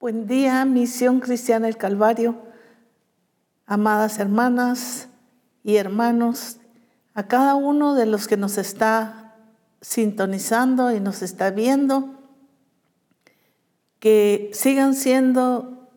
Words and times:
Buen 0.00 0.26
día, 0.26 0.64
Misión 0.64 1.20
Cristiana 1.20 1.66
del 1.66 1.76
Calvario, 1.76 2.34
amadas 3.66 4.18
hermanas 4.18 5.08
y 5.62 5.76
hermanos, 5.76 6.56
a 7.12 7.28
cada 7.28 7.54
uno 7.54 7.94
de 7.94 8.06
los 8.06 8.26
que 8.26 8.38
nos 8.38 8.56
está 8.56 9.34
sintonizando 9.82 10.90
y 10.90 11.00
nos 11.00 11.20
está 11.20 11.50
viendo, 11.50 12.18
que 13.98 14.50
sigan 14.54 14.94
siendo 14.94 15.90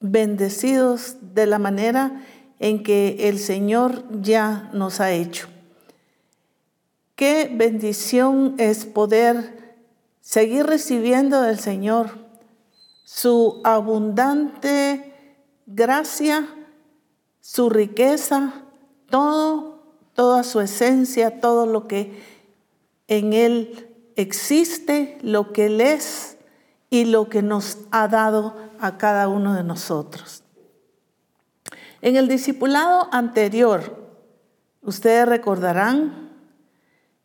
bendecidos 0.00 1.18
de 1.34 1.44
la 1.44 1.58
manera 1.58 2.22
en 2.58 2.82
que 2.82 3.28
el 3.28 3.38
Señor 3.38 4.02
ya 4.22 4.70
nos 4.72 4.98
ha 4.98 5.12
hecho. 5.12 5.46
Qué 7.16 7.54
bendición 7.54 8.54
es 8.56 8.86
poder 8.86 9.76
seguir 10.22 10.64
recibiendo 10.64 11.42
del 11.42 11.58
Señor 11.58 12.25
su 13.06 13.60
abundante 13.62 15.14
gracia, 15.64 16.44
su 17.40 17.70
riqueza, 17.70 18.64
toda 19.08 20.42
su 20.42 20.60
esencia, 20.60 21.40
todo 21.40 21.66
lo 21.66 21.86
que 21.86 22.20
en 23.06 23.32
Él 23.32 23.94
existe, 24.16 25.18
lo 25.22 25.52
que 25.52 25.66
Él 25.66 25.80
es 25.80 26.36
y 26.90 27.04
lo 27.04 27.28
que 27.28 27.42
nos 27.42 27.78
ha 27.92 28.08
dado 28.08 28.56
a 28.80 28.98
cada 28.98 29.28
uno 29.28 29.54
de 29.54 29.62
nosotros. 29.62 30.42
En 32.02 32.16
el 32.16 32.26
discipulado 32.26 33.08
anterior, 33.12 34.04
ustedes 34.82 35.28
recordarán, 35.28 36.32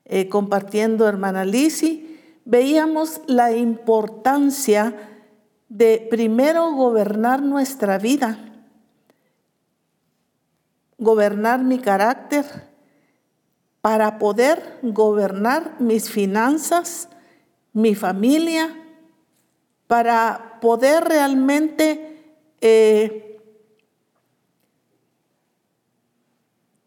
eh, 0.06 0.30
compartiendo 0.30 1.08
hermana 1.08 1.44
Lisi, 1.44 2.20
veíamos 2.46 3.22
la 3.26 3.52
importancia 3.52 5.08
de 5.72 6.06
primero 6.12 6.74
gobernar 6.74 7.42
nuestra 7.42 7.98
vida, 7.98 8.38
gobernar 10.98 11.64
mi 11.64 11.80
carácter, 11.80 12.46
para 13.80 14.20
poder 14.20 14.80
gobernar 14.84 15.80
mis 15.80 16.12
finanzas, 16.12 17.08
mi 17.72 17.96
familia, 17.96 18.76
para 19.88 20.60
poder 20.60 21.06
realmente 21.06 22.36
eh, 22.60 23.40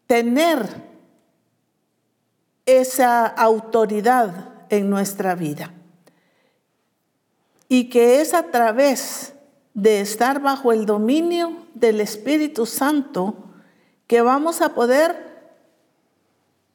tener 0.05 0.59
esa 2.67 3.25
autoridad 3.25 4.67
en 4.69 4.91
nuestra 4.91 5.33
vida 5.33 5.74
y 7.67 7.89
que 7.89 8.21
es 8.21 8.33
a 8.33 8.51
través 8.51 9.33
de 9.73 9.99
estar 9.99 10.41
bajo 10.41 10.71
el 10.71 10.85
dominio 10.85 11.65
del 11.73 12.01
Espíritu 12.01 12.65
Santo 12.65 13.35
que 14.07 14.21
vamos 14.21 14.61
a 14.61 14.73
poder 14.73 15.49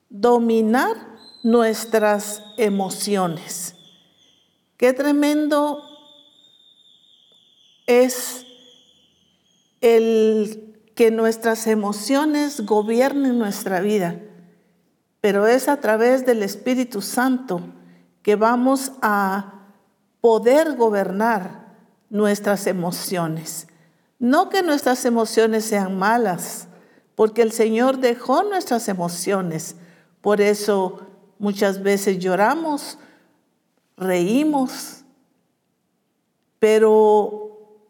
dominar 0.08 0.96
nuestras 1.42 2.42
emociones. 2.56 3.76
Qué 4.76 4.92
tremendo 4.92 5.82
es 7.86 8.44
el 9.80 10.92
que 10.94 11.10
nuestras 11.10 11.66
emociones 11.66 12.60
gobiernen 12.66 13.38
nuestra 13.38 13.80
vida, 13.80 14.20
pero 15.20 15.46
es 15.46 15.68
a 15.68 15.80
través 15.80 16.26
del 16.26 16.42
Espíritu 16.42 17.00
Santo 17.00 17.62
que 18.22 18.36
vamos 18.36 18.92
a 19.00 19.59
poder 20.20 20.76
gobernar 20.76 21.74
nuestras 22.08 22.66
emociones. 22.66 23.66
No 24.18 24.50
que 24.50 24.62
nuestras 24.62 25.04
emociones 25.04 25.64
sean 25.64 25.98
malas, 25.98 26.68
porque 27.14 27.42
el 27.42 27.52
Señor 27.52 27.98
dejó 27.98 28.42
nuestras 28.42 28.88
emociones. 28.88 29.76
Por 30.20 30.40
eso 30.40 31.00
muchas 31.38 31.82
veces 31.82 32.18
lloramos, 32.18 32.98
reímos, 33.96 35.04
pero 36.58 37.86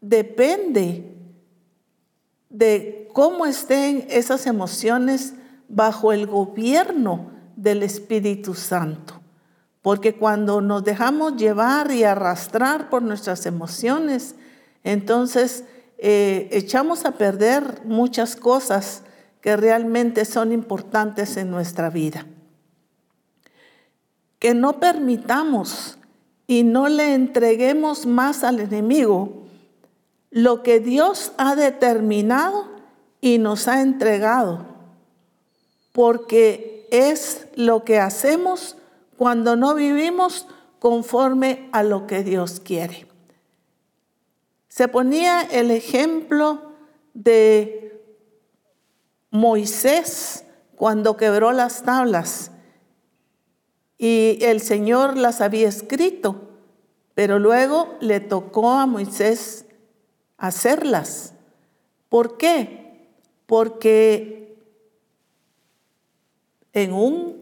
depende 0.00 1.16
de 2.48 3.08
cómo 3.12 3.46
estén 3.46 4.06
esas 4.10 4.46
emociones 4.46 5.34
bajo 5.68 6.12
el 6.12 6.26
gobierno 6.26 7.30
del 7.56 7.82
Espíritu 7.82 8.54
Santo. 8.54 9.21
Porque 9.82 10.14
cuando 10.14 10.60
nos 10.60 10.84
dejamos 10.84 11.36
llevar 11.36 11.90
y 11.90 12.04
arrastrar 12.04 12.88
por 12.88 13.02
nuestras 13.02 13.44
emociones, 13.46 14.36
entonces 14.84 15.64
eh, 15.98 16.48
echamos 16.52 17.04
a 17.04 17.12
perder 17.12 17.82
muchas 17.84 18.36
cosas 18.36 19.02
que 19.40 19.56
realmente 19.56 20.24
son 20.24 20.52
importantes 20.52 21.36
en 21.36 21.50
nuestra 21.50 21.90
vida. 21.90 22.26
Que 24.38 24.54
no 24.54 24.78
permitamos 24.78 25.98
y 26.46 26.62
no 26.62 26.88
le 26.88 27.14
entreguemos 27.14 28.06
más 28.06 28.44
al 28.44 28.60
enemigo 28.60 29.42
lo 30.30 30.62
que 30.62 30.80
Dios 30.80 31.32
ha 31.36 31.54
determinado 31.56 32.66
y 33.20 33.38
nos 33.38 33.68
ha 33.68 33.82
entregado, 33.82 34.66
porque 35.92 36.88
es 36.90 37.46
lo 37.54 37.84
que 37.84 37.98
hacemos 37.98 38.76
cuando 39.22 39.54
no 39.54 39.76
vivimos 39.76 40.48
conforme 40.80 41.68
a 41.70 41.84
lo 41.84 42.08
que 42.08 42.24
Dios 42.24 42.58
quiere. 42.58 43.06
Se 44.66 44.88
ponía 44.88 45.42
el 45.42 45.70
ejemplo 45.70 46.72
de 47.14 48.02
Moisés 49.30 50.44
cuando 50.74 51.16
quebró 51.16 51.52
las 51.52 51.84
tablas 51.84 52.50
y 53.96 54.38
el 54.40 54.60
Señor 54.60 55.16
las 55.16 55.40
había 55.40 55.68
escrito, 55.68 56.48
pero 57.14 57.38
luego 57.38 57.94
le 58.00 58.18
tocó 58.18 58.72
a 58.72 58.86
Moisés 58.86 59.66
hacerlas. 60.36 61.34
¿Por 62.08 62.38
qué? 62.38 63.06
Porque 63.46 64.58
en 66.72 66.92
un 66.92 67.41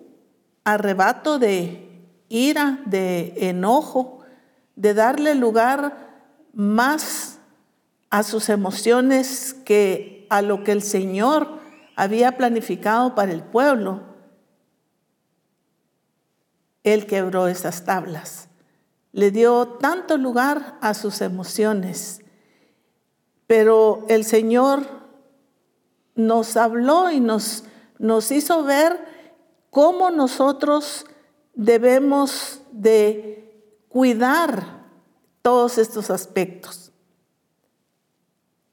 arrebato 0.64 1.38
de 1.38 2.06
ira, 2.28 2.80
de 2.86 3.34
enojo, 3.48 4.20
de 4.76 4.94
darle 4.94 5.34
lugar 5.34 6.10
más 6.52 7.38
a 8.10 8.22
sus 8.22 8.48
emociones 8.48 9.54
que 9.64 10.26
a 10.30 10.42
lo 10.42 10.64
que 10.64 10.72
el 10.72 10.82
Señor 10.82 11.60
había 11.96 12.36
planificado 12.36 13.14
para 13.14 13.32
el 13.32 13.42
pueblo, 13.42 14.00
Él 16.82 17.06
quebró 17.06 17.46
esas 17.46 17.84
tablas. 17.84 18.48
Le 19.12 19.30
dio 19.30 19.66
tanto 19.80 20.16
lugar 20.16 20.78
a 20.80 20.94
sus 20.94 21.20
emociones. 21.20 22.22
Pero 23.46 24.06
el 24.08 24.24
Señor 24.24 24.86
nos 26.14 26.56
habló 26.56 27.10
y 27.10 27.20
nos, 27.20 27.64
nos 27.98 28.30
hizo 28.30 28.62
ver 28.62 29.19
cómo 29.70 30.10
nosotros 30.10 31.06
debemos 31.54 32.60
de 32.72 33.84
cuidar 33.88 34.80
todos 35.42 35.78
estos 35.78 36.10
aspectos, 36.10 36.92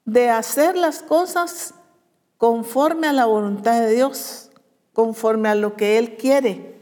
de 0.06 0.30
hacer 0.30 0.76
las 0.76 1.02
cosas 1.02 1.74
conforme 2.38 3.08
a 3.08 3.14
la 3.14 3.26
voluntad 3.26 3.80
de 3.82 3.96
Dios, 3.96 4.50
conforme 4.94 5.50
a 5.50 5.56
lo 5.56 5.76
que 5.76 5.98
Él 5.98 6.18
quiere 6.18 6.78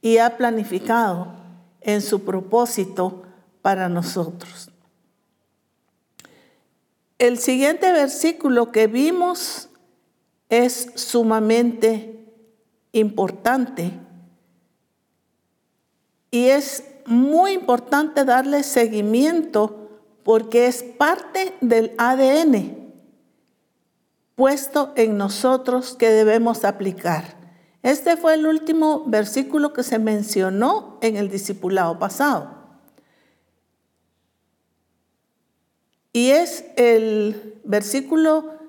y 0.00 0.18
ha 0.18 0.36
planificado 0.36 1.28
en 1.80 2.02
su 2.02 2.24
propósito 2.24 3.22
para 3.62 3.88
nosotros. 3.88 4.70
El 7.18 7.38
siguiente 7.38 7.92
versículo 7.92 8.72
que 8.72 8.86
vimos 8.86 9.68
es 10.48 10.90
sumamente 10.94 12.19
importante 12.92 13.92
y 16.30 16.46
es 16.46 16.84
muy 17.06 17.52
importante 17.52 18.24
darle 18.24 18.62
seguimiento 18.62 19.88
porque 20.22 20.66
es 20.66 20.82
parte 20.82 21.54
del 21.60 21.92
ADN 21.98 22.80
puesto 24.40 24.92
en 24.96 25.18
nosotros 25.18 25.96
que 25.96 26.08
debemos 26.08 26.64
aplicar. 26.64 27.36
Este 27.82 28.16
fue 28.16 28.34
el 28.34 28.46
último 28.46 29.04
versículo 29.06 29.72
que 29.72 29.82
se 29.82 29.98
mencionó 29.98 30.98
en 31.02 31.16
el 31.16 31.28
discipulado 31.28 31.98
pasado. 31.98 32.60
Y 36.12 36.30
es 36.30 36.64
el 36.76 37.60
versículo 37.64 38.59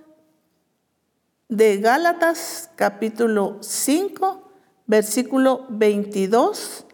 de 1.52 1.80
Gálatas 1.80 2.70
capítulo 2.78 3.58
5, 3.60 4.42
versículo 4.88 5.66
22 5.68 6.86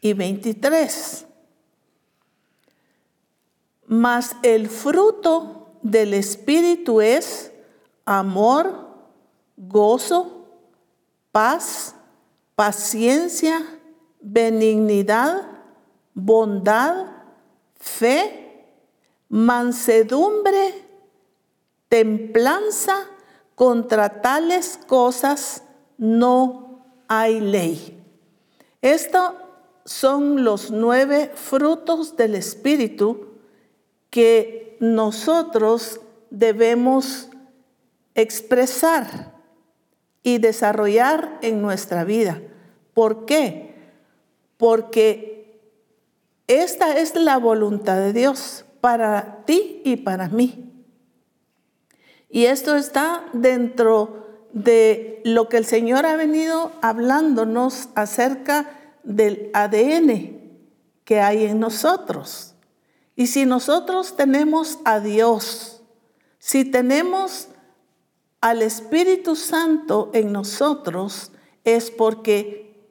y 0.00 0.12
23. 0.12 1.24
Mas 3.86 4.34
el 4.42 4.68
fruto 4.68 5.76
del 5.82 6.14
Espíritu 6.14 7.00
es 7.00 7.52
amor, 8.04 8.88
gozo, 9.56 10.48
paz, 11.30 11.94
paciencia, 12.56 13.64
benignidad, 14.20 15.42
bondad, 16.12 17.06
fe, 17.78 18.66
mansedumbre, 19.28 20.88
templanza, 21.88 23.11
contra 23.62 24.20
tales 24.22 24.76
cosas 24.88 25.62
no 25.96 26.84
hay 27.06 27.38
ley. 27.38 27.96
Estos 28.80 29.34
son 29.84 30.42
los 30.42 30.72
nueve 30.72 31.30
frutos 31.32 32.16
del 32.16 32.34
Espíritu 32.34 33.38
que 34.10 34.76
nosotros 34.80 36.00
debemos 36.28 37.28
expresar 38.16 39.32
y 40.24 40.38
desarrollar 40.38 41.38
en 41.40 41.62
nuestra 41.62 42.02
vida. 42.02 42.42
¿Por 42.94 43.26
qué? 43.26 43.76
Porque 44.56 45.60
esta 46.48 46.98
es 46.98 47.14
la 47.14 47.36
voluntad 47.38 47.98
de 47.98 48.12
Dios 48.12 48.64
para 48.80 49.44
ti 49.44 49.82
y 49.84 49.98
para 49.98 50.28
mí. 50.28 50.71
Y 52.32 52.46
esto 52.46 52.76
está 52.76 53.26
dentro 53.34 54.48
de 54.54 55.20
lo 55.22 55.50
que 55.50 55.58
el 55.58 55.66
Señor 55.66 56.06
ha 56.06 56.16
venido 56.16 56.72
hablándonos 56.80 57.90
acerca 57.94 58.70
del 59.04 59.50
ADN 59.52 60.40
que 61.04 61.20
hay 61.20 61.44
en 61.44 61.60
nosotros. 61.60 62.54
Y 63.16 63.26
si 63.26 63.44
nosotros 63.44 64.16
tenemos 64.16 64.78
a 64.86 64.98
Dios, 64.98 65.82
si 66.38 66.64
tenemos 66.64 67.48
al 68.40 68.62
Espíritu 68.62 69.36
Santo 69.36 70.10
en 70.14 70.32
nosotros, 70.32 71.32
es 71.64 71.90
porque 71.90 72.82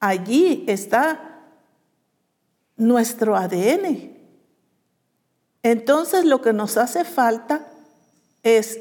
allí 0.00 0.64
está 0.66 1.44
nuestro 2.76 3.36
ADN. 3.36 4.18
Entonces 5.62 6.24
lo 6.24 6.42
que 6.42 6.52
nos 6.52 6.76
hace 6.76 7.04
falta 7.04 7.68
es 8.42 8.80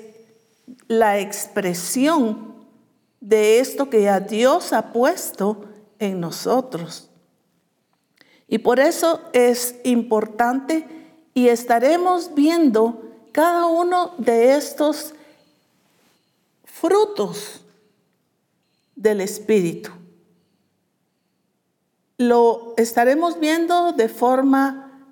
la 0.88 1.20
expresión 1.20 2.56
de 3.20 3.60
esto 3.60 3.90
que 3.90 4.04
ya 4.04 4.20
Dios 4.20 4.74
ha 4.74 4.92
puesto 4.92 5.66
en 6.00 6.20
nosotros. 6.20 7.10
Y 8.48 8.58
por 8.58 8.80
eso 8.80 9.22
es 9.34 9.76
importante 9.84 10.88
y 11.34 11.48
estaremos 11.48 12.34
viendo 12.36 13.02
cada 13.32 13.68
uno 13.68 14.14
de 14.18 14.56
estos 14.56 15.14
frutos 16.66 17.62
del 18.96 19.22
Espíritu. 19.22 19.92
Lo 22.18 22.74
estaremos 22.78 23.40
viendo 23.40 23.94
de 23.94 24.10
forma 24.10 25.08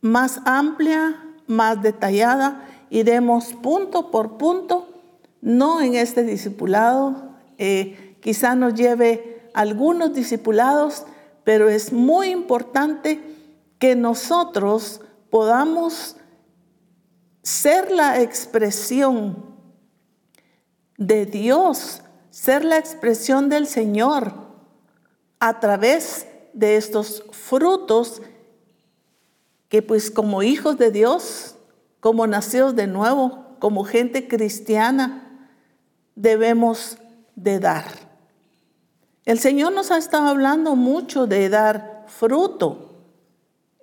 más 0.00 0.40
amplia, 0.44 1.24
más 1.46 1.80
detallada 1.82 2.66
iremos 2.90 3.54
punto 3.54 4.10
por 4.10 4.38
punto, 4.38 4.88
no 5.40 5.80
en 5.80 5.94
este 5.94 6.22
discipulado, 6.22 7.30
eh, 7.58 8.16
quizá 8.20 8.54
nos 8.54 8.74
lleve 8.74 9.48
algunos 9.54 10.12
discipulados, 10.12 11.04
pero 11.44 11.68
es 11.68 11.92
muy 11.92 12.28
importante 12.28 13.20
que 13.78 13.94
nosotros 13.94 15.00
podamos 15.30 16.16
ser 17.42 17.90
la 17.90 18.20
expresión 18.20 19.56
de 20.98 21.26
Dios, 21.26 22.02
ser 22.30 22.64
la 22.64 22.78
expresión 22.78 23.48
del 23.48 23.66
Señor 23.66 24.34
a 25.38 25.60
través 25.60 26.26
de 26.52 26.76
estos 26.76 27.24
frutos 27.32 28.22
que 29.68 29.82
pues 29.82 30.10
como 30.10 30.42
hijos 30.42 30.78
de 30.78 30.90
Dios 30.90 31.55
como 32.06 32.28
nacidos 32.28 32.76
de 32.76 32.86
nuevo, 32.86 33.56
como 33.58 33.82
gente 33.82 34.28
cristiana, 34.28 35.24
debemos 36.14 36.98
de 37.34 37.58
dar. 37.58 37.84
El 39.24 39.40
Señor 39.40 39.72
nos 39.72 39.90
ha 39.90 39.98
estado 39.98 40.28
hablando 40.28 40.76
mucho 40.76 41.26
de 41.26 41.48
dar 41.48 42.04
fruto 42.06 42.94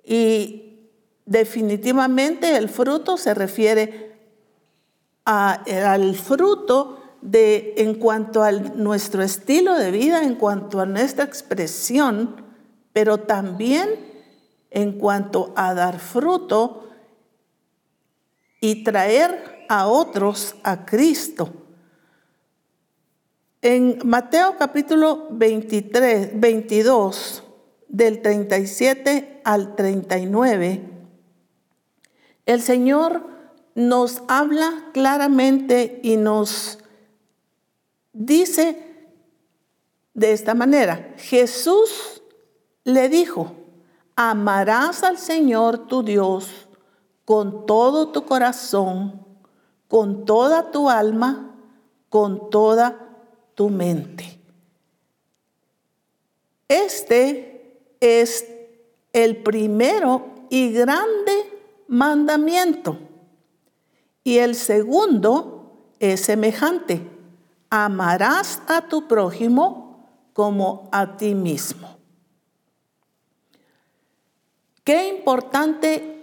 y 0.02 0.88
definitivamente 1.26 2.56
el 2.56 2.70
fruto 2.70 3.18
se 3.18 3.34
refiere 3.34 4.16
al 5.26 6.14
fruto 6.14 7.00
de 7.20 7.74
en 7.76 7.92
cuanto 7.92 8.42
a 8.42 8.52
nuestro 8.52 9.22
estilo 9.22 9.74
de 9.74 9.90
vida, 9.90 10.22
en 10.22 10.36
cuanto 10.36 10.80
a 10.80 10.86
nuestra 10.86 11.26
expresión, 11.26 12.36
pero 12.94 13.18
también 13.18 13.90
en 14.70 14.92
cuanto 14.98 15.52
a 15.56 15.74
dar 15.74 15.98
fruto 15.98 16.84
y 18.64 18.82
traer 18.82 19.66
a 19.68 19.88
otros 19.88 20.56
a 20.62 20.86
Cristo. 20.86 21.52
En 23.60 23.98
Mateo 24.04 24.56
capítulo 24.58 25.28
23, 25.32 26.40
22, 26.40 27.42
del 27.88 28.22
37 28.22 29.42
al 29.44 29.76
39, 29.76 30.80
el 32.46 32.62
Señor 32.62 33.26
nos 33.74 34.22
habla 34.28 34.88
claramente 34.94 36.00
y 36.02 36.16
nos 36.16 36.78
dice 38.14 38.78
de 40.14 40.32
esta 40.32 40.54
manera, 40.54 41.12
Jesús 41.18 42.22
le 42.84 43.10
dijo, 43.10 43.54
amarás 44.16 45.02
al 45.02 45.18
Señor 45.18 45.86
tu 45.86 46.02
Dios 46.02 46.63
con 47.24 47.66
todo 47.66 48.08
tu 48.08 48.24
corazón, 48.24 49.24
con 49.88 50.24
toda 50.24 50.70
tu 50.70 50.90
alma, 50.90 51.54
con 52.08 52.50
toda 52.50 53.08
tu 53.54 53.70
mente. 53.70 54.40
Este 56.68 57.80
es 58.00 58.46
el 59.12 59.42
primero 59.42 60.26
y 60.50 60.72
grande 60.72 61.32
mandamiento. 61.88 62.98
Y 64.22 64.38
el 64.38 64.54
segundo 64.54 65.72
es 66.00 66.20
semejante. 66.20 67.02
Amarás 67.70 68.62
a 68.66 68.82
tu 68.88 69.06
prójimo 69.06 70.08
como 70.32 70.88
a 70.92 71.16
ti 71.16 71.34
mismo. 71.34 71.96
Qué 74.82 75.08
importante 75.08 76.13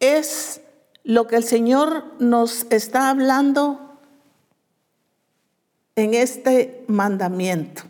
es 0.00 0.62
lo 1.04 1.26
que 1.26 1.36
el 1.36 1.44
Señor 1.44 2.04
nos 2.18 2.66
está 2.70 3.10
hablando 3.10 3.98
en 5.94 6.14
este 6.14 6.84
mandamiento, 6.88 7.82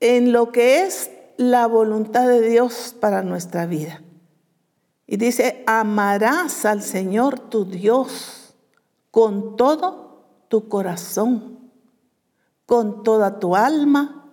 en 0.00 0.32
lo 0.32 0.52
que 0.52 0.82
es 0.82 1.10
la 1.36 1.66
voluntad 1.66 2.28
de 2.28 2.42
Dios 2.42 2.94
para 3.00 3.22
nuestra 3.22 3.66
vida. 3.66 4.02
Y 5.06 5.16
dice, 5.16 5.62
amarás 5.66 6.64
al 6.64 6.82
Señor 6.82 7.38
tu 7.38 7.64
Dios 7.64 8.54
con 9.10 9.56
todo 9.56 10.24
tu 10.48 10.68
corazón, 10.68 11.70
con 12.66 13.02
toda 13.02 13.38
tu 13.38 13.56
alma, 13.56 14.30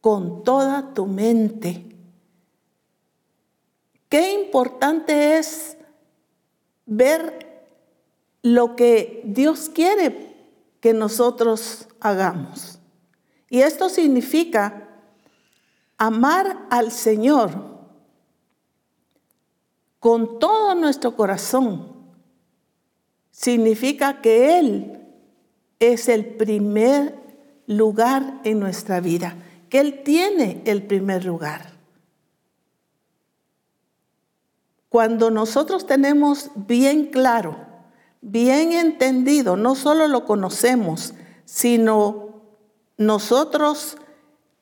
con 0.00 0.44
toda 0.44 0.94
tu 0.94 1.06
mente 1.06 1.89
Qué 4.10 4.32
importante 4.32 5.38
es 5.38 5.78
ver 6.84 7.64
lo 8.42 8.74
que 8.74 9.22
Dios 9.24 9.70
quiere 9.72 10.34
que 10.80 10.92
nosotros 10.92 11.86
hagamos. 12.00 12.80
Y 13.48 13.60
esto 13.60 13.88
significa 13.88 14.88
amar 15.96 16.66
al 16.70 16.90
Señor 16.90 17.52
con 20.00 20.40
todo 20.40 20.74
nuestro 20.74 21.14
corazón. 21.14 21.94
Significa 23.30 24.20
que 24.20 24.58
Él 24.58 25.06
es 25.78 26.08
el 26.08 26.24
primer 26.24 27.14
lugar 27.68 28.40
en 28.42 28.58
nuestra 28.58 29.00
vida, 29.00 29.36
que 29.68 29.78
Él 29.78 30.02
tiene 30.02 30.62
el 30.64 30.82
primer 30.82 31.24
lugar. 31.24 31.69
Cuando 34.90 35.30
nosotros 35.30 35.86
tenemos 35.86 36.50
bien 36.56 37.06
claro, 37.06 37.56
bien 38.20 38.72
entendido, 38.72 39.56
no 39.56 39.76
solo 39.76 40.08
lo 40.08 40.24
conocemos, 40.24 41.14
sino 41.44 42.42
nosotros 42.98 43.96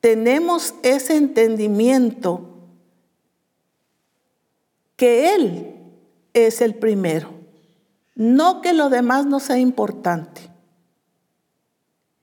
tenemos 0.01 0.75
ese 0.83 1.17
entendimiento 1.17 2.47
que 4.95 5.33
Él 5.33 5.75
es 6.33 6.61
el 6.61 6.75
primero, 6.75 7.31
no 8.13 8.61
que 8.61 8.73
lo 8.73 8.89
demás 8.89 9.25
no 9.25 9.39
sea 9.39 9.57
importante. 9.57 10.47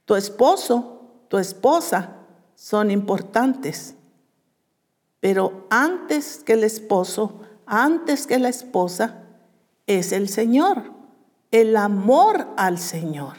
Tu 0.04 0.14
esposo, 0.14 1.10
tu 1.26 1.38
esposa 1.38 2.18
son 2.54 2.92
importantes, 2.92 3.96
pero 5.18 5.66
antes 5.70 6.36
que 6.44 6.52
el 6.52 6.62
esposo, 6.62 7.40
antes 7.66 8.26
que 8.26 8.38
la 8.38 8.48
esposa, 8.48 9.22
es 9.86 10.12
el 10.12 10.28
Señor, 10.28 10.92
el 11.50 11.76
amor 11.76 12.48
al 12.56 12.78
Señor. 12.78 13.36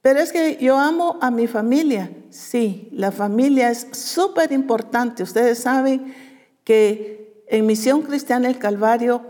Pero 0.00 0.20
es 0.20 0.32
que 0.32 0.58
yo 0.60 0.78
amo 0.78 1.18
a 1.22 1.30
mi 1.30 1.46
familia. 1.46 2.10
Sí, 2.28 2.88
la 2.92 3.10
familia 3.10 3.70
es 3.70 3.88
súper 3.92 4.52
importante. 4.52 5.22
Ustedes 5.22 5.58
saben 5.58 6.14
que 6.62 7.44
en 7.48 7.64
Misión 7.64 8.02
Cristiana 8.02 8.48
el 8.48 8.58
Calvario 8.58 9.24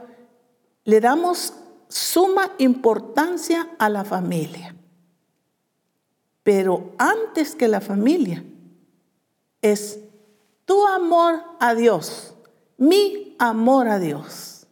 le 0.84 1.00
damos 1.00 1.54
suma 1.88 2.52
importancia 2.58 3.68
a 3.78 3.88
la 3.88 4.04
familia. 4.04 4.74
Pero 6.42 6.92
antes 6.98 7.54
que 7.54 7.68
la 7.68 7.80
familia 7.80 8.44
es 9.62 10.00
tu 10.64 10.86
amor 10.86 11.42
a 11.60 11.74
Dios, 11.74 12.34
mi 12.76 13.36
amor 13.38 13.88
a 13.88 13.98
Dios. 13.98 14.66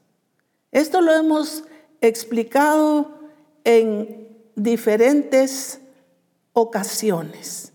Esto 0.70 1.00
lo 1.00 1.12
hemos 1.12 1.64
explicado 2.00 3.18
en 3.64 4.38
diferentes 4.56 5.80
ocasiones. 6.52 7.72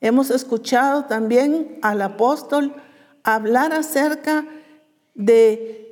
Hemos 0.00 0.30
escuchado 0.30 1.06
también 1.06 1.78
al 1.82 2.02
apóstol 2.02 2.74
hablar 3.22 3.72
acerca 3.72 4.44
de 5.14 5.84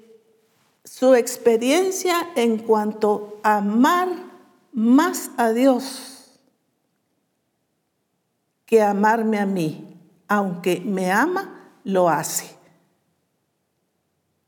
su 0.84 1.14
experiencia 1.14 2.30
en 2.34 2.58
cuanto 2.58 3.40
a 3.42 3.58
amar 3.58 4.08
más 4.72 5.30
a 5.36 5.50
Dios 5.50 6.40
que 8.66 8.82
amarme 8.82 9.38
a 9.38 9.46
mí. 9.46 9.91
Aunque 10.34 10.80
me 10.80 11.12
ama, 11.12 11.74
lo 11.84 12.08
hace. 12.08 12.56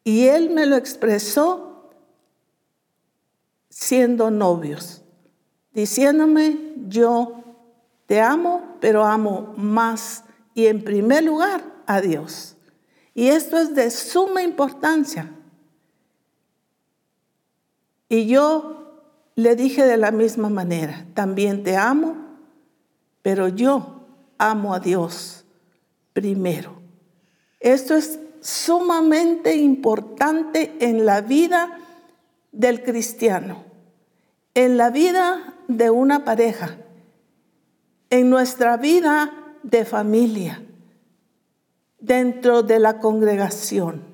Y 0.03 0.29
él 0.29 0.49
me 0.49 0.65
lo 0.65 0.77
expresó 0.77 1.91
siendo 3.69 4.31
novios, 4.31 5.03
diciéndome, 5.75 6.57
yo 6.89 7.45
te 8.07 8.23
amo, 8.23 8.79
pero 8.81 9.05
amo 9.05 9.53
más 9.59 10.25
y 10.55 10.69
en 10.69 10.83
primer 10.83 11.23
lugar 11.23 11.63
a 11.85 12.01
Dios. 12.01 12.57
Y 13.13 13.29
esto 13.29 13.59
es 13.59 13.75
de 13.75 13.91
suma 13.91 14.43
importancia. 14.43 15.31
Y 18.09 18.27
yo 18.27 19.03
le 19.35 19.55
dije 19.55 19.85
de 19.85 19.99
la 19.99 20.13
misma 20.13 20.49
manera, 20.49 21.05
también 21.13 21.63
te 21.63 21.77
amo, 21.77 22.17
pero 23.21 23.49
yo 23.49 24.01
amo 24.39 24.73
a 24.73 24.81
Dios 24.81 25.44
primero. 26.15 26.81
Esto 27.61 27.95
es 27.95 28.19
sumamente 28.41 29.57
importante 29.57 30.75
en 30.81 31.05
la 31.05 31.21
vida 31.21 31.79
del 32.53 32.83
cristiano, 32.83 33.65
en 34.55 34.79
la 34.79 34.89
vida 34.89 35.55
de 35.69 35.91
una 35.91 36.25
pareja, 36.25 36.79
en 38.09 38.31
nuestra 38.31 38.79
vida 38.79 39.33
de 39.63 39.85
familia, 39.85 40.63
dentro 41.99 42.63
de 42.63 42.79
la 42.79 42.99
congregación. 43.01 44.05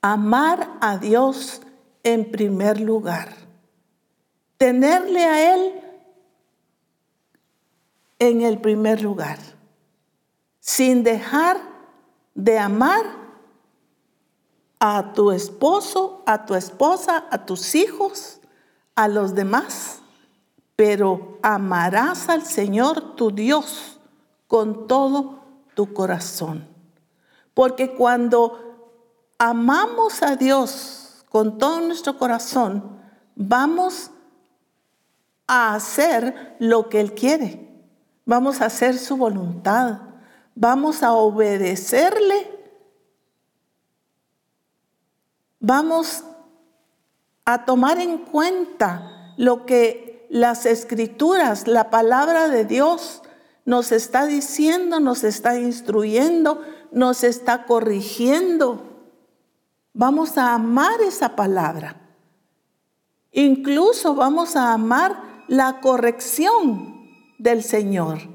Amar 0.00 0.78
a 0.80 0.98
Dios 0.98 1.62
en 2.02 2.30
primer 2.30 2.80
lugar. 2.80 3.34
Tenerle 4.56 5.24
a 5.24 5.54
Él 5.54 5.72
en 8.18 8.42
el 8.42 8.60
primer 8.60 9.02
lugar, 9.02 9.38
sin 10.62 11.02
dejar 11.02 11.60
de 12.36 12.56
amar 12.56 13.04
a 14.78 15.12
tu 15.12 15.32
esposo, 15.32 16.22
a 16.24 16.46
tu 16.46 16.54
esposa, 16.54 17.24
a 17.30 17.44
tus 17.44 17.74
hijos, 17.74 18.40
a 18.94 19.08
los 19.08 19.34
demás, 19.34 19.98
pero 20.76 21.38
amarás 21.42 22.28
al 22.28 22.46
Señor 22.46 23.16
tu 23.16 23.32
Dios 23.32 23.98
con 24.46 24.86
todo 24.86 25.40
tu 25.74 25.92
corazón. 25.92 26.68
Porque 27.54 27.94
cuando 27.94 28.94
amamos 29.38 30.22
a 30.22 30.36
Dios 30.36 31.24
con 31.28 31.58
todo 31.58 31.80
nuestro 31.80 32.16
corazón, 32.18 33.00
vamos 33.34 34.12
a 35.48 35.74
hacer 35.74 36.54
lo 36.60 36.88
que 36.88 37.00
Él 37.00 37.14
quiere. 37.14 37.68
Vamos 38.24 38.60
a 38.60 38.66
hacer 38.66 38.96
su 38.96 39.16
voluntad. 39.16 40.11
Vamos 40.54 41.02
a 41.02 41.12
obedecerle. 41.12 42.50
Vamos 45.60 46.24
a 47.44 47.64
tomar 47.64 47.98
en 47.98 48.18
cuenta 48.18 49.34
lo 49.36 49.66
que 49.66 50.26
las 50.30 50.66
escrituras, 50.66 51.66
la 51.66 51.90
palabra 51.90 52.48
de 52.48 52.64
Dios 52.64 53.22
nos 53.64 53.92
está 53.92 54.26
diciendo, 54.26 54.98
nos 54.98 55.24
está 55.24 55.58
instruyendo, 55.58 56.62
nos 56.90 57.22
está 57.22 57.64
corrigiendo. 57.64 58.82
Vamos 59.92 60.38
a 60.38 60.54
amar 60.54 61.00
esa 61.02 61.36
palabra. 61.36 62.00
Incluso 63.30 64.14
vamos 64.14 64.56
a 64.56 64.72
amar 64.72 65.44
la 65.48 65.80
corrección 65.80 67.08
del 67.38 67.62
Señor. 67.62 68.31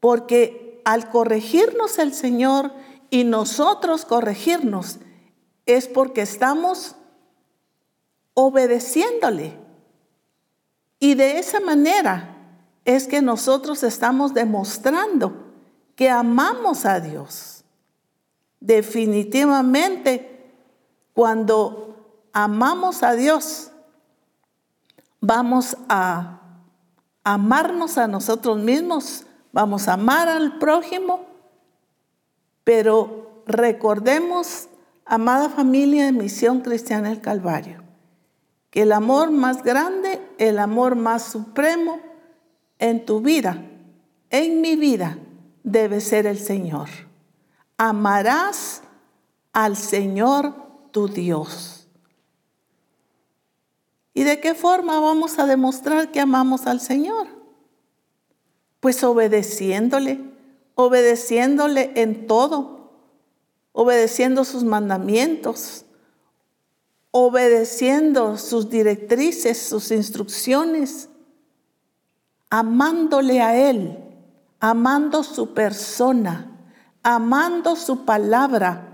Porque 0.00 0.80
al 0.84 1.10
corregirnos 1.10 1.98
el 1.98 2.12
Señor 2.14 2.72
y 3.10 3.24
nosotros 3.24 4.04
corregirnos, 4.04 4.98
es 5.66 5.88
porque 5.88 6.22
estamos 6.22 6.94
obedeciéndole. 8.34 9.58
Y 10.98 11.14
de 11.14 11.38
esa 11.38 11.60
manera 11.60 12.36
es 12.84 13.06
que 13.08 13.20
nosotros 13.20 13.82
estamos 13.82 14.32
demostrando 14.32 15.32
que 15.96 16.08
amamos 16.08 16.86
a 16.86 17.00
Dios. 17.00 17.64
Definitivamente, 18.60 20.54
cuando 21.12 21.96
amamos 22.32 23.02
a 23.02 23.14
Dios, 23.14 23.72
vamos 25.20 25.76
a 25.88 26.40
amarnos 27.24 27.98
a 27.98 28.06
nosotros 28.06 28.58
mismos, 28.58 29.25
vamos 29.56 29.88
a 29.88 29.94
amar 29.94 30.28
al 30.28 30.58
prójimo, 30.58 31.24
pero 32.62 33.42
recordemos, 33.46 34.68
amada 35.06 35.48
familia 35.48 36.04
de 36.04 36.12
Misión 36.12 36.60
Cristiana 36.60 37.08
del 37.08 37.22
Calvario, 37.22 37.82
que 38.68 38.82
el 38.82 38.92
amor 38.92 39.30
más 39.30 39.62
grande, 39.62 40.20
el 40.36 40.58
amor 40.58 40.94
más 40.94 41.22
supremo, 41.22 42.00
en 42.78 43.06
tu 43.06 43.22
vida, 43.22 43.64
en 44.28 44.60
mi 44.60 44.76
vida, 44.76 45.16
debe 45.62 46.02
ser 46.02 46.26
el 46.26 46.38
Señor. 46.38 46.90
Amarás 47.78 48.82
al 49.54 49.78
Señor 49.78 50.52
tu 50.90 51.08
Dios. 51.08 51.88
¿Y 54.12 54.24
de 54.24 54.38
qué 54.38 54.54
forma 54.54 55.00
vamos 55.00 55.38
a 55.38 55.46
demostrar 55.46 56.12
que 56.12 56.20
amamos 56.20 56.66
al 56.66 56.78
Señor? 56.78 57.35
Pues 58.86 59.02
obedeciéndole, 59.02 60.20
obedeciéndole 60.76 61.90
en 61.96 62.28
todo, 62.28 62.92
obedeciendo 63.72 64.44
sus 64.44 64.62
mandamientos, 64.62 65.84
obedeciendo 67.10 68.38
sus 68.38 68.70
directrices, 68.70 69.60
sus 69.60 69.90
instrucciones 69.90 71.08
amándole 72.48 73.42
a 73.42 73.56
Él, 73.56 73.98
amando 74.60 75.24
su 75.24 75.52
persona, 75.52 76.56
amando 77.02 77.74
su 77.74 78.04
palabra 78.04 78.86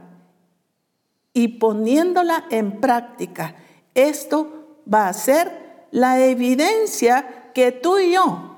y 1.34 1.48
poniéndola 1.48 2.46
en 2.48 2.80
práctica. 2.80 3.56
Esto 3.94 4.78
va 4.90 5.08
a 5.08 5.12
ser 5.12 5.86
la 5.90 6.18
evidencia 6.24 7.50
que 7.52 7.72
tú 7.72 7.98
y 7.98 8.14
yo 8.14 8.51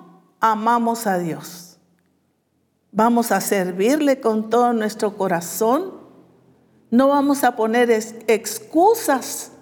amamos 0.45 1.07
a 1.07 1.17
Dios. 1.17 1.79
Vamos 2.93 3.33
a 3.33 3.41
servirle 3.41 4.21
con 4.21 4.51
todo 4.51 4.75
nuestro 4.75 5.17
corazón. 5.17 5.95
No 6.91 7.09
vamos 7.09 7.45
a 7.45 7.57
poner 7.57 7.91
excusas, 7.91 9.53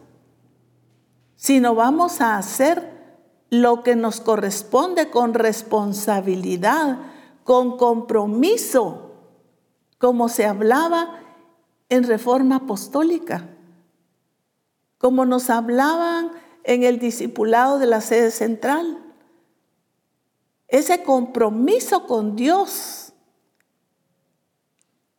sino 1.36 1.76
vamos 1.76 2.20
a 2.20 2.36
hacer 2.36 2.90
lo 3.48 3.84
que 3.84 3.94
nos 3.94 4.20
corresponde 4.20 5.08
con 5.08 5.34
responsabilidad, 5.34 6.98
con 7.44 7.76
compromiso, 7.76 9.12
como 9.98 10.28
se 10.28 10.46
hablaba 10.46 11.20
en 11.90 12.02
reforma 12.02 12.56
apostólica, 12.56 13.48
como 14.98 15.26
nos 15.26 15.48
hablaban 15.48 16.32
en 16.64 16.82
el 16.82 16.98
discipulado 16.98 17.78
de 17.78 17.86
la 17.86 18.00
sede 18.00 18.32
central. 18.32 19.11
Ese 20.72 21.02
compromiso 21.02 22.06
con 22.06 22.34
Dios, 22.34 23.12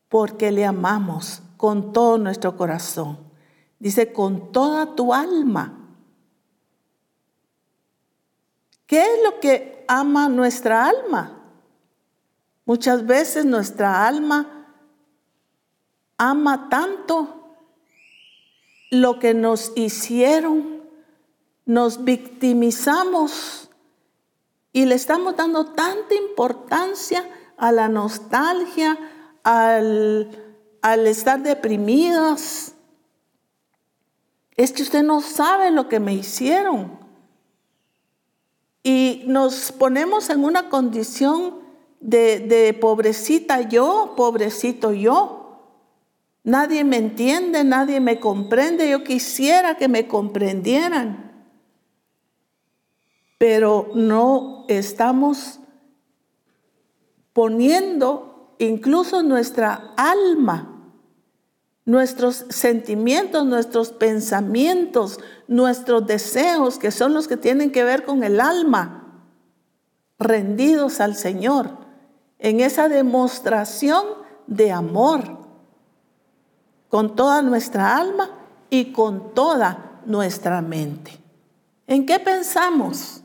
porque 0.10 0.52
le 0.52 0.66
amamos 0.66 1.44
con 1.58 1.94
todo 1.94 2.18
nuestro 2.18 2.58
corazón. 2.58 3.20
Dice, 3.78 4.12
con 4.12 4.52
toda 4.52 4.96
tu 4.96 5.14
alma. 5.14 5.78
¿Qué 8.88 9.04
es 9.04 9.24
lo 9.24 9.40
que 9.40 9.86
ama 9.88 10.28
nuestra 10.28 10.88
alma? 10.88 11.40
Muchas 12.66 13.06
veces 13.06 13.46
nuestra 13.46 14.08
alma 14.08 14.68
ama 16.18 16.68
tanto 16.68 17.56
lo 18.90 19.20
que 19.20 19.36
nos 19.36 19.72
hicieron, 19.76 20.82
nos 21.66 22.04
victimizamos 22.04 23.63
y 24.74 24.86
le 24.86 24.96
estamos 24.96 25.38
dando 25.38 25.68
tanta 25.68 26.16
importancia 26.16 27.24
a 27.58 27.72
la 27.72 27.88
nostalgia, 27.88 28.98
al, 29.44 30.30
al 30.82 31.08
estar 31.08 31.42
deprimidas. 31.44 32.74
Es 34.56 34.74
que 34.74 34.82
usted 34.82 35.04
no 35.04 35.22
sabe 35.22 35.70
lo 35.70 35.88
que 35.88 36.00
me 36.00 36.16
hicieron. 36.16 37.00
Y 38.82 39.24
nos 39.28 39.72
ponemos 39.72 40.30
en 40.32 40.44
una 40.44 40.70
condición 40.70 41.60
de, 42.00 42.40
de 42.40 42.74
pobrecita 42.74 43.62
yo, 43.62 44.14
pobrecito 44.18 44.92
yo. 44.92 45.40
Nadie 46.44 46.84
me 46.84 46.98
entiende, 46.98 47.64
nadie 47.64 48.00
me 48.00 48.20
comprende. 48.20 48.90
Yo 48.90 49.04
quisiera 49.04 49.78
que 49.78 49.88
me 49.88 50.08
comprendieran. 50.08 51.33
Pero 53.38 53.92
no 53.96 54.66
estamos 54.68 55.60
poniendo 57.34 58.56
incluso 58.60 59.24
nuestra 59.24 59.94
alma, 59.98 60.70
nuestros 61.86 62.46
sentimientos, 62.50 63.46
nuestros 63.46 63.90
pensamientos, 63.90 65.20
nuestros 65.48 66.06
deseos, 66.08 66.78
que 66.78 66.92
son 66.92 67.14
los 67.14 67.28
que 67.28 67.38
tienen 67.38 67.72
que 67.72 67.84
ver 67.84 68.06
con 68.06 68.24
el 68.24 68.40
alma, 68.40 69.26
rendidos 70.20 71.02
al 71.02 71.16
Señor, 71.16 71.78
en 72.40 72.60
esa 72.60 72.88
demostración 72.88 74.06
de 74.48 74.72
amor 74.72 75.44
con 76.94 77.16
toda 77.16 77.42
nuestra 77.42 77.98
alma 77.98 78.30
y 78.70 78.92
con 78.92 79.34
toda 79.34 80.02
nuestra 80.06 80.62
mente. 80.62 81.20
¿En 81.88 82.06
qué 82.06 82.20
pensamos? 82.20 83.23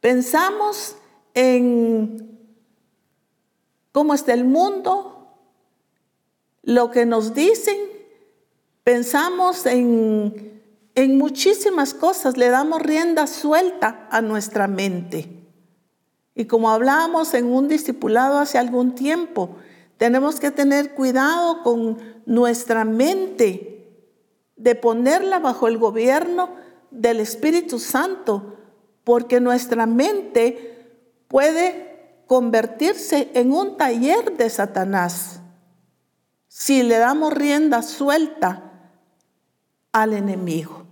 Pensamos 0.00 0.96
en 1.34 2.38
cómo 3.92 4.14
está 4.14 4.34
el 4.34 4.44
mundo, 4.44 5.14
lo 6.62 6.90
que 6.90 7.06
nos 7.06 7.34
dicen, 7.34 7.76
pensamos 8.84 9.66
en, 9.66 10.62
en 10.94 11.18
muchísimas 11.18 11.94
cosas, 11.94 12.36
le 12.36 12.48
damos 12.48 12.82
rienda 12.82 13.26
suelta 13.26 14.06
a 14.10 14.20
nuestra 14.20 14.68
mente. 14.68 15.28
Y 16.34 16.44
como 16.44 16.70
hablábamos 16.70 17.34
en 17.34 17.46
un 17.46 17.66
discipulado 17.66 18.38
hace 18.38 18.58
algún 18.58 18.94
tiempo, 18.94 19.56
tenemos 19.96 20.38
que 20.38 20.52
tener 20.52 20.94
cuidado 20.94 21.62
con 21.64 21.98
nuestra 22.26 22.84
mente, 22.84 23.74
de 24.54 24.74
ponerla 24.74 25.38
bajo 25.38 25.66
el 25.66 25.78
gobierno 25.78 26.50
del 26.90 27.20
Espíritu 27.20 27.78
Santo, 27.78 28.57
porque 29.08 29.40
nuestra 29.40 29.86
mente 29.86 30.84
puede 31.28 32.20
convertirse 32.26 33.30
en 33.32 33.54
un 33.54 33.78
taller 33.78 34.36
de 34.36 34.50
Satanás 34.50 35.40
si 36.46 36.82
le 36.82 36.98
damos 36.98 37.32
rienda 37.32 37.80
suelta 37.80 38.90
al 39.92 40.12
enemigo. 40.12 40.84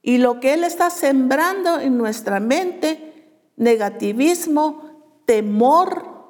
Y 0.00 0.16
lo 0.16 0.40
que 0.40 0.54
él 0.54 0.64
está 0.64 0.88
sembrando 0.88 1.78
en 1.78 1.98
nuestra 1.98 2.40
mente, 2.40 3.42
negativismo, 3.56 5.20
temor, 5.26 6.24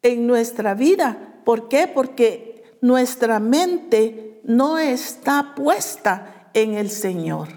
en 0.00 0.28
nuestra 0.28 0.74
vida. 0.74 1.40
¿Por 1.44 1.66
qué? 1.66 1.88
Porque 1.88 2.78
nuestra 2.80 3.40
mente 3.40 4.40
no 4.44 4.78
está 4.78 5.56
puesta 5.56 6.50
en 6.54 6.74
el 6.74 6.88
Señor, 6.88 7.48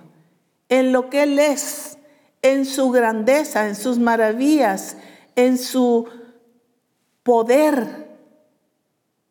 en 0.70 0.92
lo 0.92 1.12
que 1.12 1.22
Él 1.22 1.38
es, 1.38 1.99
en 2.42 2.66
su 2.66 2.92
grandeza, 2.92 3.68
en 3.68 3.76
sus 3.76 4.00
maravillas, 4.00 4.98
en 5.36 5.58
su 5.58 6.08
poder, 7.24 8.08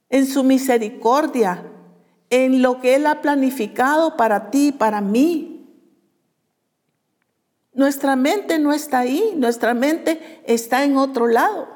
en 0.08 0.26
su 0.26 0.44
misericordia, 0.44 1.64
en 2.30 2.62
lo 2.62 2.80
que 2.80 2.94
Él 2.96 3.06
ha 3.06 3.20
planificado 3.20 4.16
para 4.16 4.50
ti 4.50 4.72
para 4.72 5.00
mí. 5.00 5.54
Nuestra 7.72 8.16
mente 8.16 8.58
no 8.58 8.72
está 8.72 9.00
ahí, 9.00 9.34
nuestra 9.36 9.72
mente 9.72 10.42
está 10.44 10.84
en 10.84 10.96
otro 10.96 11.26
lado. 11.28 11.68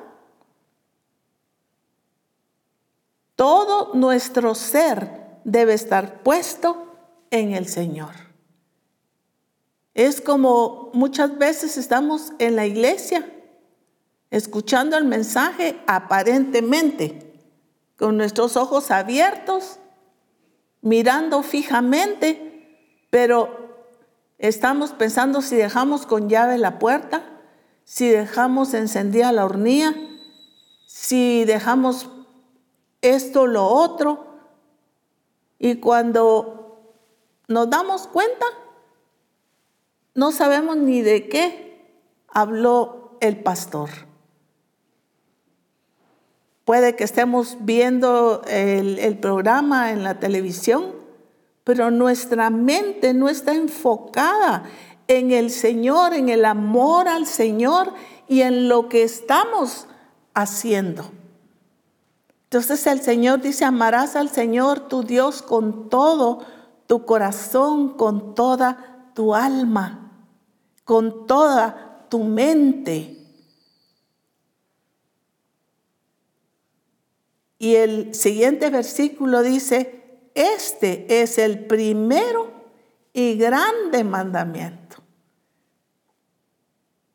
Todo 3.37 3.95
nuestro 3.95 4.55
ser 4.55 5.41
debe 5.45 5.75
estar 5.75 6.23
puesto 6.23 6.87
en 7.31 7.55
el 7.55 7.67
Señor. 7.67 8.32
Es 9.95 10.21
como 10.21 10.91
muchas 10.95 11.37
veces 11.39 11.77
estamos 11.77 12.33
en 12.39 12.57
la 12.57 12.67
iglesia 12.67 13.29
escuchando 14.31 14.97
el 14.97 15.05
mensaje 15.05 15.79
aparentemente, 15.87 17.39
con 17.99 18.17
nuestros 18.17 18.57
ojos 18.57 18.91
abiertos, 18.91 19.79
mirando 20.81 21.43
fijamente, 21.43 22.97
pero 23.11 23.87
estamos 24.39 24.93
pensando 24.93 25.43
si 25.43 25.57
dejamos 25.57 26.07
con 26.07 26.31
llave 26.31 26.57
la 26.57 26.79
puerta, 26.79 27.23
si 27.85 28.09
dejamos 28.09 28.73
encendida 28.73 29.33
la 29.33 29.45
hornilla, 29.45 29.95
si 30.87 31.45
dejamos 31.45 32.09
esto, 33.03 33.47
lo 33.47 33.67
otro. 33.67 34.39
Y 35.59 35.77
cuando 35.77 36.95
nos 37.49 37.69
damos 37.69 38.07
cuenta, 38.07 38.47
no 40.15 40.33
sabemos 40.33 40.77
ni 40.77 41.03
de 41.03 41.29
qué 41.29 41.97
habló 42.29 43.17
el 43.21 43.43
pastor. 43.43 43.91
Puede 46.65 46.95
que 46.95 47.05
estemos 47.05 47.57
viendo 47.61 48.43
el, 48.47 49.19
programa 49.19 49.91
en 49.91 50.05
la 50.05 50.21
televisión, 50.21 50.93
pero 51.65 51.91
nuestra 51.91 52.51
mente 52.51 53.15
no 53.15 53.29
está 53.29 53.53
enfocada 53.53 54.65
en 55.09 55.33
el 55.33 55.51
Señor, 55.51 56.15
en 56.15 56.29
el 56.29 56.45
amor 56.45 57.09
al 57.09 57.27
Señor 57.27 57.93
y 58.29 58.43
en 58.43 58.69
lo 58.69 58.89
que 58.89 59.03
estamos 59.03 59.87
haciendo. 60.35 61.11
Entonces 62.45 62.87
el 62.87 63.01
Señor 63.01 63.41
dice, 63.41 63.65
amarás 63.65 64.15
al 64.15 64.29
Señor 64.29 64.89
tu 64.89 65.03
Dios 65.03 65.43
con 65.43 65.89
todo 65.89 66.41
tu 66.87 67.05
corazón, 67.05 67.91
con 67.97 68.35
toda 68.35 69.11
tu 69.15 69.35
alma, 69.35 70.02
con 70.85 71.27
toda 71.27 72.07
tu 72.09 72.25
mente. 72.25 73.19
Y 77.59 77.77
el 77.77 78.15
siguiente 78.15 78.71
versículo 78.71 79.43
dice, 79.43 80.31
este 80.35 81.23
es 81.23 81.39
el 81.39 81.67
primero 81.67 82.51
y 83.13 83.37
grande 83.37 84.05
mandamiento. 84.05 84.97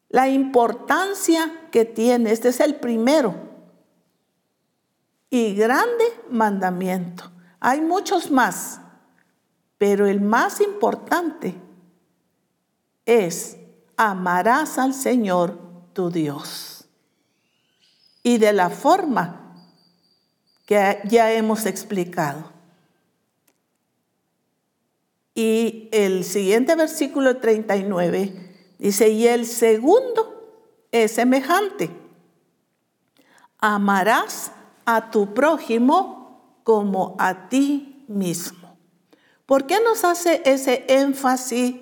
La 0.09 0.29
importancia 0.29 1.67
que 1.71 1.83
tiene, 1.83 2.31
este 2.31 2.49
es 2.49 2.59
el 2.61 2.75
primero 2.75 3.35
y 5.29 5.53
grande 5.53 6.05
mandamiento. 6.29 7.29
Hay 7.59 7.81
muchos 7.81 8.31
más, 8.31 8.79
pero 9.77 10.07
el 10.07 10.21
más 10.21 10.61
importante 10.61 11.55
es 13.05 13.56
amarás 13.97 14.77
al 14.77 14.93
Señor 14.93 15.59
tu 15.93 16.09
Dios. 16.11 16.85
Y 18.23 18.37
de 18.37 18.53
la 18.53 18.69
forma 18.69 19.55
que 20.65 20.99
ya 21.05 21.31
hemos 21.31 21.65
explicado. 21.65 22.51
Y 25.33 25.89
el 25.91 26.23
siguiente 26.23 26.75
versículo 26.75 27.37
39 27.37 28.75
dice, 28.79 29.09
y 29.09 29.27
el 29.27 29.45
segundo 29.45 30.83
es 30.91 31.11
semejante. 31.11 31.89
Amarás 33.59 34.51
a 34.85 35.09
tu 35.09 35.33
prójimo 35.33 36.59
como 36.63 37.15
a 37.19 37.49
ti 37.49 38.03
mismo. 38.07 38.77
¿Por 39.45 39.65
qué 39.65 39.79
nos 39.79 40.03
hace 40.03 40.41
ese 40.43 40.85
énfasis, 40.89 41.75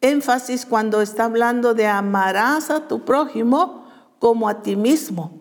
énfasis 0.00 0.66
cuando 0.66 1.00
está 1.00 1.24
hablando 1.24 1.74
de 1.74 1.86
amarás 1.86 2.70
a 2.70 2.88
tu 2.88 3.04
prójimo 3.04 3.86
como 4.18 4.48
a 4.48 4.62
ti 4.62 4.76
mismo? 4.76 5.32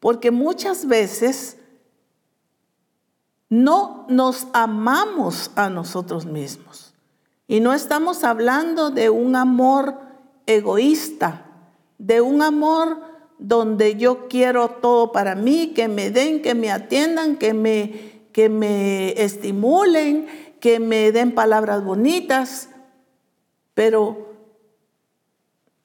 Porque 0.00 0.30
muchas 0.30 0.86
veces 0.86 1.58
no 3.48 4.06
nos 4.08 4.46
amamos 4.54 5.50
a 5.56 5.68
nosotros 5.68 6.24
mismos. 6.24 6.94
Y 7.46 7.60
no 7.60 7.74
estamos 7.74 8.24
hablando 8.24 8.90
de 8.90 9.10
un 9.10 9.36
amor 9.36 9.98
egoísta, 10.46 11.44
de 11.98 12.20
un 12.22 12.40
amor 12.40 12.98
donde 13.38 13.96
yo 13.96 14.28
quiero 14.28 14.68
todo 14.70 15.12
para 15.12 15.34
mí, 15.34 15.72
que 15.74 15.86
me 15.86 16.10
den, 16.10 16.40
que 16.40 16.54
me 16.54 16.70
atiendan, 16.70 17.36
que 17.36 17.52
me, 17.52 18.28
que 18.32 18.48
me 18.48 19.22
estimulen, 19.22 20.26
que 20.60 20.80
me 20.80 21.12
den 21.12 21.34
palabras 21.34 21.84
bonitas. 21.84 22.70
Pero 23.74 24.32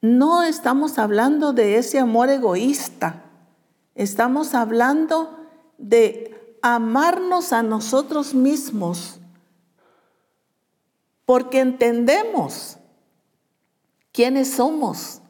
no 0.01 0.43
estamos 0.43 0.97
hablando 0.97 1.53
de 1.53 1.77
ese 1.77 1.99
amor 1.99 2.29
egoísta. 2.29 3.23
Estamos 3.95 4.53
hablando 4.53 5.37
de 5.77 6.57
amarnos 6.61 7.53
a 7.53 7.63
nosotros 7.63 8.33
mismos 8.33 9.19
porque 11.25 11.59
entendemos 11.59 12.77
quiénes 14.11 14.51
somos. 14.51 15.21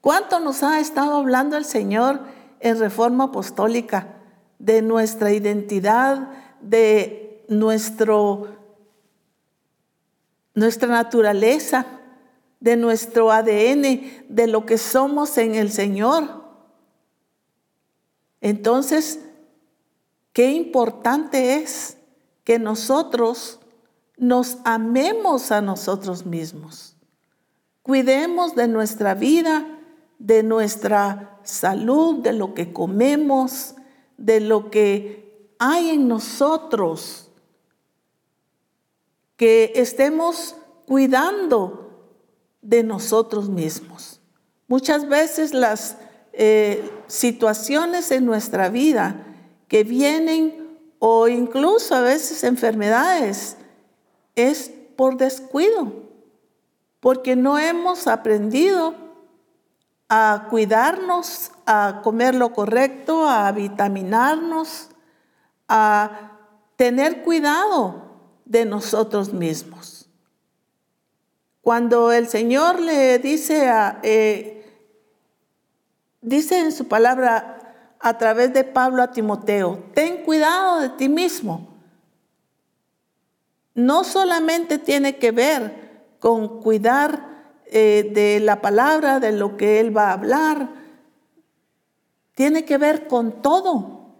¿Cuánto 0.00 0.40
nos 0.40 0.62
ha 0.62 0.80
estado 0.80 1.16
hablando 1.16 1.56
el 1.56 1.64
Señor 1.64 2.20
en 2.60 2.78
Reforma 2.78 3.24
Apostólica 3.24 4.14
de 4.58 4.80
nuestra 4.80 5.32
identidad, 5.32 6.30
de 6.60 7.44
nuestro, 7.48 8.48
nuestra 10.54 10.88
naturaleza, 10.88 11.86
de 12.60 12.76
nuestro 12.76 13.30
ADN, 13.30 14.26
de 14.28 14.46
lo 14.46 14.64
que 14.64 14.78
somos 14.78 15.36
en 15.38 15.54
el 15.54 15.70
Señor? 15.70 16.44
Entonces, 18.40 19.18
Qué 20.34 20.50
importante 20.50 21.54
es 21.54 21.96
que 22.42 22.58
nosotros 22.58 23.60
nos 24.18 24.58
amemos 24.64 25.52
a 25.52 25.60
nosotros 25.60 26.26
mismos. 26.26 26.96
Cuidemos 27.82 28.56
de 28.56 28.66
nuestra 28.66 29.14
vida, 29.14 29.64
de 30.18 30.42
nuestra 30.42 31.38
salud, 31.44 32.16
de 32.16 32.32
lo 32.32 32.52
que 32.52 32.72
comemos, 32.72 33.76
de 34.18 34.40
lo 34.40 34.72
que 34.72 35.54
hay 35.60 35.90
en 35.90 36.08
nosotros. 36.08 37.23
Que 39.36 39.72
estemos 39.76 40.56
cuidando 40.86 41.84
de 42.62 42.82
nosotros 42.82 43.48
mismos. 43.48 44.20
Muchas 44.68 45.08
veces 45.08 45.52
las 45.52 45.96
eh, 46.32 46.90
situaciones 47.06 48.10
en 48.10 48.24
nuestra 48.24 48.68
vida 48.68 49.26
que 49.68 49.84
vienen 49.84 50.78
o 50.98 51.28
incluso 51.28 51.94
a 51.94 52.00
veces 52.00 52.44
enfermedades 52.44 53.56
es 54.34 54.70
por 54.96 55.16
descuido, 55.16 55.92
porque 57.00 57.36
no 57.36 57.58
hemos 57.58 58.06
aprendido 58.06 58.94
a 60.08 60.46
cuidarnos, 60.48 61.50
a 61.66 62.00
comer 62.02 62.34
lo 62.34 62.52
correcto, 62.52 63.28
a 63.28 63.50
vitaminarnos, 63.52 64.88
a 65.68 66.38
tener 66.76 67.22
cuidado 67.22 68.13
de 68.44 68.64
nosotros 68.64 69.32
mismos. 69.32 70.06
Cuando 71.62 72.12
el 72.12 72.28
Señor 72.28 72.80
le 72.80 73.18
dice 73.18 73.68
a, 73.68 73.98
eh, 74.02 74.64
dice 76.20 76.58
en 76.58 76.72
su 76.72 76.88
palabra, 76.88 77.54
a 78.00 78.18
través 78.18 78.52
de 78.52 78.64
Pablo 78.64 79.02
a 79.02 79.12
Timoteo, 79.12 79.82
ten 79.94 80.24
cuidado 80.24 80.80
de 80.80 80.90
ti 80.90 81.08
mismo. 81.08 81.68
No 83.74 84.04
solamente 84.04 84.78
tiene 84.78 85.16
que 85.16 85.30
ver 85.30 85.84
con 86.18 86.60
cuidar 86.60 87.48
eh, 87.66 88.10
de 88.12 88.40
la 88.40 88.60
palabra, 88.60 89.20
de 89.20 89.32
lo 89.32 89.56
que 89.56 89.80
él 89.80 89.96
va 89.96 90.10
a 90.10 90.12
hablar, 90.12 90.68
tiene 92.34 92.66
que 92.66 92.76
ver 92.76 93.06
con 93.08 93.40
todo, 93.40 94.10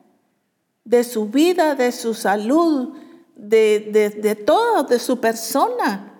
de 0.84 1.04
su 1.04 1.28
vida, 1.28 1.74
de 1.74 1.92
su 1.92 2.14
salud, 2.14 2.94
de, 3.34 4.42
todo, 4.46 4.84
de 4.84 4.98
su 4.98 5.20
persona. 5.20 6.12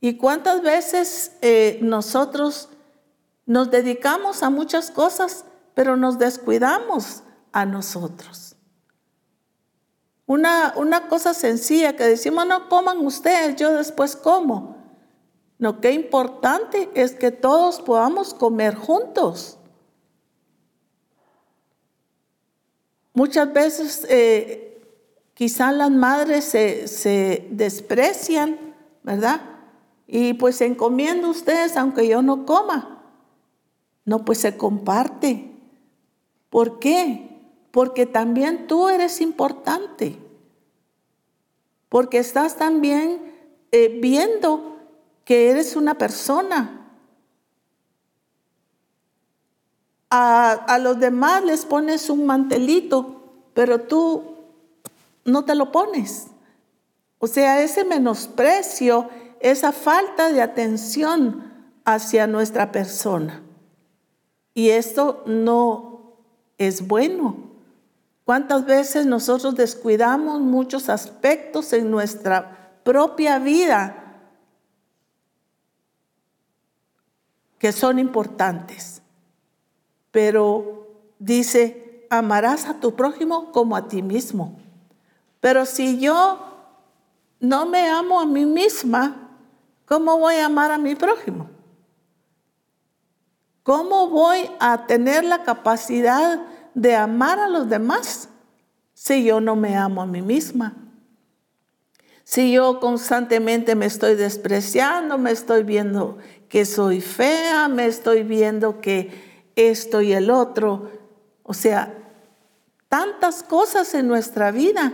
¿Y 0.00 0.16
cuántas 0.16 0.62
veces 0.62 1.32
eh, 1.42 1.78
nosotros 1.82 2.68
nos 3.50 3.68
dedicamos 3.68 4.44
a 4.44 4.48
muchas 4.48 4.92
cosas, 4.92 5.44
pero 5.74 5.96
nos 5.96 6.20
descuidamos 6.20 7.24
a 7.50 7.66
nosotros. 7.66 8.54
Una, 10.24 10.72
una 10.76 11.08
cosa 11.08 11.34
sencilla 11.34 11.96
que 11.96 12.04
decimos, 12.04 12.46
no 12.46 12.68
coman 12.68 13.04
ustedes, 13.04 13.56
yo 13.56 13.72
después 13.72 14.14
como. 14.14 14.76
Lo 15.58 15.80
que 15.80 15.90
importante 15.90 16.90
es 16.94 17.16
que 17.16 17.32
todos 17.32 17.80
podamos 17.80 18.34
comer 18.34 18.76
juntos. 18.76 19.58
Muchas 23.12 23.52
veces 23.52 24.06
eh, 24.08 24.69
quizás 25.40 25.74
las 25.74 25.90
madres 25.90 26.44
se, 26.44 26.86
se, 26.86 27.48
desprecian, 27.50 28.58
¿verdad? 29.02 29.40
Y 30.06 30.34
pues 30.34 30.60
encomiendo 30.60 31.30
ustedes 31.30 31.78
aunque 31.78 32.06
yo 32.06 32.20
no 32.20 32.44
coma. 32.44 33.02
No, 34.04 34.22
pues 34.22 34.36
se 34.36 34.58
comparte. 34.58 35.50
¿Por 36.50 36.78
qué? 36.78 37.40
Porque 37.70 38.04
también 38.04 38.66
tú 38.66 38.90
eres 38.90 39.22
importante. 39.22 40.18
Porque 41.88 42.18
estás 42.18 42.58
también 42.58 43.32
eh, 43.72 43.98
viendo 43.98 44.76
que 45.24 45.48
eres 45.48 45.74
una 45.74 45.96
persona. 45.96 46.86
A, 50.10 50.52
a 50.52 50.78
los 50.78 51.00
demás 51.00 51.42
les 51.46 51.64
pones 51.64 52.10
un 52.10 52.26
mantelito, 52.26 53.22
pero 53.54 53.80
tú 53.80 54.39
no 55.30 55.44
te 55.44 55.54
lo 55.54 55.72
pones. 55.72 56.28
O 57.18 57.26
sea, 57.26 57.62
ese 57.62 57.84
menosprecio, 57.84 59.08
esa 59.40 59.72
falta 59.72 60.32
de 60.32 60.42
atención 60.42 61.50
hacia 61.84 62.26
nuestra 62.26 62.72
persona. 62.72 63.42
Y 64.54 64.70
esto 64.70 65.22
no 65.26 66.16
es 66.58 66.86
bueno. 66.86 67.50
¿Cuántas 68.24 68.64
veces 68.64 69.06
nosotros 69.06 69.54
descuidamos 69.54 70.40
muchos 70.40 70.88
aspectos 70.88 71.72
en 71.72 71.90
nuestra 71.90 72.78
propia 72.84 73.38
vida 73.38 74.22
que 77.58 77.72
son 77.72 77.98
importantes? 77.98 79.02
Pero 80.10 80.88
dice, 81.18 82.06
amarás 82.08 82.66
a 82.66 82.80
tu 82.80 82.94
prójimo 82.94 83.52
como 83.52 83.76
a 83.76 83.88
ti 83.88 84.02
mismo. 84.02 84.58
Pero 85.40 85.64
si 85.64 85.98
yo 85.98 86.38
no 87.40 87.66
me 87.66 87.88
amo 87.88 88.20
a 88.20 88.26
mí 88.26 88.44
misma, 88.44 89.30
¿cómo 89.86 90.18
voy 90.18 90.36
a 90.36 90.46
amar 90.46 90.70
a 90.70 90.78
mi 90.78 90.94
prójimo? 90.94 91.48
¿Cómo 93.62 94.08
voy 94.08 94.50
a 94.60 94.86
tener 94.86 95.24
la 95.24 95.42
capacidad 95.42 96.40
de 96.74 96.94
amar 96.94 97.38
a 97.38 97.48
los 97.48 97.68
demás 97.68 98.28
si 98.92 99.24
yo 99.24 99.40
no 99.40 99.56
me 99.56 99.76
amo 99.76 100.02
a 100.02 100.06
mí 100.06 100.22
misma? 100.22 100.76
Si 102.24 102.52
yo 102.52 102.78
constantemente 102.78 103.74
me 103.74 103.86
estoy 103.86 104.14
despreciando, 104.14 105.18
me 105.18 105.32
estoy 105.32 105.62
viendo 105.62 106.18
que 106.48 106.64
soy 106.64 107.00
fea, 107.00 107.66
me 107.68 107.86
estoy 107.86 108.22
viendo 108.22 108.80
que 108.80 109.50
esto 109.56 110.00
y 110.00 110.12
el 110.12 110.30
otro. 110.30 110.90
O 111.42 111.54
sea, 111.54 111.94
tantas 112.88 113.42
cosas 113.42 113.94
en 113.94 114.06
nuestra 114.06 114.52
vida 114.52 114.92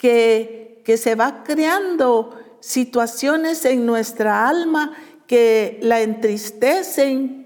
que, 0.00 0.80
que 0.84 0.96
se 0.96 1.14
va 1.14 1.44
creando 1.44 2.38
situaciones 2.60 3.64
en 3.66 3.84
nuestra 3.84 4.48
alma 4.48 4.94
que 5.26 5.78
la 5.82 6.00
entristecen, 6.00 7.40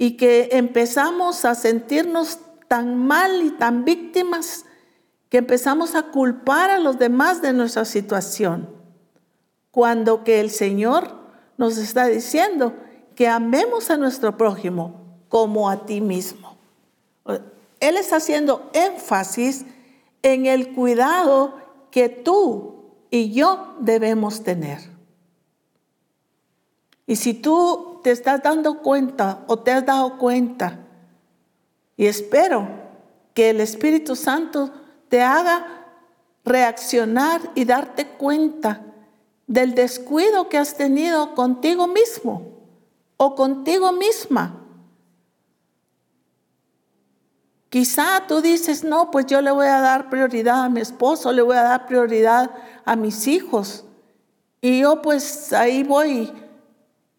y 0.00 0.16
que 0.16 0.50
empezamos 0.52 1.44
a 1.44 1.56
sentirnos 1.56 2.38
tan 2.68 2.96
mal 2.96 3.42
y 3.42 3.50
tan 3.50 3.84
víctimas 3.84 4.64
que 5.28 5.38
empezamos 5.38 5.96
a 5.96 6.04
culpar 6.04 6.70
a 6.70 6.78
los 6.78 7.00
demás 7.00 7.42
de 7.42 7.52
nuestra 7.52 7.84
situación, 7.84 8.70
cuando 9.72 10.22
que 10.22 10.38
el 10.38 10.50
Señor 10.50 11.16
nos 11.56 11.78
está 11.78 12.06
diciendo 12.06 12.76
que 13.16 13.26
amemos 13.26 13.90
a 13.90 13.96
nuestro 13.96 14.36
prójimo 14.36 15.18
como 15.28 15.68
a 15.68 15.84
ti 15.84 16.00
mismo. 16.00 16.56
Él 17.80 17.96
está 17.96 18.16
haciendo 18.16 18.70
énfasis 18.72 19.66
en 20.22 20.46
el 20.46 20.74
cuidado 20.74 21.54
que 21.90 22.08
tú 22.08 22.84
y 23.10 23.32
yo 23.32 23.74
debemos 23.80 24.42
tener. 24.42 24.80
Y 27.06 27.16
si 27.16 27.34
tú 27.34 28.00
te 28.02 28.10
estás 28.10 28.42
dando 28.42 28.82
cuenta 28.82 29.44
o 29.46 29.58
te 29.58 29.72
has 29.72 29.86
dado 29.86 30.18
cuenta, 30.18 30.80
y 31.96 32.06
espero 32.06 32.68
que 33.34 33.50
el 33.50 33.60
Espíritu 33.60 34.14
Santo 34.14 34.70
te 35.08 35.22
haga 35.22 35.86
reaccionar 36.44 37.40
y 37.54 37.64
darte 37.64 38.06
cuenta 38.06 38.82
del 39.46 39.74
descuido 39.74 40.48
que 40.48 40.58
has 40.58 40.76
tenido 40.76 41.34
contigo 41.34 41.86
mismo 41.86 42.42
o 43.16 43.34
contigo 43.34 43.92
misma. 43.92 44.64
Quizá 47.70 48.24
tú 48.26 48.40
dices, 48.40 48.82
no, 48.82 49.10
pues 49.10 49.26
yo 49.26 49.42
le 49.42 49.50
voy 49.50 49.66
a 49.66 49.80
dar 49.80 50.08
prioridad 50.08 50.64
a 50.64 50.68
mi 50.70 50.80
esposo, 50.80 51.32
le 51.32 51.42
voy 51.42 51.56
a 51.56 51.62
dar 51.62 51.86
prioridad 51.86 52.50
a 52.84 52.96
mis 52.96 53.26
hijos. 53.26 53.84
Y 54.60 54.80
yo 54.80 55.02
pues 55.02 55.52
ahí 55.52 55.82
voy. 55.82 56.32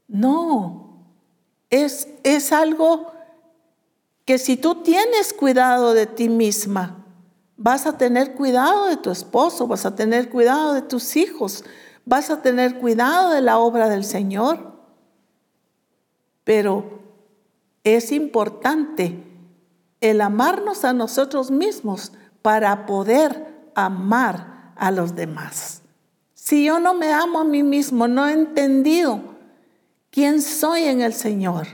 No, 0.07 1.05
es, 1.69 2.07
es 2.23 2.51
algo 2.51 3.11
que 4.25 4.39
si 4.39 4.57
tú 4.57 4.81
tienes 4.81 5.33
cuidado 5.33 5.93
de 5.93 6.07
ti 6.07 6.29
misma, 6.29 7.05
vas 7.55 7.85
a 7.85 7.97
tener 7.97 8.33
cuidado 8.33 8.87
de 8.87 8.97
tu 8.97 9.11
esposo, 9.11 9.67
vas 9.67 9.85
a 9.85 9.95
tener 9.95 10.29
cuidado 10.29 10.73
de 10.73 10.81
tus 10.81 11.15
hijos, 11.15 11.63
vas 12.05 12.31
a 12.31 12.41
tener 12.41 12.79
cuidado 12.79 13.29
de 13.29 13.41
la 13.41 13.59
obra 13.59 13.87
del 13.87 14.03
Señor. 14.03 14.73
Pero 16.43 17.01
es 17.83 18.11
importante 18.11 19.28
el 20.01 20.21
amarnos 20.21 20.85
a 20.85 20.93
nosotros 20.93 21.51
mismos 21.51 22.13
para 22.41 22.85
poder 22.85 23.69
amar 23.75 24.73
a 24.75 24.91
los 24.91 25.15
demás. 25.15 25.81
Si 26.33 26.65
yo 26.65 26.79
no 26.79 26.93
me 26.93 27.11
amo 27.11 27.39
a 27.39 27.43
mí 27.43 27.63
mismo, 27.63 28.07
no 28.07 28.27
he 28.27 28.33
entendido 28.33 29.21
quién 30.09 30.41
soy 30.41 30.83
en 30.83 31.01
el 31.01 31.13
Señor. 31.13 31.67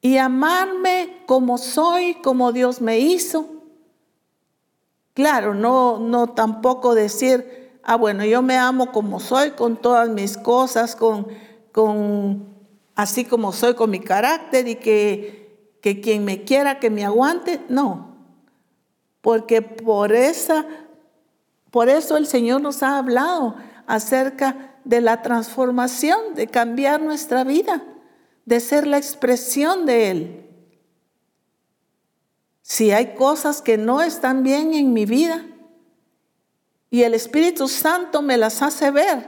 Y 0.00 0.16
amarme 0.18 1.22
como 1.26 1.58
soy, 1.58 2.14
como 2.14 2.52
Dios 2.52 2.80
me 2.80 2.98
hizo. 2.98 3.48
Claro, 5.14 5.54
no, 5.54 5.98
no 5.98 6.28
tampoco 6.28 6.94
decir, 6.94 7.78
ah, 7.82 7.96
bueno, 7.96 8.24
yo 8.24 8.42
me 8.42 8.56
amo 8.56 8.92
como 8.92 9.20
soy, 9.20 9.52
con 9.52 9.76
todas 9.76 10.08
mis 10.08 10.36
cosas, 10.36 10.96
con, 10.96 11.28
con 11.72 12.46
así 12.94 13.24
como 13.24 13.52
soy, 13.52 13.74
con 13.74 13.90
mi 13.90 14.00
carácter 14.00 14.68
y 14.68 14.76
que 14.76 15.41
que 15.82 16.00
quien 16.00 16.24
me 16.24 16.44
quiera 16.44 16.80
que 16.80 16.88
me 16.88 17.04
aguante, 17.04 17.60
no. 17.68 18.16
Porque 19.20 19.60
por 19.60 20.12
esa 20.12 20.66
por 21.72 21.88
eso 21.88 22.18
el 22.18 22.26
Señor 22.26 22.60
nos 22.60 22.82
ha 22.82 22.98
hablado 22.98 23.56
acerca 23.86 24.76
de 24.84 25.00
la 25.00 25.22
transformación, 25.22 26.34
de 26.34 26.46
cambiar 26.46 27.00
nuestra 27.00 27.44
vida, 27.44 27.82
de 28.44 28.60
ser 28.60 28.86
la 28.86 28.98
expresión 28.98 29.86
de 29.86 30.10
Él. 30.10 30.46
Si 32.60 32.92
hay 32.92 33.14
cosas 33.14 33.62
que 33.62 33.78
no 33.78 34.02
están 34.02 34.42
bien 34.42 34.74
en 34.74 34.92
mi 34.92 35.06
vida 35.06 35.46
y 36.90 37.04
el 37.04 37.14
Espíritu 37.14 37.68
Santo 37.68 38.20
me 38.20 38.36
las 38.36 38.60
hace 38.60 38.90
ver, 38.90 39.26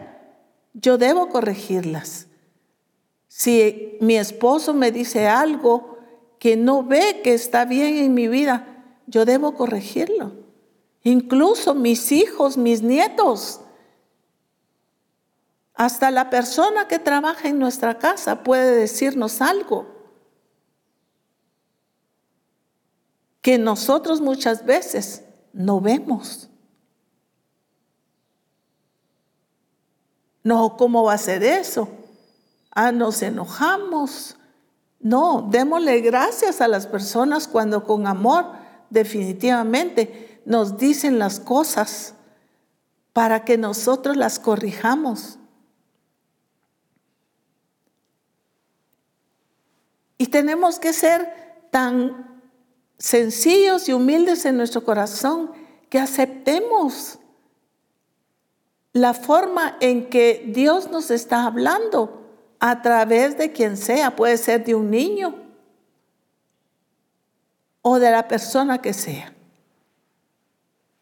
yo 0.75 0.99
debo 0.99 1.31
corregirlas. 1.31 2.27
Si 3.27 3.97
mi 4.03 4.19
esposo 4.19 4.75
me 4.75 4.93
dice 4.93 5.29
algo 5.29 5.94
que 6.45 6.59
no 6.59 6.83
ve 6.83 7.23
que 7.25 7.33
está 7.33 7.65
bien 7.65 7.97
en 7.97 8.13
mi 8.13 8.29
vida, 8.29 8.67
yo 9.07 9.25
debo 9.25 9.55
corregirlo. 9.55 10.33
Incluso 11.03 11.75
mis 11.75 12.13
hijos, 12.13 12.59
mis 12.59 12.83
nietos, 12.83 13.63
hasta 15.73 16.11
la 16.11 16.29
persona 16.29 16.87
que 16.87 16.99
trabaja 16.99 17.49
en 17.49 17.59
nuestra 17.59 17.99
casa 17.99 18.43
puede 18.43 18.77
decirnos 18.77 19.41
algo 19.41 19.87
que 23.41 23.57
nosotros 23.57 24.21
muchas 24.21 24.67
veces 24.67 25.25
no 25.55 25.81
vemos. 25.81 26.51
No, 30.43 30.77
¿cómo 30.77 31.05
va 31.05 31.15
a 31.15 31.19
ser 31.19 31.43
eso? 31.43 31.89
Ah, 32.71 32.93
nos 32.93 33.23
enojamos, 33.23 34.37
no, 35.05 35.47
démosle 35.51 36.01
gracias 36.01 36.63
a 36.63 36.67
las 36.67 36.87
personas 36.87 37.47
cuando 37.47 37.85
con 37.85 38.07
amor 38.07 38.47
definitivamente 38.89 40.41
nos 40.47 40.79
dicen 40.79 41.19
las 41.19 41.41
cosas 41.41 42.15
para 43.13 43.45
que 43.45 43.59
nosotros 43.59 44.17
las 44.17 44.39
corrijamos. 44.39 45.39
Y 50.17 50.29
tenemos 50.29 50.79
que 50.79 50.95
ser 50.95 51.69
tan 51.71 52.41
sencillos 52.97 53.91
y 53.91 53.93
humildes 53.93 54.47
en 54.47 54.57
nuestro 54.57 54.85
corazón 54.85 55.53
que 55.91 55.99
aceptemos 55.99 57.19
la 58.95 59.13
forma 59.13 59.77
en 59.81 60.09
que 60.09 60.45
Dios 60.47 60.91
nos 60.91 61.11
está 61.11 61.45
hablando 61.45 62.24
a 62.67 62.81
través 62.81 63.37
de 63.37 63.53
quien 63.53 63.77
sea, 63.77 64.17
puede 64.17 64.39
ser 64.39 64.65
de 64.65 64.75
un 64.75 64.91
niño 64.91 65.35
o 67.83 67.99
de 67.99 68.11
la 68.11 68.27
persona 68.27 68.81
que 68.81 68.95
sea. 68.95 69.35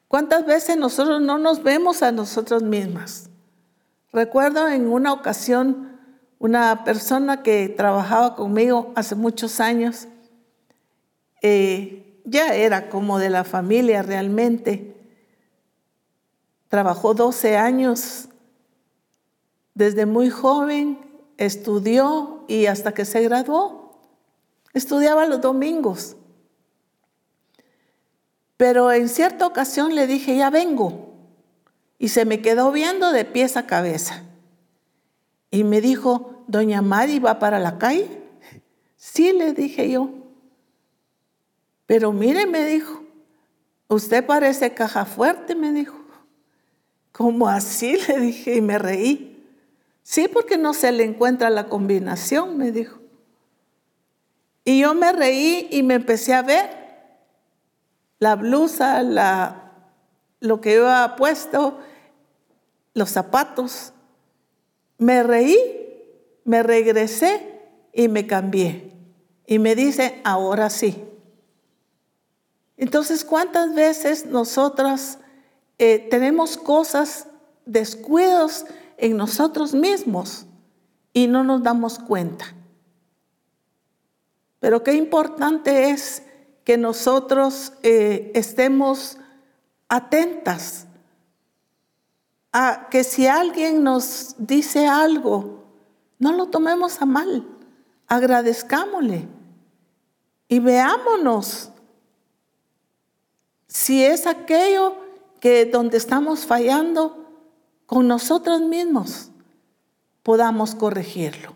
¿Cuántas 0.09 0.45
veces 0.45 0.77
nosotros 0.77 1.23
no 1.23 1.39
nos 1.39 1.63
vemos 1.63 2.03
a 2.03 2.11
nosotros 2.11 2.65
mismas? 2.65 3.31
Recuerdo 4.13 4.67
en 4.67 4.89
una 4.89 5.13
ocasión 5.13 6.01
una 6.41 6.83
persona 6.83 7.45
que 7.45 7.69
trabajaba 7.69 8.35
conmigo 8.35 8.91
hace 8.97 9.15
muchos 9.15 9.61
años, 9.61 10.09
eh, 11.43 12.21
ya 12.25 12.57
era 12.57 12.89
como 12.89 13.21
de 13.21 13.31
la 13.31 13.45
familia 13.45 14.03
realmente, 14.03 14.97
trabajó 16.67 17.15
12 17.15 17.57
años 17.57 18.29
desde 19.75 20.07
muy 20.07 20.29
joven 20.29 21.12
estudió 21.47 22.45
y 22.49 22.67
hasta 22.67 22.93
que 22.93 23.05
se 23.05 23.23
graduó, 23.23 23.99
estudiaba 24.73 25.27
los 25.27 25.41
domingos. 25.41 26.17
Pero 28.57 28.93
en 28.93 29.09
cierta 29.09 29.47
ocasión 29.47 29.95
le 29.95 30.07
dije, 30.07 30.37
ya 30.37 30.51
vengo. 30.51 31.15
Y 31.99 32.09
se 32.09 32.25
me 32.25 32.41
quedó 32.41 32.73
viendo 32.73 33.13
de 33.13 33.25
pies 33.25 33.57
a 33.57 33.67
cabeza. 33.67 34.23
Y 35.51 35.65
me 35.65 35.81
dijo, 35.81 36.45
doña 36.47 36.83
Mari 36.83 37.19
va 37.19 37.39
para 37.39 37.59
la 37.59 37.79
calle. 37.79 38.09
Sí, 38.97 39.33
le 39.33 39.53
dije 39.53 39.91
yo. 39.91 40.11
Pero 41.87 42.13
mire, 42.13 42.47
me 42.47 42.65
dijo, 42.65 43.03
usted 43.89 44.25
parece 44.25 44.73
caja 44.75 45.05
fuerte, 45.05 45.55
me 45.55 45.73
dijo. 45.73 46.03
¿Cómo 47.13 47.49
así? 47.49 47.97
Le 48.09 48.19
dije 48.19 48.57
y 48.57 48.61
me 48.61 48.79
reí. 48.79 49.32
Sí, 50.03 50.29
porque 50.29 50.59
no 50.59 50.75
se 50.75 50.93
le 50.93 51.05
encuentra 51.05 51.51
la 51.51 51.69
combinación, 51.69 52.57
me 52.57 52.73
dijo. 52.73 52.99
Y 54.65 54.81
yo 54.81 54.95
me 54.95 55.13
reí 55.13 55.69
y 55.71 55.83
me 55.83 55.95
empecé 55.95 56.35
a 56.35 56.43
ver 56.43 56.83
la 58.19 58.37
blusa, 58.37 59.03
la, 59.03 59.73
lo 60.41 60.61
que 60.61 60.75
yo 60.75 60.89
había 60.89 61.17
puesto, 61.17 61.79
los 62.95 63.11
zapatos. 63.11 63.93
Me 64.99 65.23
reí, 65.23 65.59
me 66.45 66.63
regresé 66.63 67.61
y 67.93 68.09
me 68.09 68.27
cambié. 68.27 68.93
Y 69.47 69.59
me 69.59 69.75
dice, 69.75 70.21
ahora 70.25 70.71
sí. 70.71 71.05
Entonces, 72.77 73.25
¿cuántas 73.25 73.75
veces 73.75 74.27
nosotras 74.27 75.19
eh, 75.79 76.07
tenemos 76.11 76.57
cosas, 76.57 77.27
descuidos, 77.67 78.67
en 79.03 79.17
nosotros 79.17 79.75
mismos 79.75 80.47
y 81.13 81.27
no 81.27 81.43
nos 81.43 81.63
damos 81.63 81.99
cuenta. 81.99 82.55
Pero 84.61 84.85
qué 84.85 84.95
importante 84.95 85.91
es 85.91 86.23
que 86.63 86.79
nosotros 86.79 87.73
eh, 87.83 88.31
estemos 88.37 89.19
atentas 89.89 90.87
a 92.53 92.87
que 92.91 93.03
si 93.03 93.27
alguien 93.27 93.83
nos 93.83 94.37
dice 94.39 94.87
algo, 94.87 95.65
no 96.21 96.33
lo 96.33 96.47
tomemos 96.47 97.03
a 97.03 97.05
mal, 97.05 97.45
agradezcámosle 98.07 99.27
y 100.47 100.61
veámonos 100.61 101.73
si 103.67 104.05
es 104.05 104.29
aquello 104.29 104.95
que 105.41 105.65
donde 105.65 105.97
estamos 105.97 106.47
fallando, 106.47 107.22
con 107.93 108.09
nosotros 108.09 108.63
mismos 108.63 109.29
podamos 110.23 110.75
corregirlo. 110.75 111.53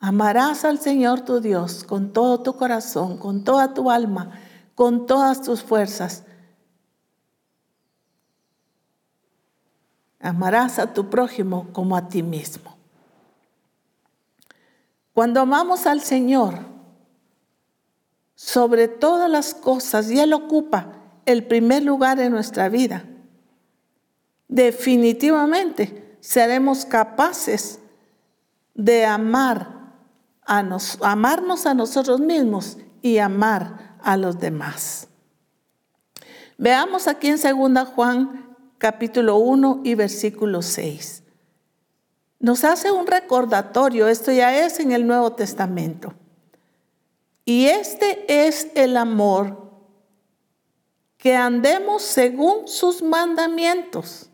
Amarás 0.00 0.64
al 0.64 0.80
Señor 0.80 1.20
tu 1.20 1.38
Dios 1.38 1.84
con 1.84 2.12
todo 2.12 2.40
tu 2.40 2.56
corazón, 2.56 3.16
con 3.18 3.44
toda 3.44 3.74
tu 3.74 3.92
alma, 3.92 4.32
con 4.74 5.06
todas 5.06 5.40
tus 5.40 5.62
fuerzas. 5.62 6.24
Amarás 10.18 10.80
a 10.80 10.92
tu 10.92 11.08
prójimo 11.08 11.68
como 11.72 11.96
a 11.96 12.08
ti 12.08 12.24
mismo. 12.24 12.76
Cuando 15.12 15.40
amamos 15.40 15.86
al 15.86 16.00
Señor 16.00 16.58
sobre 18.34 18.88
todas 18.88 19.30
las 19.30 19.54
cosas 19.54 20.10
y 20.10 20.18
Él 20.18 20.32
ocupa 20.32 20.88
el 21.24 21.46
primer 21.46 21.84
lugar 21.84 22.18
en 22.18 22.32
nuestra 22.32 22.68
vida, 22.68 23.04
definitivamente 24.54 26.16
seremos 26.20 26.86
capaces 26.86 27.80
de 28.72 29.04
amar 29.04 29.96
a 30.46 30.64
amarnos 31.00 31.66
a 31.66 31.74
nosotros 31.74 32.20
mismos 32.20 32.78
y 33.02 33.18
amar 33.18 33.96
a 34.00 34.16
los 34.16 34.38
demás. 34.38 35.08
Veamos 36.56 37.08
aquí 37.08 37.26
en 37.26 37.72
2 37.72 37.88
Juan 37.88 38.56
capítulo 38.78 39.38
1 39.38 39.80
y 39.82 39.96
versículo 39.96 40.62
6. 40.62 41.24
Nos 42.38 42.62
hace 42.62 42.92
un 42.92 43.08
recordatorio, 43.08 44.06
esto 44.06 44.30
ya 44.30 44.64
es 44.64 44.78
en 44.78 44.92
el 44.92 45.04
Nuevo 45.04 45.32
Testamento. 45.32 46.14
Y 47.44 47.66
este 47.66 48.46
es 48.46 48.68
el 48.76 48.96
amor, 48.96 49.72
que 51.16 51.34
andemos 51.34 52.02
según 52.02 52.68
sus 52.68 53.02
mandamientos. 53.02 54.30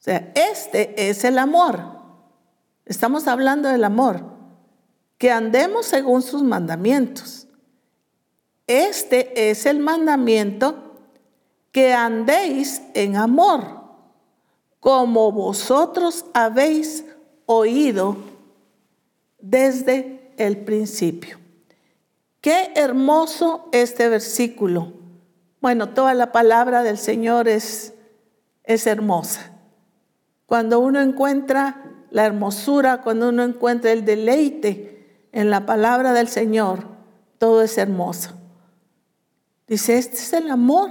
O 0.00 0.02
sea, 0.02 0.32
este 0.34 1.10
es 1.10 1.24
el 1.24 1.38
amor. 1.38 1.78
Estamos 2.86 3.28
hablando 3.28 3.68
del 3.68 3.84
amor 3.84 4.24
que 5.18 5.30
andemos 5.30 5.84
según 5.84 6.22
sus 6.22 6.42
mandamientos. 6.42 7.46
Este 8.66 9.50
es 9.50 9.66
el 9.66 9.78
mandamiento 9.78 11.02
que 11.70 11.92
andéis 11.92 12.80
en 12.94 13.16
amor, 13.16 13.82
como 14.80 15.30
vosotros 15.32 16.24
habéis 16.32 17.04
oído 17.44 18.16
desde 19.38 20.32
el 20.38 20.56
principio. 20.56 21.38
Qué 22.40 22.72
hermoso 22.74 23.68
este 23.72 24.08
versículo. 24.08 24.94
Bueno, 25.60 25.90
toda 25.90 26.14
la 26.14 26.32
palabra 26.32 26.82
del 26.82 26.96
Señor 26.96 27.48
es, 27.48 27.92
es 28.64 28.86
hermosa. 28.86 29.49
Cuando 30.50 30.80
uno 30.80 31.00
encuentra 31.00 31.80
la 32.10 32.26
hermosura, 32.26 33.02
cuando 33.02 33.28
uno 33.28 33.44
encuentra 33.44 33.92
el 33.92 34.04
deleite 34.04 35.28
en 35.30 35.48
la 35.48 35.64
palabra 35.64 36.12
del 36.12 36.26
Señor, 36.26 36.88
todo 37.38 37.62
es 37.62 37.78
hermoso. 37.78 38.32
Dice, 39.68 39.96
este 39.96 40.16
es 40.16 40.32
el 40.32 40.50
amor, 40.50 40.90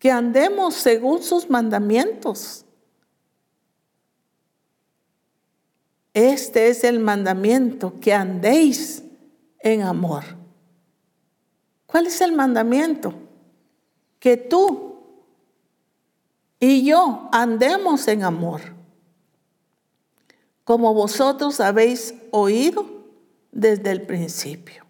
que 0.00 0.10
andemos 0.10 0.74
según 0.74 1.22
sus 1.22 1.48
mandamientos. 1.48 2.64
Este 6.14 6.70
es 6.70 6.82
el 6.82 6.98
mandamiento, 6.98 8.00
que 8.00 8.12
andéis 8.12 9.04
en 9.60 9.82
amor. 9.82 10.24
¿Cuál 11.86 12.08
es 12.08 12.20
el 12.20 12.32
mandamiento? 12.32 13.14
Que 14.18 14.36
tú 14.36 14.83
y 16.66 16.82
yo 16.82 17.28
andemos 17.30 18.08
en 18.08 18.22
amor 18.22 18.62
como 20.64 20.94
vosotros 20.94 21.60
habéis 21.60 22.14
oído 22.30 22.86
desde 23.52 23.90
el 23.90 24.00
principio. 24.06 24.86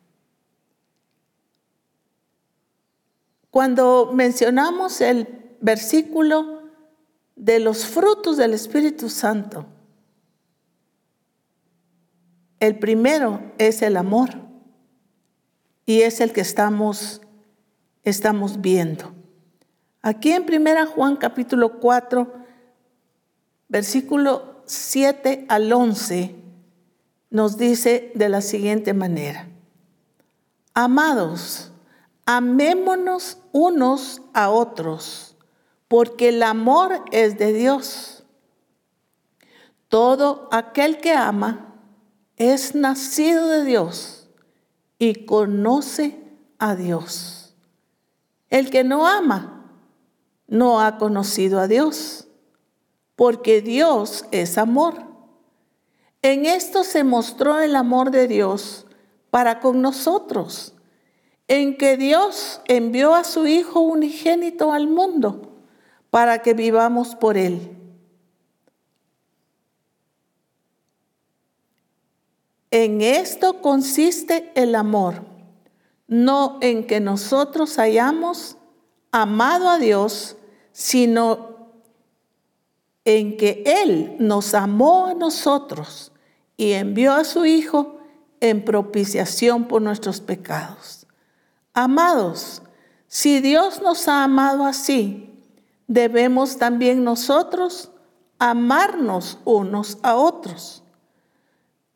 Cuando 3.50 4.12
mencionamos 4.14 5.00
el 5.00 5.56
versículo 5.60 6.62
de 7.34 7.58
los 7.58 7.84
frutos 7.84 8.36
del 8.36 8.54
Espíritu 8.54 9.08
Santo, 9.08 9.66
el 12.60 12.78
primero 12.78 13.52
es 13.58 13.82
el 13.82 13.96
amor 13.96 14.30
y 15.86 16.02
es 16.02 16.20
el 16.20 16.32
que 16.32 16.42
estamos, 16.42 17.20
estamos 18.04 18.60
viendo. 18.60 19.23
Aquí 20.06 20.32
en 20.32 20.42
1 20.42 20.86
Juan 20.88 21.16
capítulo 21.16 21.80
4, 21.80 22.30
versículo 23.68 24.60
7 24.66 25.46
al 25.48 25.72
11 25.72 26.34
nos 27.30 27.56
dice 27.56 28.12
de 28.14 28.28
la 28.28 28.42
siguiente 28.42 28.92
manera. 28.92 29.48
Amados, 30.74 31.72
amémonos 32.26 33.38
unos 33.52 34.20
a 34.34 34.50
otros, 34.50 35.38
porque 35.88 36.28
el 36.28 36.42
amor 36.42 37.02
es 37.10 37.38
de 37.38 37.54
Dios. 37.54 38.24
Todo 39.88 40.50
aquel 40.52 40.98
que 40.98 41.14
ama 41.14 41.78
es 42.36 42.74
nacido 42.74 43.48
de 43.48 43.64
Dios 43.64 44.28
y 44.98 45.24
conoce 45.24 46.22
a 46.58 46.74
Dios. 46.76 47.54
El 48.50 48.68
que 48.68 48.84
no 48.84 49.06
ama 49.06 49.53
no 50.46 50.80
ha 50.80 50.98
conocido 50.98 51.60
a 51.60 51.68
Dios 51.68 52.28
porque 53.16 53.62
Dios 53.62 54.24
es 54.30 54.58
amor. 54.58 54.94
En 56.22 56.46
esto 56.46 56.84
se 56.84 57.04
mostró 57.04 57.60
el 57.60 57.76
amor 57.76 58.10
de 58.10 58.26
Dios 58.26 58.86
para 59.30 59.60
con 59.60 59.82
nosotros, 59.82 60.74
en 61.48 61.76
que 61.76 61.96
Dios 61.96 62.60
envió 62.66 63.14
a 63.14 63.24
su 63.24 63.46
Hijo 63.46 63.80
unigénito 63.80 64.72
al 64.72 64.88
mundo 64.88 65.52
para 66.10 66.40
que 66.40 66.54
vivamos 66.54 67.14
por 67.14 67.36
Él. 67.36 67.76
En 72.70 73.02
esto 73.02 73.60
consiste 73.60 74.50
el 74.56 74.74
amor, 74.74 75.24
no 76.08 76.58
en 76.60 76.86
que 76.86 77.00
nosotros 77.00 77.78
hayamos 77.78 78.56
amado 79.14 79.68
a 79.68 79.78
Dios, 79.78 80.36
sino 80.72 81.70
en 83.04 83.36
que 83.36 83.62
Él 83.64 84.16
nos 84.18 84.54
amó 84.54 85.06
a 85.06 85.14
nosotros 85.14 86.10
y 86.56 86.72
envió 86.72 87.12
a 87.12 87.22
su 87.22 87.46
Hijo 87.46 88.00
en 88.40 88.64
propiciación 88.64 89.68
por 89.68 89.82
nuestros 89.82 90.20
pecados. 90.20 91.06
Amados, 91.74 92.60
si 93.06 93.38
Dios 93.38 93.80
nos 93.82 94.08
ha 94.08 94.24
amado 94.24 94.64
así, 94.64 95.32
debemos 95.86 96.56
también 96.56 97.04
nosotros 97.04 97.92
amarnos 98.40 99.38
unos 99.44 99.96
a 100.02 100.16
otros. 100.16 100.82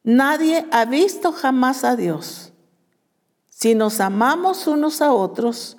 Nadie 0.04 0.68
ha 0.70 0.84
visto 0.84 1.32
jamás 1.32 1.82
a 1.82 1.96
Dios. 1.96 2.52
Si 3.48 3.74
nos 3.74 3.98
amamos 3.98 4.68
unos 4.68 5.02
a 5.02 5.12
otros, 5.12 5.77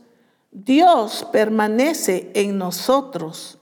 Dios 0.51 1.27
permanece 1.31 2.31
en 2.33 2.57
nosotros 2.57 3.59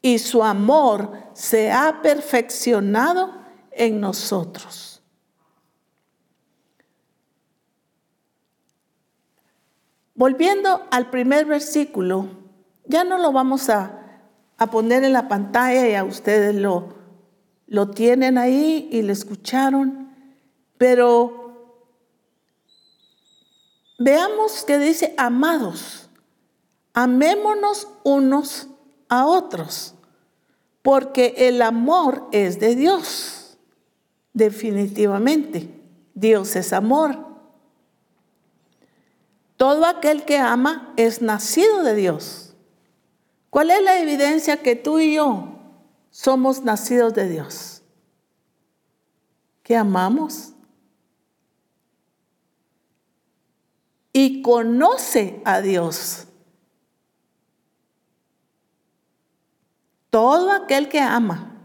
y 0.00 0.18
su 0.18 0.42
amor 0.42 1.12
se 1.34 1.70
ha 1.70 2.00
perfeccionado 2.02 3.32
en 3.70 4.00
nosotros. 4.00 5.02
Volviendo 10.14 10.86
al 10.90 11.10
primer 11.10 11.46
versículo, 11.46 12.28
ya 12.84 13.04
no 13.04 13.18
lo 13.18 13.32
vamos 13.32 13.68
a, 13.68 13.98
poner 14.70 15.02
en 15.02 15.12
la 15.12 15.26
pantalla 15.26 15.88
y 15.88 15.96
a 15.96 16.04
ustedes 16.04 16.54
lo, 16.54 16.94
lo 17.66 17.90
tienen 17.90 18.38
ahí 18.38 18.88
y 18.92 19.02
lo 19.02 19.12
escucharon, 19.12 20.14
pero 20.78 21.82
veamos 23.98 24.62
que 24.62 24.78
dice, 24.78 25.14
amados, 25.18 26.01
amémonos 26.94 27.88
unos 28.04 28.68
a 29.08 29.26
otros, 29.26 29.94
porque 30.82 31.34
el 31.36 31.62
amor 31.62 32.28
es 32.32 32.58
de 32.60 32.74
Dios, 32.74 33.58
definitivamente. 34.32 35.68
Dios 36.14 36.56
es 36.56 36.72
amor. 36.72 37.18
Todo 39.56 39.86
aquel 39.86 40.24
que 40.24 40.38
ama 40.38 40.92
es 40.96 41.22
nacido 41.22 41.82
de 41.82 41.94
Dios. 41.94 42.54
¿Cuál 43.48 43.70
es 43.70 43.82
la 43.82 44.00
evidencia 44.00 44.56
que 44.56 44.76
tú 44.76 44.98
y 44.98 45.14
yo 45.14 45.58
somos 46.10 46.62
nacidos 46.62 47.14
de 47.14 47.28
Dios? 47.28 47.82
Que 49.62 49.76
amamos. 49.76 50.52
Y 54.12 54.42
conoce 54.42 55.40
a 55.44 55.60
Dios. 55.60 56.26
Todo 60.12 60.52
aquel 60.52 60.90
que 60.90 61.00
ama 61.00 61.56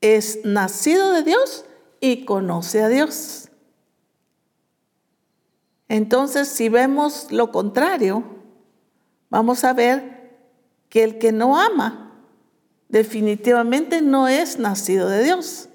es 0.00 0.38
nacido 0.44 1.10
de 1.10 1.24
Dios 1.24 1.64
y 2.00 2.24
conoce 2.24 2.80
a 2.80 2.86
Dios. 2.86 3.48
Entonces, 5.88 6.46
si 6.46 6.68
vemos 6.68 7.32
lo 7.32 7.50
contrario, 7.50 8.22
vamos 9.30 9.64
a 9.64 9.72
ver 9.72 10.38
que 10.88 11.02
el 11.02 11.18
que 11.18 11.32
no 11.32 11.58
ama 11.58 12.12
definitivamente 12.88 14.00
no 14.00 14.28
es 14.28 14.60
nacido 14.60 15.08
de 15.08 15.24
Dios, 15.24 15.70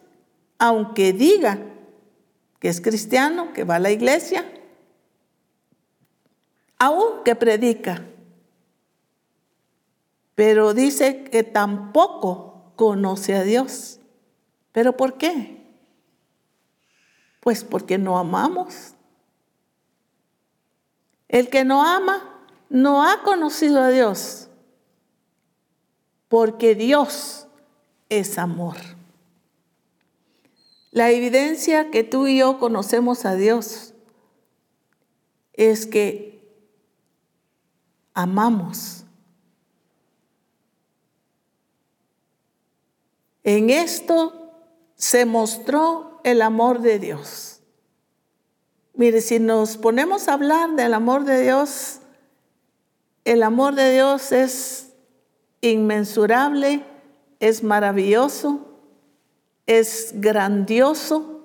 aunque 0.59 1.11
diga 1.11 1.59
que 2.61 2.69
es 2.69 2.79
cristiano, 2.79 3.51
que 3.51 3.65
va 3.65 3.75
a 3.75 3.79
la 3.79 3.91
iglesia, 3.91 4.45
aunque 6.79 7.35
predica, 7.35 8.05
pero 10.35 10.73
dice 10.73 11.23
que 11.25 11.43
tampoco 11.43 12.73
conoce 12.75 13.35
a 13.35 13.43
Dios. 13.43 13.99
¿Pero 14.71 14.97
por 14.97 15.17
qué? 15.17 15.63
Pues 17.39 17.63
porque 17.63 17.97
no 17.97 18.17
amamos. 18.17 18.93
El 21.27 21.49
que 21.49 21.63
no 21.63 21.85
ama 21.85 22.33
no 22.69 23.07
ha 23.07 23.21
conocido 23.21 23.81
a 23.81 23.89
Dios, 23.89 24.49
porque 26.27 26.73
Dios 26.73 27.47
es 28.09 28.37
amor. 28.37 28.77
La 30.91 31.09
evidencia 31.09 31.89
que 31.89 32.03
tú 32.03 32.27
y 32.27 32.37
yo 32.37 32.59
conocemos 32.59 33.25
a 33.25 33.35
Dios 33.35 33.93
es 35.53 35.85
que 35.85 36.43
amamos. 38.13 39.02
En 43.43 43.69
esto 43.69 44.51
se 44.95 45.25
mostró 45.25 46.21
el 46.23 46.41
amor 46.41 46.79
de 46.81 46.99
Dios. 46.99 47.61
Mire, 48.93 49.21
si 49.21 49.39
nos 49.39 49.77
ponemos 49.77 50.27
a 50.27 50.33
hablar 50.33 50.75
del 50.75 50.93
amor 50.93 51.25
de 51.25 51.41
Dios, 51.41 51.99
el 53.25 53.43
amor 53.43 53.75
de 53.75 53.91
Dios 53.91 54.31
es 54.31 54.93
inmensurable, 55.61 56.85
es 57.39 57.63
maravilloso, 57.63 58.59
es 59.65 60.11
grandioso. 60.15 61.41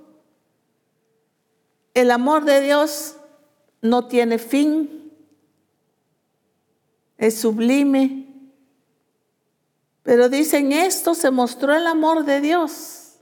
El 1.95 2.11
amor 2.11 2.45
de 2.45 2.61
Dios 2.61 3.17
no 3.81 4.07
tiene 4.09 4.39
fin, 4.39 5.13
es 7.17 7.39
sublime. 7.39 8.28
Pero 10.09 10.31
dicen 10.31 10.73
esto 10.73 11.15
se 11.15 11.31
mostró 11.31 11.75
el 11.75 11.87
amor 11.87 12.25
de 12.25 12.41
Dios 12.41 13.19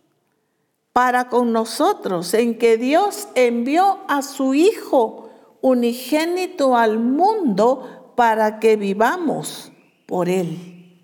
para 0.93 1.28
con 1.28 1.53
nosotros, 1.53 2.32
en 2.32 2.59
que 2.59 2.76
Dios 2.76 3.26
envió 3.34 4.05
a 4.07 4.22
su 4.22 4.55
Hijo 4.55 5.28
unigénito 5.62 6.76
al 6.76 7.01
mundo 7.01 8.12
para 8.14 8.61
que 8.61 8.76
vivamos 8.76 9.72
por 10.07 10.28
Él. 10.28 11.03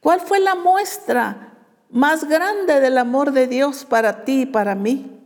¿Cuál 0.00 0.22
fue 0.22 0.40
la 0.40 0.54
muestra 0.54 1.58
más 1.90 2.24
grande 2.24 2.80
del 2.80 2.96
amor 2.96 3.32
de 3.32 3.48
Dios 3.48 3.84
para 3.84 4.24
ti 4.24 4.40
y 4.40 4.46
para 4.46 4.74
mí? 4.74 5.20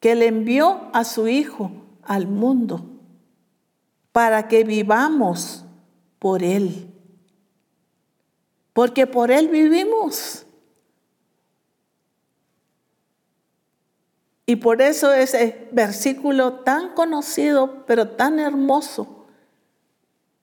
Que 0.00 0.12
Él 0.12 0.22
envió 0.22 0.88
a 0.94 1.04
su 1.04 1.28
Hijo 1.28 1.70
al 2.02 2.28
mundo 2.28 2.86
para 4.10 4.48
que 4.48 4.64
vivamos 4.64 5.66
por 6.18 6.42
Él. 6.42 6.91
Porque 8.72 9.06
por 9.06 9.30
Él 9.30 9.48
vivimos. 9.48 10.46
Y 14.46 14.56
por 14.56 14.82
eso 14.82 15.12
ese 15.12 15.68
versículo 15.72 16.54
tan 16.60 16.94
conocido, 16.94 17.84
pero 17.86 18.08
tan 18.10 18.38
hermoso, 18.38 19.26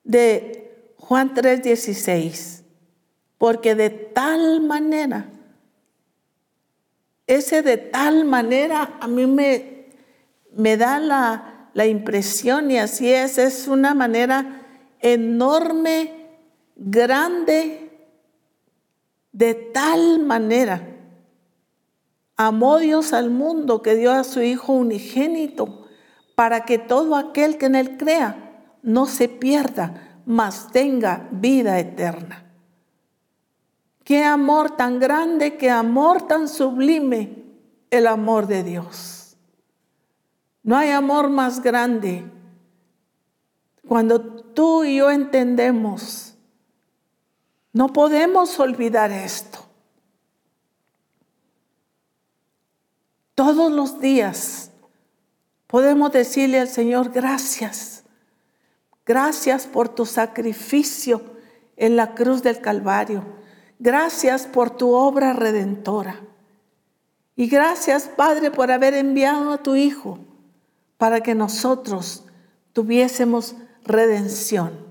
de 0.04 0.94
Juan 0.96 1.34
3:16, 1.34 2.64
porque 3.38 3.74
de 3.74 3.90
tal 3.90 4.62
manera, 4.62 5.26
ese 7.26 7.62
de 7.62 7.76
tal 7.76 8.24
manera 8.24 8.98
a 9.00 9.06
mí 9.06 9.26
me, 9.26 9.86
me 10.52 10.76
da 10.76 10.98
la, 10.98 11.68
la 11.74 11.86
impresión 11.86 12.70
y 12.70 12.78
así 12.78 13.12
es, 13.12 13.38
es 13.38 13.68
una 13.68 13.94
manera 13.94 14.66
enorme, 15.00 16.28
grande, 16.76 17.89
de 19.32 19.54
tal 19.54 20.20
manera 20.24 20.90
Amó 22.42 22.78
Dios 22.78 23.12
al 23.12 23.28
mundo 23.28 23.82
que 23.82 23.96
dio 23.96 24.12
a 24.12 24.24
su 24.24 24.40
Hijo 24.40 24.72
unigénito 24.72 25.86
para 26.34 26.64
que 26.64 26.78
todo 26.78 27.16
aquel 27.16 27.58
que 27.58 27.66
en 27.66 27.74
Él 27.74 27.98
crea 27.98 28.78
no 28.82 29.04
se 29.04 29.28
pierda, 29.28 30.22
mas 30.24 30.72
tenga 30.72 31.28
vida 31.32 31.78
eterna. 31.78 32.46
Qué 34.04 34.24
amor 34.24 34.74
tan 34.74 34.98
grande, 35.00 35.58
qué 35.58 35.68
amor 35.68 36.28
tan 36.28 36.48
sublime 36.48 37.44
el 37.90 38.06
amor 38.06 38.46
de 38.46 38.64
Dios. 38.64 39.36
No 40.62 40.78
hay 40.78 40.92
amor 40.92 41.28
más 41.28 41.62
grande 41.62 42.24
cuando 43.86 44.18
tú 44.18 44.84
y 44.84 44.96
yo 44.96 45.10
entendemos. 45.10 46.29
No 47.72 47.92
podemos 47.92 48.58
olvidar 48.58 49.12
esto. 49.12 49.60
Todos 53.34 53.70
los 53.70 54.00
días 54.00 54.70
podemos 55.66 56.12
decirle 56.12 56.58
al 56.58 56.68
Señor 56.68 57.10
gracias. 57.10 58.04
Gracias 59.06 59.66
por 59.66 59.88
tu 59.88 60.04
sacrificio 60.04 61.22
en 61.76 61.96
la 61.96 62.14
cruz 62.14 62.42
del 62.42 62.60
Calvario. 62.60 63.24
Gracias 63.78 64.46
por 64.46 64.70
tu 64.70 64.92
obra 64.92 65.32
redentora. 65.32 66.20
Y 67.36 67.46
gracias, 67.46 68.08
Padre, 68.08 68.50
por 68.50 68.70
haber 68.70 68.94
enviado 68.94 69.52
a 69.52 69.62
tu 69.62 69.74
Hijo 69.76 70.18
para 70.98 71.22
que 71.22 71.34
nosotros 71.34 72.24
tuviésemos 72.74 73.54
redención 73.84 74.89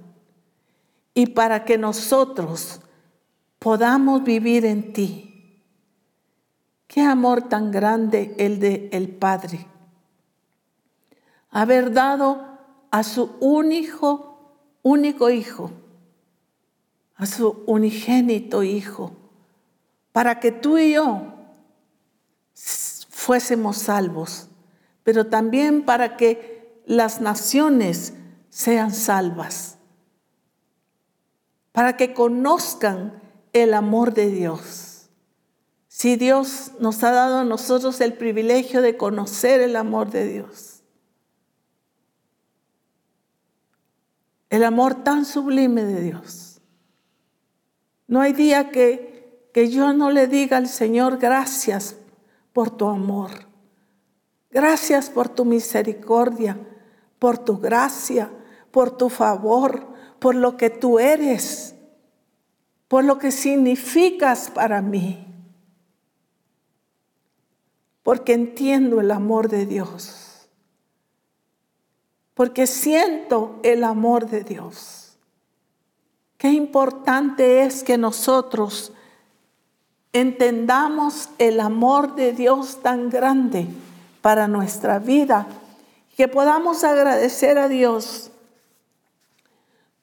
y 1.14 1.28
para 1.28 1.66
que 1.66 1.78
nosotros 1.78 2.82
podamos 3.60 4.24
vivir 4.24 4.66
en 4.66 4.94
ti 4.94 5.30
Qué 6.90 7.02
amor 7.02 7.44
tan 7.48 7.70
grande 7.70 8.34
el 8.40 8.60
de 8.60 8.90
el 8.92 9.10
Padre. 9.10 9.68
Haber 11.52 11.94
dado 11.94 12.58
a 12.90 13.04
su 13.04 13.36
único, 13.40 14.56
único 14.82 15.30
hijo, 15.30 15.70
a 17.16 17.28
su 17.28 17.64
unigénito 17.68 18.64
hijo, 18.64 19.12
para 20.12 20.40
que 20.40 20.52
tú 20.52 20.80
y 20.80 20.94
yo 20.94 21.32
fuésemos 23.08 23.78
salvos, 23.78 24.48
pero 25.04 25.28
también 25.28 25.86
para 25.86 26.18
que 26.18 26.82
las 26.88 27.22
naciones 27.22 28.16
sean 28.50 28.92
salvas, 28.92 29.78
para 31.80 31.96
que 31.96 32.14
conozcan 32.14 33.22
el 33.54 33.74
amor 33.74 34.14
de 34.14 34.30
Dios. 34.30 35.08
Si 35.88 36.18
Dios 36.18 36.74
nos 36.82 37.02
ha 37.06 37.12
dado 37.12 37.38
a 37.38 37.46
nosotros 37.46 38.02
el 38.02 38.16
privilegio 38.16 38.82
de 38.82 38.98
conocer 38.98 39.62
el 39.62 39.78
amor 39.78 40.10
de 40.12 40.28
Dios. 40.28 40.84
El 44.50 44.66
amor 44.66 45.06
tan 45.06 45.24
sublime 45.24 45.86
de 45.86 46.02
Dios. 46.02 46.60
No 48.08 48.20
hay 48.20 48.34
día 48.34 48.72
que, 48.72 49.50
que 49.54 49.70
yo 49.70 49.94
no 49.94 50.12
le 50.12 50.28
diga 50.28 50.58
al 50.58 50.68
Señor 50.68 51.18
gracias 51.18 51.96
por 52.52 52.72
tu 52.72 52.90
amor. 52.90 53.32
Gracias 54.52 55.10
por 55.10 55.30
tu 55.30 55.46
misericordia, 55.46 56.60
por 57.20 57.38
tu 57.38 57.58
gracia, 57.58 58.30
por 58.70 58.98
tu 58.98 59.08
favor, 59.08 59.98
por 60.20 60.36
lo 60.36 60.58
que 60.58 60.70
tú 60.70 61.00
eres, 61.00 61.76
por 62.88 63.04
lo 63.04 63.18
que 63.18 63.32
significas 63.32 64.52
para 64.52 64.82
mí. 64.82 65.26
Porque 68.04 68.34
entiendo 68.34 69.00
el 69.00 69.12
amor 69.12 69.50
de 69.50 69.66
Dios, 69.66 70.50
porque 72.34 72.68
siento 72.68 73.60
el 73.64 73.84
amor 73.84 74.30
de 74.30 74.44
Dios. 74.44 75.18
Qué 76.38 76.50
importante 76.50 77.64
es 77.64 77.84
que 77.84 77.98
nosotros 77.98 78.94
entendamos 80.14 81.30
el 81.38 81.60
amor 81.60 82.16
de 82.16 82.34
Dios 82.34 82.80
tan 82.82 83.10
grande 83.10 83.68
para 84.22 84.48
nuestra 84.48 85.00
vida, 85.00 85.48
que 86.16 86.28
podamos 86.28 86.84
agradecer 86.84 87.58
a 87.58 87.68
Dios 87.68 88.32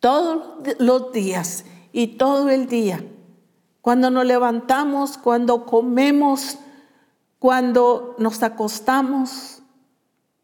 todos 0.06 0.76
los 0.78 1.10
días 1.10 1.64
y 1.90 2.16
todo 2.16 2.48
el 2.48 2.68
día, 2.68 3.04
cuando 3.80 4.08
nos 4.08 4.24
levantamos, 4.24 5.18
cuando 5.18 5.66
comemos, 5.66 6.58
cuando 7.40 8.14
nos 8.16 8.40
acostamos, 8.44 9.62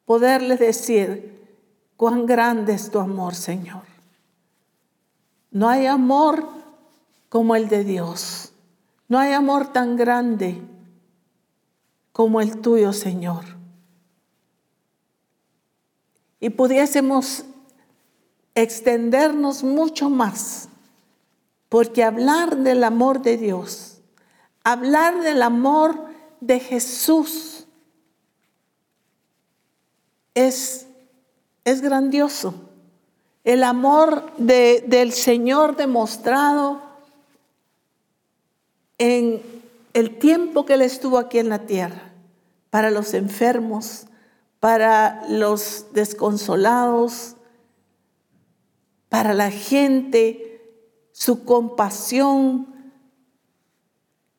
poderle 0.04 0.56
decir, 0.56 1.46
cuán 1.96 2.26
grande 2.26 2.72
es 2.72 2.90
tu 2.90 2.98
amor, 2.98 3.36
Señor. 3.36 3.84
No 5.52 5.68
hay 5.68 5.86
amor 5.86 6.44
como 7.28 7.54
el 7.54 7.68
de 7.68 7.84
Dios. 7.84 8.52
No 9.06 9.20
hay 9.20 9.32
amor 9.32 9.72
tan 9.72 9.94
grande 9.94 10.60
como 12.10 12.40
el 12.40 12.60
tuyo, 12.60 12.92
Señor. 12.92 13.44
Y 16.40 16.50
pudiésemos 16.50 17.44
extendernos 18.55 19.62
mucho 19.62 20.11
más, 20.11 20.68
porque 21.68 22.05
hablar 22.05 22.59
del 22.59 22.84
amor 22.84 23.22
de 23.22 23.36
Dios, 23.36 24.00
hablar 24.64 25.20
del 25.22 25.42
amor 25.42 25.98
de 26.40 26.61
Jesús 26.61 27.66
es, 30.34 30.86
es 31.64 31.80
grandioso. 31.80 32.55
El 33.44 33.64
amor 33.64 34.32
del 34.36 35.12
Señor 35.12 35.76
demostrado 35.76 36.80
en 38.98 39.42
el 39.94 40.18
tiempo 40.18 40.64
que 40.64 40.74
Él 40.74 40.82
estuvo 40.82 41.18
aquí 41.18 41.38
en 41.38 41.48
la 41.48 41.66
tierra, 41.66 42.12
para 42.70 42.90
los 42.90 43.14
enfermos, 43.14 44.07
para 44.61 45.24
los 45.28 45.86
desconsolados, 45.92 47.34
para 49.12 49.34
la 49.34 49.50
gente, 49.50 50.58
su 51.12 51.44
compasión, 51.44 52.66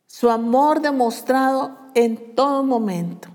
su 0.07 0.31
amor 0.31 0.81
demostrado 0.81 1.77
en 1.93 2.33
todo 2.33 2.63
momento. 2.63 3.29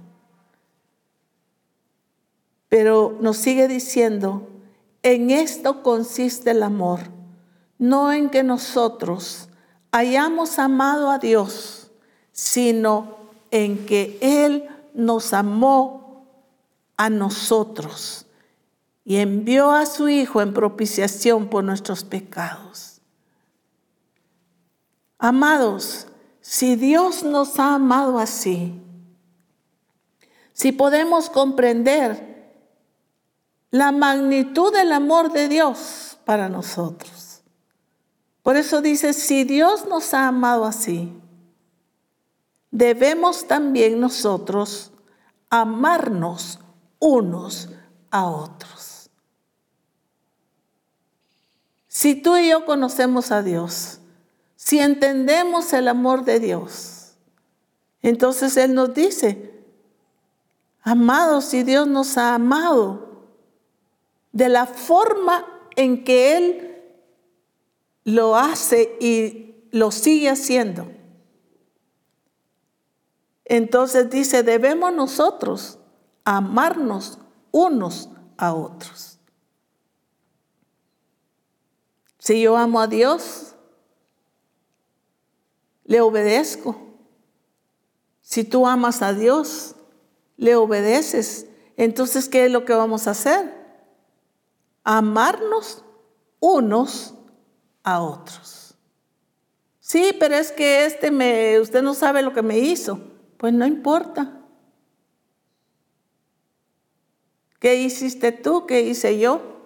Pero 2.68 3.16
nos 3.20 3.36
sigue 3.36 3.68
diciendo, 3.68 4.48
en 5.04 5.30
esto 5.30 5.84
consiste 5.84 6.50
el 6.50 6.64
amor, 6.64 7.02
no 7.78 8.12
en 8.12 8.30
que 8.30 8.42
nosotros 8.42 9.48
hayamos 9.92 10.58
amado 10.58 11.08
a 11.08 11.20
Dios, 11.20 11.92
sino 12.32 13.14
en 13.52 13.86
que 13.86 14.18
Él 14.20 14.68
nos 14.92 15.32
amó 15.32 16.26
a 16.96 17.08
nosotros 17.08 18.26
y 19.08 19.16
envió 19.16 19.70
a 19.70 19.86
su 19.86 20.10
Hijo 20.10 20.42
en 20.42 20.52
propiciación 20.52 21.48
por 21.48 21.64
nuestros 21.64 22.04
pecados. 22.04 23.00
Amados, 25.18 26.08
si 26.42 26.76
Dios 26.76 27.22
nos 27.22 27.58
ha 27.58 27.76
amado 27.76 28.18
así, 28.18 28.78
si 30.52 30.72
podemos 30.72 31.30
comprender 31.30 32.52
la 33.70 33.92
magnitud 33.92 34.74
del 34.74 34.92
amor 34.92 35.32
de 35.32 35.48
Dios 35.48 36.18
para 36.26 36.50
nosotros. 36.50 37.40
Por 38.42 38.56
eso 38.56 38.82
dice, 38.82 39.14
si 39.14 39.44
Dios 39.44 39.86
nos 39.86 40.12
ha 40.12 40.28
amado 40.28 40.66
así, 40.66 41.18
debemos 42.70 43.46
también 43.46 44.00
nosotros 44.00 44.92
amarnos 45.48 46.60
unos 46.98 47.70
a 48.10 48.26
otros. 48.26 48.77
Si 51.98 52.14
tú 52.14 52.36
y 52.36 52.50
yo 52.50 52.64
conocemos 52.64 53.32
a 53.32 53.42
Dios, 53.42 53.98
si 54.54 54.78
entendemos 54.78 55.72
el 55.72 55.88
amor 55.88 56.24
de 56.24 56.38
Dios, 56.38 57.14
entonces 58.02 58.56
Él 58.56 58.72
nos 58.72 58.94
dice, 58.94 59.64
amados, 60.82 61.46
si 61.46 61.64
Dios 61.64 61.88
nos 61.88 62.16
ha 62.16 62.36
amado 62.36 63.26
de 64.30 64.48
la 64.48 64.66
forma 64.66 65.44
en 65.74 66.04
que 66.04 66.36
Él 66.36 66.82
lo 68.04 68.36
hace 68.36 68.96
y 69.00 69.56
lo 69.72 69.90
sigue 69.90 70.30
haciendo, 70.30 70.88
entonces 73.44 74.08
dice, 74.08 74.44
debemos 74.44 74.92
nosotros 74.92 75.80
amarnos 76.24 77.18
unos 77.50 78.08
a 78.36 78.54
otros. 78.54 79.17
Si 82.28 82.42
yo 82.42 82.58
amo 82.58 82.78
a 82.78 82.86
Dios, 82.86 83.54
le 85.84 86.02
obedezco. 86.02 86.76
Si 88.20 88.44
tú 88.44 88.66
amas 88.66 89.00
a 89.00 89.14
Dios, 89.14 89.76
le 90.36 90.54
obedeces. 90.54 91.46
Entonces, 91.78 92.28
¿qué 92.28 92.44
es 92.44 92.52
lo 92.52 92.66
que 92.66 92.74
vamos 92.74 93.06
a 93.06 93.12
hacer? 93.12 93.50
Amarnos 94.84 95.82
unos 96.38 97.14
a 97.82 98.02
otros. 98.02 98.74
Sí, 99.80 100.14
pero 100.20 100.34
es 100.34 100.52
que 100.52 100.84
este 100.84 101.10
me, 101.10 101.58
usted 101.58 101.80
no 101.80 101.94
sabe 101.94 102.20
lo 102.20 102.34
que 102.34 102.42
me 102.42 102.58
hizo. 102.58 103.00
Pues 103.38 103.54
no 103.54 103.64
importa. 103.64 104.38
¿Qué 107.58 107.76
hiciste 107.76 108.32
tú? 108.32 108.66
¿Qué 108.66 108.82
hice 108.82 109.18
yo? 109.18 109.57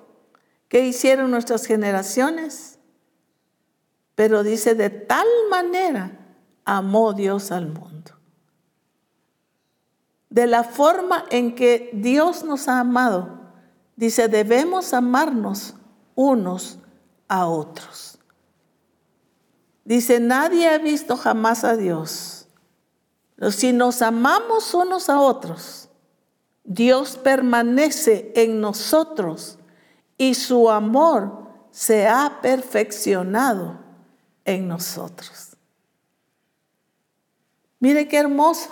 ¿Qué 0.73 0.87
hicieron 0.87 1.31
nuestras 1.31 1.67
generaciones? 1.67 2.79
Pero 4.15 4.43
dice, 4.43 4.75
de 4.75 4.89
tal 4.89 5.27
manera 5.51 6.19
amó 6.65 7.13
Dios 7.13 7.53
al 7.53 7.67
mundo. 7.67 8.13
De 10.31 10.47
la 10.47 10.65
forma 10.65 11.27
en 11.29 11.55
que 11.55 11.91
Dios 11.93 12.43
nos 12.45 12.69
ha 12.69 12.81
amado, 12.81 13.51
dice, 13.97 14.29
debemos 14.29 14.95
amarnos 14.95 15.75
unos 16.15 16.79
a 17.29 17.49
otros. 17.49 18.19
Dice, 19.85 20.21
nadie 20.21 20.71
ha 20.71 20.79
visto 20.79 21.19
jamás 21.19 21.65
a 21.65 21.77
Dios. 21.77 22.49
Si 23.51 23.75
nos 23.75 24.01
amamos 24.01 24.73
unos 24.73 25.11
a 25.11 25.21
otros, 25.21 25.91
Dios 26.65 27.19
permanece 27.19 28.33
en 28.37 28.63
nosotros 28.63 29.59
y 30.23 30.35
su 30.35 30.71
amor 30.71 31.49
se 31.73 32.07
ha 32.07 32.39
perfeccionado 32.41 33.81
en 34.45 34.69
nosotros. 34.69 35.57
Mire 37.81 38.07
qué 38.07 38.19
hermoso. 38.19 38.71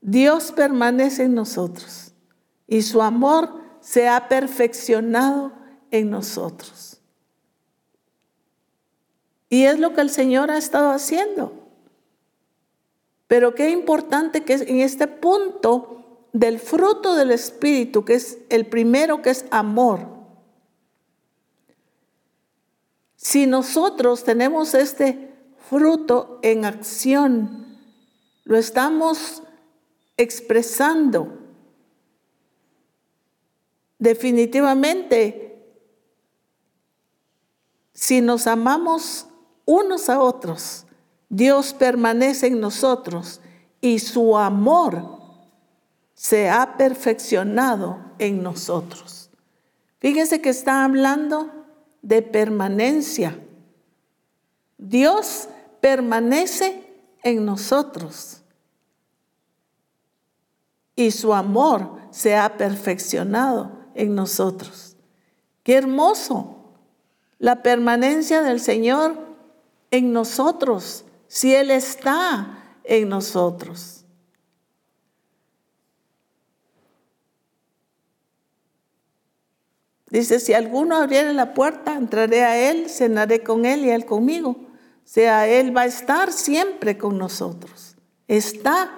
Dios 0.00 0.50
permanece 0.50 1.22
en 1.22 1.36
nosotros 1.36 2.10
y 2.66 2.82
su 2.82 3.00
amor 3.00 3.60
se 3.80 4.08
ha 4.08 4.26
perfeccionado 4.26 5.52
en 5.92 6.10
nosotros. 6.10 7.00
Y 9.48 9.66
es 9.66 9.78
lo 9.78 9.94
que 9.94 10.00
el 10.00 10.10
Señor 10.10 10.50
ha 10.50 10.58
estado 10.58 10.90
haciendo. 10.90 11.52
Pero 13.28 13.54
qué 13.54 13.70
importante 13.70 14.42
que 14.42 14.54
en 14.54 14.80
este 14.80 15.06
punto 15.06 15.99
del 16.32 16.58
fruto 16.58 17.14
del 17.14 17.30
Espíritu, 17.30 18.04
que 18.04 18.14
es 18.14 18.38
el 18.48 18.66
primero 18.66 19.22
que 19.22 19.30
es 19.30 19.44
amor, 19.50 20.20
Si 23.22 23.46
nosotros 23.46 24.24
tenemos 24.24 24.72
este 24.72 25.34
fruto 25.68 26.38
en 26.40 26.64
acción, 26.64 27.78
lo 28.44 28.56
estamos 28.56 29.42
expresando. 30.16 31.38
Definitivamente, 33.98 35.62
si 37.92 38.22
nos 38.22 38.46
amamos 38.46 39.26
unos 39.66 40.08
a 40.08 40.22
otros, 40.22 40.86
Dios 41.28 41.74
permanece 41.74 42.46
en 42.46 42.58
nosotros 42.58 43.42
y 43.82 43.98
su 43.98 44.38
amor 44.38 45.19
se 46.20 46.50
ha 46.50 46.76
perfeccionado 46.76 47.98
en 48.18 48.42
nosotros. 48.42 49.30
Fíjense 50.00 50.42
que 50.42 50.50
está 50.50 50.84
hablando 50.84 51.50
de 52.02 52.20
permanencia. 52.20 53.40
Dios 54.76 55.48
permanece 55.80 56.84
en 57.22 57.46
nosotros 57.46 58.42
y 60.94 61.10
su 61.10 61.32
amor 61.32 61.96
se 62.10 62.36
ha 62.36 62.58
perfeccionado 62.58 63.72
en 63.94 64.14
nosotros. 64.14 64.98
Qué 65.62 65.76
hermoso 65.76 66.74
la 67.38 67.62
permanencia 67.62 68.42
del 68.42 68.60
Señor 68.60 69.16
en 69.90 70.12
nosotros, 70.12 71.06
si 71.28 71.54
Él 71.54 71.70
está 71.70 72.76
en 72.84 73.08
nosotros. 73.08 73.99
Dice, 80.10 80.40
si 80.40 80.52
alguno 80.52 80.96
abriera 80.96 81.32
la 81.32 81.54
puerta, 81.54 81.94
entraré 81.94 82.42
a 82.42 82.70
él, 82.70 82.90
cenaré 82.90 83.42
con 83.42 83.64
él 83.64 83.84
y 83.84 83.90
él 83.90 84.04
conmigo. 84.04 84.56
sea, 85.04 85.46
Él 85.46 85.76
va 85.76 85.82
a 85.82 85.86
estar 85.86 86.32
siempre 86.32 86.98
con 86.98 87.16
nosotros. 87.16 87.96
Está 88.26 88.90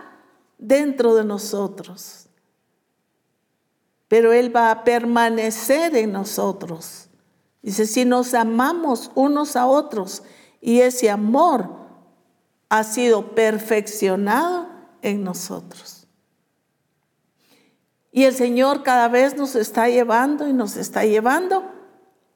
dentro 0.58 1.14
de 1.14 1.24
nosotros. 1.24 2.26
Pero 4.08 4.32
Él 4.32 4.54
va 4.54 4.70
a 4.70 4.84
permanecer 4.84 5.96
en 5.96 6.12
nosotros. 6.12 7.08
Dice, 7.62 7.86
si 7.86 8.04
nos 8.04 8.34
amamos 8.34 9.10
unos 9.14 9.56
a 9.56 9.66
otros 9.66 10.22
y 10.60 10.80
ese 10.80 11.10
amor 11.10 11.68
ha 12.68 12.84
sido 12.84 13.34
perfeccionado 13.34 14.68
en 15.02 15.22
nosotros. 15.24 16.01
Y 18.12 18.24
el 18.24 18.34
Señor 18.34 18.82
cada 18.82 19.08
vez 19.08 19.36
nos 19.36 19.56
está 19.56 19.88
llevando 19.88 20.46
y 20.46 20.52
nos 20.52 20.76
está 20.76 21.06
llevando 21.06 21.72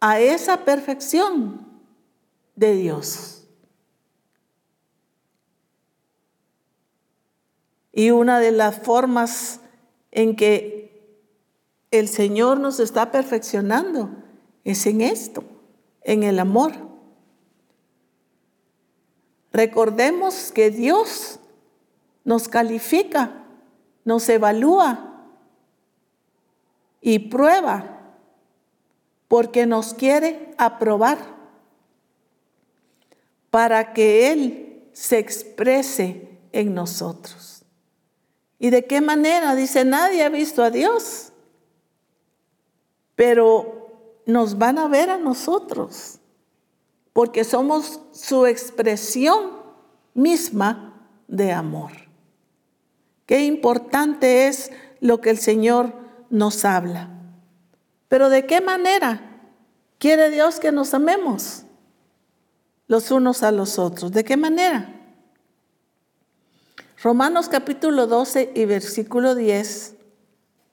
a 0.01 0.18
esa 0.18 0.64
perfección 0.64 1.66
de 2.55 2.74
Dios. 2.74 3.47
Y 7.93 8.11
una 8.11 8.41
de 8.41 8.53
las 8.53 8.79
formas 8.79 9.61
en 10.11 10.35
que 10.35 10.87
el 11.91 12.09
Señor 12.09 12.59
nos 12.59 12.81
está 12.81 13.12
perfeccionando 13.12 14.11
es 14.64 14.87
en 14.87 15.03
esto, 15.03 15.45
en 16.01 16.22
el 16.22 16.39
amor. 16.39 16.72
Recordemos 19.53 20.53
que 20.53 20.70
Dios 20.70 21.39
nos 22.24 22.49
califica, 22.49 23.45
nos 24.05 24.27
evalúa 24.29 25.16
y 27.01 27.18
prueba 27.18 28.14
porque 29.28 29.66
nos 29.66 29.94
quiere 29.94 30.55
aprobar 30.59 31.18
para 33.51 33.92
que 33.92 34.32
Él 34.32 34.88
se 34.92 35.18
exprese 35.18 36.38
en 36.53 36.74
nosotros. 36.74 37.64
¿Y 38.59 38.70
de 38.70 38.86
qué 38.86 39.01
manera? 39.01 39.55
Dice, 39.55 39.84
nadie 39.84 40.24
ha 40.24 40.28
visto 40.28 40.62
a 40.62 40.70
Dios, 40.70 41.32
pero 43.14 44.22
nos 44.26 44.59
van 44.59 44.78
a 44.78 44.88
ver 44.88 45.11
a 45.11 45.18
nosotros, 45.18 46.18
porque 47.12 47.44
somos 47.44 48.01
su 48.12 48.47
expresión 48.47 49.53
misma 50.14 51.09
de 51.28 51.53
amor. 51.53 51.92
Qué 53.26 53.44
importante 53.44 54.47
es 54.49 54.70
lo 55.01 55.20
que 55.20 55.30
el 55.30 55.38
Señor 55.38 56.05
nos 56.37 56.64
habla. 56.64 57.09
Pero 58.09 58.28
¿de 58.28 58.47
qué 58.47 58.61
manera 58.61 59.41
quiere 59.99 60.30
Dios 60.30 60.61
que 60.61 60.70
nos 60.70 60.95
amemos 60.95 61.64
los 62.87 63.11
unos 63.11 63.43
a 63.43 63.51
los 63.51 63.78
otros? 63.78 64.12
¿De 64.12 64.24
qué 64.24 64.37
manera? 64.37 64.93
Romanos 67.03 67.49
capítulo 67.49 68.07
12 68.07 68.53
y 68.55 68.64
versículo 68.64 69.34
10 69.34 69.95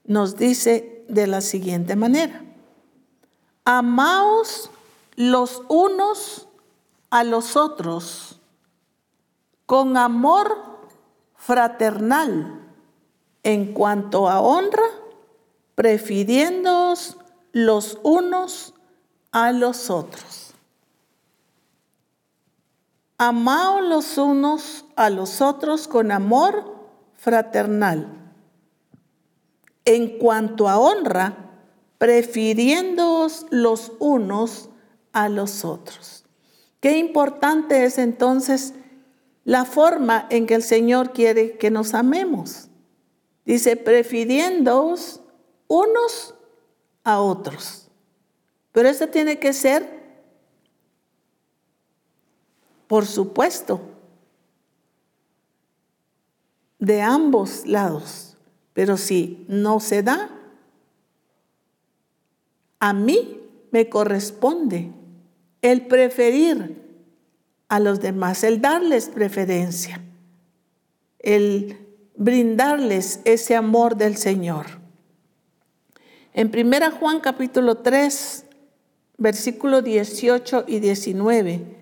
nos 0.05 0.36
dice 0.36 1.05
de 1.07 1.28
la 1.28 1.41
siguiente 1.41 1.95
manera. 1.95 2.43
Amaos 3.66 4.70
los 5.16 5.64
unos 5.70 6.47
a 7.09 7.24
los 7.24 7.55
otros 7.55 8.39
con 9.66 9.95
amor 9.95 10.57
fraternal 11.36 12.59
en 13.43 13.74
cuanto 13.74 14.30
a 14.30 14.41
honra, 14.41 14.84
prefiriéndoos 15.76 17.17
los 17.51 17.99
unos 18.03 18.74
a 19.32 19.51
los 19.51 19.89
otros. 19.89 20.53
Amaos 23.17 23.84
los 23.84 24.17
unos 24.17 24.86
a 24.95 25.09
los 25.09 25.41
otros 25.41 25.88
con 25.88 26.11
amor 26.11 26.76
fraternal. 27.15 28.07
En 29.86 30.17
cuanto 30.17 30.67
a 30.67 30.78
honra, 30.78 31.51
prefiriéndoos 31.97 33.45
los 33.49 33.93
unos 33.99 34.69
a 35.13 35.30
los 35.30 35.63
otros. 35.63 36.26
Qué 36.80 36.97
importante 36.97 37.86
es 37.86 37.97
entonces 37.97 38.74
la 39.45 39.65
forma 39.65 40.28
en 40.30 40.45
que 40.45 40.55
el 40.55 40.63
Señor 40.63 41.13
quiere 41.13 41.57
que 41.57 41.71
nos 41.71 41.93
amemos. 41.93 42.67
Dice, 43.45 43.78
prefiriéndoos 43.78 45.22
unos 45.74 46.36
a 47.03 47.19
otros. 47.19 47.88
Pero 48.71 48.89
eso 48.89 49.07
tiene 49.07 49.39
que 49.39 49.53
ser, 49.53 49.88
por 52.88 53.05
supuesto, 53.05 53.82
de 56.78 57.01
ambos 57.01 57.65
lados. 57.65 58.38
Pero 58.74 58.97
si 58.97 59.45
no 59.47 59.80
se 59.80 60.03
da, 60.03 60.30
a 62.80 62.93
mí 62.93 63.41
me 63.71 63.89
corresponde 63.89 64.91
el 65.61 65.88
preferir 65.88 66.84
a 67.67 67.80
los 67.80 67.99
demás, 67.99 68.43
el 68.43 68.61
darles 68.61 69.09
preferencia, 69.09 70.03
el 71.19 71.80
brindarles 72.15 73.21
ese 73.26 73.55
amor 73.55 73.95
del 73.95 74.17
Señor. 74.17 74.82
En 76.34 76.51
1 76.53 76.91
Juan 76.99 77.19
capítulo 77.19 77.75
3, 77.77 78.45
versículo 79.17 79.81
18 79.81 80.65
y 80.67 80.79
19, 80.79 81.77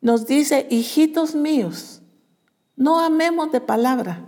nos 0.00 0.26
dice, 0.26 0.66
hijitos 0.70 1.34
míos, 1.34 2.02
no 2.74 2.98
amemos 2.98 3.52
de 3.52 3.60
palabra 3.60 4.26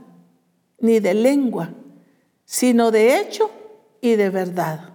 ni 0.78 1.00
de 1.00 1.14
lengua, 1.14 1.74
sino 2.44 2.90
de 2.90 3.18
hecho 3.18 3.50
y 4.00 4.14
de 4.14 4.30
verdad. 4.30 4.94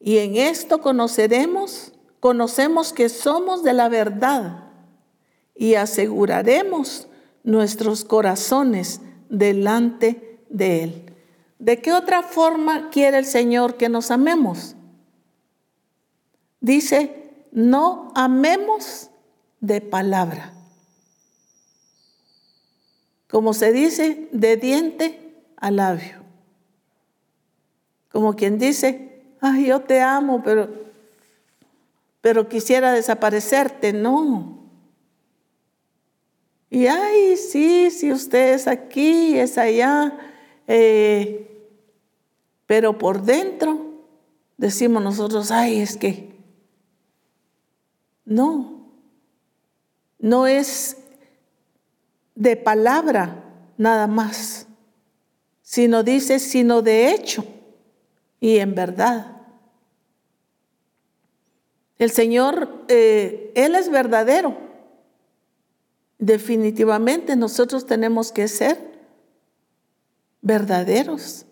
Y 0.00 0.18
en 0.18 0.36
esto 0.36 0.80
conoceremos 0.80 1.92
conocemos 2.20 2.92
que 2.92 3.08
somos 3.08 3.62
de 3.62 3.72
la 3.72 3.88
verdad 3.88 4.64
y 5.54 5.74
aseguraremos 5.74 7.08
nuestros 7.42 8.04
corazones 8.04 9.00
delante 9.28 10.40
de 10.48 10.84
Él. 10.84 11.07
¿De 11.58 11.80
qué 11.80 11.92
otra 11.92 12.22
forma 12.22 12.90
quiere 12.90 13.18
el 13.18 13.24
Señor 13.24 13.76
que 13.76 13.88
nos 13.88 14.10
amemos? 14.10 14.76
Dice, 16.60 17.32
no 17.52 18.12
amemos 18.14 19.10
de 19.60 19.80
palabra. 19.80 20.52
Como 23.28 23.54
se 23.54 23.72
dice, 23.72 24.28
de 24.32 24.56
diente 24.56 25.34
a 25.56 25.70
labio. 25.70 26.22
Como 28.10 28.34
quien 28.34 28.58
dice, 28.58 29.22
ay, 29.40 29.66
yo 29.66 29.80
te 29.80 30.00
amo, 30.00 30.42
pero 30.42 30.88
pero 32.20 32.48
quisiera 32.48 32.92
desaparecerte, 32.92 33.92
no. 33.92 34.58
Y 36.70 36.86
ay, 36.86 37.36
sí, 37.36 37.90
si 37.90 38.12
usted 38.12 38.54
es 38.54 38.66
aquí, 38.66 39.38
es 39.38 39.56
allá, 39.56 40.12
eh, 40.66 41.47
pero 42.68 42.98
por 42.98 43.22
dentro 43.22 44.04
decimos 44.58 45.02
nosotros, 45.02 45.50
ay, 45.50 45.80
es 45.80 45.96
que 45.96 46.38
no, 48.26 48.92
no 50.18 50.46
es 50.46 50.98
de 52.34 52.56
palabra 52.56 53.42
nada 53.78 54.06
más, 54.06 54.66
sino 55.62 56.02
dice, 56.02 56.38
sino 56.38 56.82
de 56.82 57.10
hecho 57.10 57.42
y 58.38 58.58
en 58.58 58.74
verdad. 58.74 59.38
El 61.96 62.10
Señor, 62.10 62.84
eh, 62.88 63.50
Él 63.54 63.76
es 63.76 63.88
verdadero. 63.88 64.58
Definitivamente 66.18 67.34
nosotros 67.34 67.86
tenemos 67.86 68.30
que 68.30 68.46
ser 68.46 68.76
verdaderos. 70.42 71.46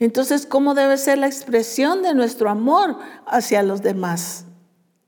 Entonces, 0.00 0.46
¿cómo 0.46 0.74
debe 0.74 0.96
ser 0.96 1.18
la 1.18 1.26
expresión 1.26 2.02
de 2.02 2.14
nuestro 2.14 2.48
amor 2.48 2.96
hacia 3.26 3.62
los 3.62 3.82
demás? 3.82 4.46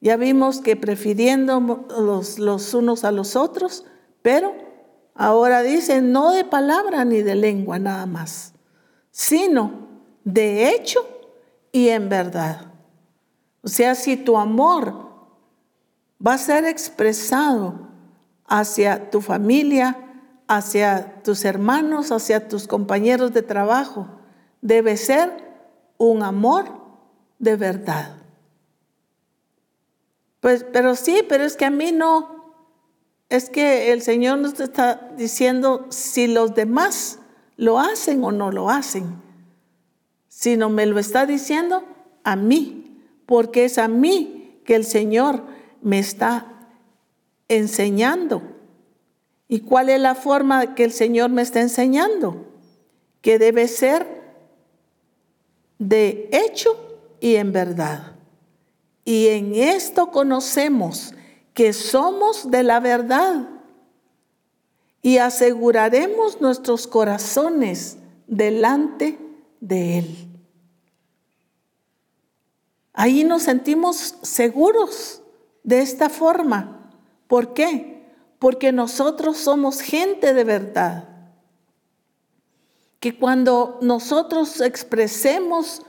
Ya 0.03 0.17
vimos 0.17 0.61
que 0.61 0.77
prefiriendo 0.77 1.87
los, 1.99 2.39
los 2.39 2.75
unos 2.75 3.03
a 3.05 3.11
los 3.11 3.35
otros, 3.35 3.87
pero 4.21 4.55
ahora 5.15 5.63
dice 5.63 6.03
no 6.03 6.33
de 6.33 6.45
palabra 6.45 7.07
ni 7.07 7.23
de 7.23 7.35
lengua 7.35 7.79
nada 7.79 8.05
más, 8.05 8.53
sino 9.11 9.89
de 10.25 10.69
hecho 10.69 11.01
y 11.73 11.89
en 11.89 12.11
verdad. 12.11 12.73
O 13.63 13.69
sea, 13.69 13.95
si 13.95 14.19
tu 14.19 14.37
amor 14.37 15.11
va 16.25 16.35
a 16.35 16.39
ser 16.39 16.67
expresado 16.67 17.89
hacia 18.45 19.11
tu 19.11 19.23
familia, 19.23 19.97
hacia 20.49 21.23
tus 21.23 21.47
hermanos, 21.47 22.13
hacia 22.13 22.47
tus 22.47 22.67
compañeros 22.67 23.33
de 23.33 23.43
trabajo, 23.43 24.22
debe 24.63 24.97
ser 24.97 25.31
un 25.99 26.23
amor 26.23 26.65
de 27.39 27.57
verdad. 27.57 28.17
Pues, 30.41 30.65
pero 30.73 30.97
sí, 30.97 31.23
pero 31.29 31.45
es 31.45 31.57
que 31.57 31.67
a 31.67 31.71
mí 31.71 31.93
no. 31.93 32.41
Es 33.29 33.51
que 33.51 33.93
el 33.93 34.03
Señor 34.03 34.39
nos 34.39 34.59
está 34.61 35.13
diciendo 35.17 35.87
si 35.91 36.27
los 36.27 36.55
demás 36.55 37.19
lo 37.57 37.79
hacen 37.79 38.25
o 38.25 38.33
no 38.33 38.51
lo 38.51 38.71
hacen, 38.71 39.23
sino 40.29 40.69
me 40.69 40.87
lo 40.87 40.99
está 40.99 41.27
diciendo 41.27 41.85
a 42.25 42.37
mí, 42.37 43.05
porque 43.27 43.65
es 43.65 43.79
a 43.79 43.89
mí 43.89 44.61
que 44.65 44.75
el 44.75 44.85
Señor 44.85 45.45
me 45.81 45.99
está 45.99 46.47
enseñando. 47.49 48.43
¿Y 49.49 49.61
cuál 49.61 49.89
es 49.89 50.01
la 50.01 50.15
forma 50.15 50.75
que 50.75 50.85
el 50.85 50.93
Señor 50.93 51.31
me 51.31 51.43
está 51.43 51.61
enseñando? 51.61 52.47
Que 53.21 53.39
debe 53.39 53.69
ser 53.69 54.22
de 55.89 56.29
hecho 56.31 56.77
y 57.21 57.37
en 57.37 57.53
verdad. 57.53 58.13
Y 59.05 59.29
en 59.29 59.55
esto 59.55 60.13
conocemos 60.13 61.13
que 61.55 61.73
somos 61.73 62.51
de 62.51 62.63
la 62.63 62.79
verdad 62.79 63.49
y 65.03 65.19
aseguraremos 65.19 66.41
nuestros 66.41 66.87
corazones 66.87 67.99
delante 68.29 69.19
de 69.61 69.99
Él. 69.99 70.29
Ahí 72.93 73.25
nos 73.25 73.43
sentimos 73.43 74.15
seguros 74.23 75.23
de 75.65 75.81
esta 75.81 76.09
forma. 76.09 76.93
¿Por 77.27 77.55
qué? 77.55 78.07
Porque 78.39 78.71
nosotros 78.71 79.39
somos 79.39 79.81
gente 79.81 80.33
de 80.33 80.45
verdad. 80.45 81.12
Que 83.03 83.19
cuando 83.19 83.79
nosotros 83.83 84.61
expresemos 84.61 85.83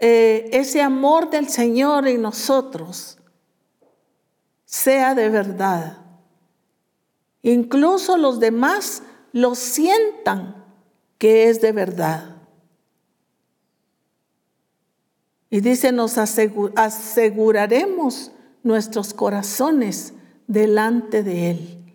eh, 0.00 0.50
ese 0.52 0.82
amor 0.82 1.30
del 1.30 1.48
Señor 1.48 2.08
en 2.08 2.22
nosotros 2.22 3.18
sea 4.64 5.14
de 5.14 5.28
verdad. 5.28 5.98
Incluso 7.42 8.16
los 8.16 8.40
demás 8.40 9.04
lo 9.30 9.54
sientan 9.54 10.64
que 11.18 11.50
es 11.50 11.60
de 11.60 11.70
verdad. 11.70 12.34
Y 15.50 15.60
dice, 15.60 15.92
nos 15.92 16.18
aseguraremos 16.18 18.32
nuestros 18.64 19.14
corazones 19.14 20.14
delante 20.48 21.22
de 21.22 21.52
Él. 21.52 21.94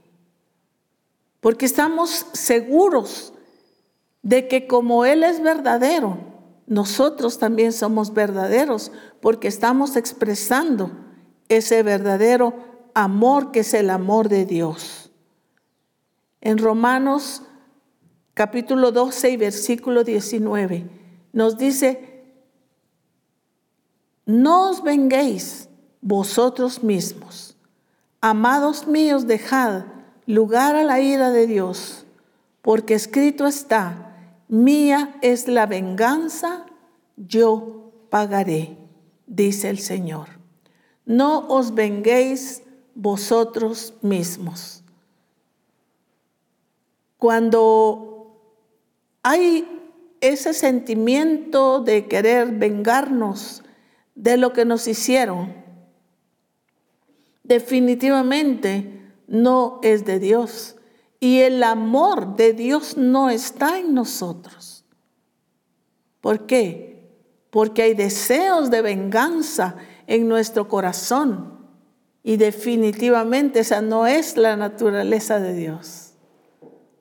Porque 1.42 1.66
estamos 1.66 2.26
seguros 2.32 3.34
de 4.26 4.48
que 4.48 4.66
como 4.66 5.06
Él 5.06 5.24
es 5.24 5.40
verdadero, 5.40 6.18
nosotros 6.66 7.38
también 7.38 7.72
somos 7.72 8.12
verdaderos 8.12 8.92
porque 9.22 9.48
estamos 9.48 9.96
expresando 9.96 10.90
ese 11.48 11.84
verdadero 11.84 12.56
amor 12.96 13.52
que 13.52 13.60
es 13.60 13.76
el 13.76 13.92
amor 13.92 14.28
de 14.28 14.48
Dios. 14.48 15.12
En 16.42 16.58
Romanos 16.58 17.44
capítulo 18.34 18.92
12 18.92 19.30
y 19.30 19.38
versículo 19.38 20.04
19 20.04 20.90
nos 21.32 21.60
dice, 21.60 22.24
no 24.26 24.72
os 24.72 24.82
venguéis 24.82 25.70
vosotros 26.02 26.82
mismos, 26.82 27.56
amados 28.22 28.88
míos, 28.88 29.28
dejad 29.28 29.84
lugar 30.26 30.76
a 30.76 30.84
la 30.84 31.00
ira 31.00 31.30
de 31.30 31.46
Dios, 31.46 32.08
porque 32.64 32.96
escrito 32.96 33.46
está, 33.46 34.05
Mía 34.48 35.18
es 35.22 35.48
la 35.48 35.66
venganza, 35.66 36.66
yo 37.18 37.92
pagaré, 38.10 38.78
dice 39.26 39.70
el 39.70 39.80
Señor. 39.80 40.28
No 41.06 41.48
os 41.48 41.74
venguéis 41.74 42.64
vosotros 42.94 43.94
mismos. 44.02 44.84
Cuando 47.18 48.40
hay 49.24 49.68
ese 50.22 50.54
sentimiento 50.54 51.82
de 51.82 52.08
querer 52.08 52.52
vengarnos 52.52 53.64
de 54.16 54.38
lo 54.38 54.54
que 54.54 54.66
nos 54.66 54.88
hicieron, 54.88 55.54
definitivamente 57.44 59.02
no 59.28 59.80
es 59.84 60.06
de 60.06 60.20
Dios. 60.20 60.76
Y 61.20 61.40
el 61.40 61.64
amor 61.64 62.36
de 62.36 62.54
Dios 62.54 62.98
no 62.98 63.30
está 63.30 63.80
en 63.80 63.94
nosotros. 63.94 64.86
¿Por 66.22 66.46
qué? 66.46 67.10
Porque 67.50 67.84
hay 67.84 67.94
deseos 67.94 68.70
de 68.70 68.82
venganza 68.82 69.76
en 70.08 70.28
nuestro 70.28 70.68
corazón. 70.68 71.56
Y 72.24 72.38
definitivamente 72.38 73.60
esa 73.60 73.82
no 73.82 74.08
es 74.08 74.36
la 74.36 74.56
naturaleza 74.56 75.40
de 75.40 75.54
Dios. 75.54 76.14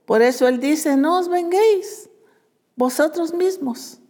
Por 0.05 0.23
eso 0.23 0.47
Él 0.49 0.61
dice, 0.61 0.97
no 0.97 1.19
os 1.19 1.29
venguéis 1.29 2.11
vosotros 2.77 3.33
mismos. 3.33 4.01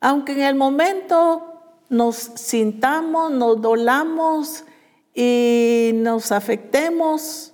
Aunque 0.00 0.32
en 0.32 0.42
el 0.42 0.54
momento 0.54 1.52
nos 1.88 2.16
sintamos, 2.16 3.30
nos 3.32 3.60
dolamos 3.60 4.64
y 5.14 5.90
nos 5.94 6.32
afectemos, 6.32 7.51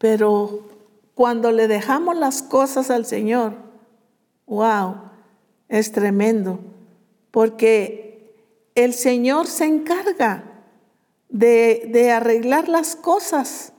pero 0.00 0.62
cuando 1.14 1.52
le 1.52 1.68
dejamos 1.68 2.16
las 2.16 2.40
cosas 2.40 2.90
al 2.90 3.04
Señor, 3.04 3.52
wow, 4.46 4.94
es 5.68 5.92
tremendo, 5.92 6.58
porque 7.30 8.34
el 8.74 8.94
Señor 8.94 9.46
se 9.46 9.66
encarga 9.66 10.64
de, 11.28 12.10
arreglar 12.16 12.70
las 12.70 12.96
cosas, 12.96 13.74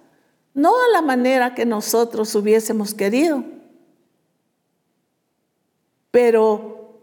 no 0.54 0.70
a 0.70 0.94
la 0.94 1.02
manera 1.02 1.56
que 1.56 1.66
nosotros 1.66 2.36
hubiésemos 2.36 2.94
querido, 2.94 3.44
pero 6.12 7.00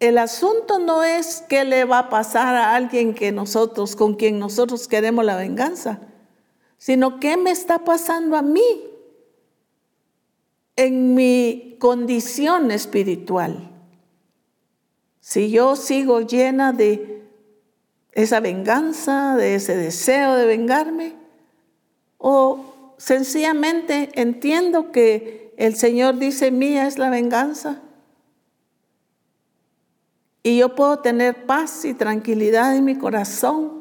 el 0.00 0.18
asunto 0.18 0.80
no 0.80 1.04
es 1.04 1.44
qué 1.48 1.64
le 1.64 1.84
va 1.84 2.00
a 2.00 2.08
pasar 2.08 2.56
a 2.56 2.74
alguien 2.74 3.14
que 3.14 3.30
nosotros, 3.30 3.94
con 3.94 4.16
quien 4.16 4.40
nosotros 4.40 4.88
queremos 4.88 5.24
la 5.24 5.36
venganza 5.36 6.00
sino 6.78 7.20
qué 7.20 7.36
me 7.36 7.50
está 7.50 7.80
pasando 7.84 8.36
a 8.36 8.42
mí 8.42 8.84
en 10.76 11.14
mi 11.14 11.76
condición 11.80 12.70
espiritual. 12.70 13.70
Si 15.20 15.50
yo 15.50 15.76
sigo 15.76 16.20
llena 16.20 16.72
de 16.72 17.24
esa 18.12 18.40
venganza, 18.40 19.36
de 19.36 19.56
ese 19.56 19.76
deseo 19.76 20.36
de 20.36 20.46
vengarme, 20.46 21.16
o 22.16 22.94
sencillamente 22.96 24.10
entiendo 24.14 24.92
que 24.92 25.52
el 25.56 25.74
Señor 25.74 26.18
dice, 26.18 26.50
mía 26.52 26.86
es 26.86 26.96
la 26.96 27.10
venganza, 27.10 27.82
y 30.44 30.58
yo 30.58 30.74
puedo 30.76 31.00
tener 31.00 31.44
paz 31.44 31.84
y 31.84 31.92
tranquilidad 31.92 32.76
en 32.76 32.84
mi 32.84 32.96
corazón 32.96 33.77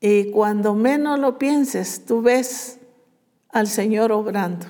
y 0.00 0.30
cuando 0.30 0.74
menos 0.74 1.18
lo 1.18 1.38
pienses, 1.38 2.06
tú 2.06 2.22
ves 2.22 2.78
al 3.50 3.66
Señor 3.66 4.12
obrando. 4.12 4.66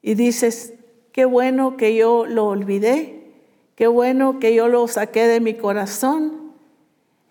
Y 0.00 0.14
dices, 0.14 0.74
qué 1.10 1.24
bueno 1.24 1.76
que 1.76 1.96
yo 1.96 2.26
lo 2.26 2.46
olvidé, 2.46 3.34
qué 3.74 3.88
bueno 3.88 4.38
que 4.38 4.54
yo 4.54 4.68
lo 4.68 4.86
saqué 4.86 5.26
de 5.26 5.40
mi 5.40 5.54
corazón 5.54 6.52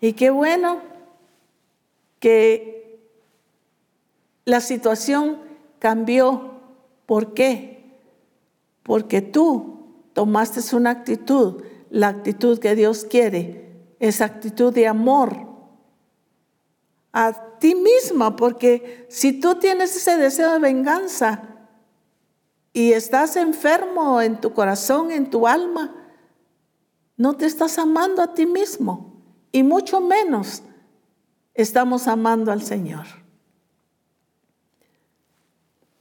y 0.00 0.12
qué 0.12 0.28
bueno 0.28 0.82
que 2.20 3.00
la 4.44 4.60
situación 4.60 5.38
cambió. 5.78 6.50
¿Por 7.06 7.32
qué? 7.32 7.94
Porque 8.82 9.22
tú 9.22 9.86
tomaste 10.12 10.76
una 10.76 10.90
actitud, 10.90 11.62
la 11.88 12.08
actitud 12.08 12.58
que 12.58 12.74
Dios 12.74 13.04
quiere, 13.04 13.70
esa 14.00 14.26
actitud 14.26 14.74
de 14.74 14.86
amor 14.86 15.55
a 17.18 17.32
ti 17.58 17.74
misma, 17.74 18.36
porque 18.36 19.06
si 19.08 19.40
tú 19.40 19.54
tienes 19.54 19.96
ese 19.96 20.18
deseo 20.18 20.52
de 20.52 20.58
venganza 20.58 21.44
y 22.74 22.92
estás 22.92 23.36
enfermo 23.36 24.20
en 24.20 24.38
tu 24.38 24.52
corazón, 24.52 25.10
en 25.10 25.30
tu 25.30 25.48
alma, 25.48 25.94
no 27.16 27.34
te 27.34 27.46
estás 27.46 27.78
amando 27.78 28.20
a 28.20 28.34
ti 28.34 28.44
mismo 28.44 29.22
y 29.50 29.62
mucho 29.62 30.02
menos 30.02 30.62
estamos 31.54 32.06
amando 32.06 32.52
al 32.52 32.60
Señor. 32.60 33.06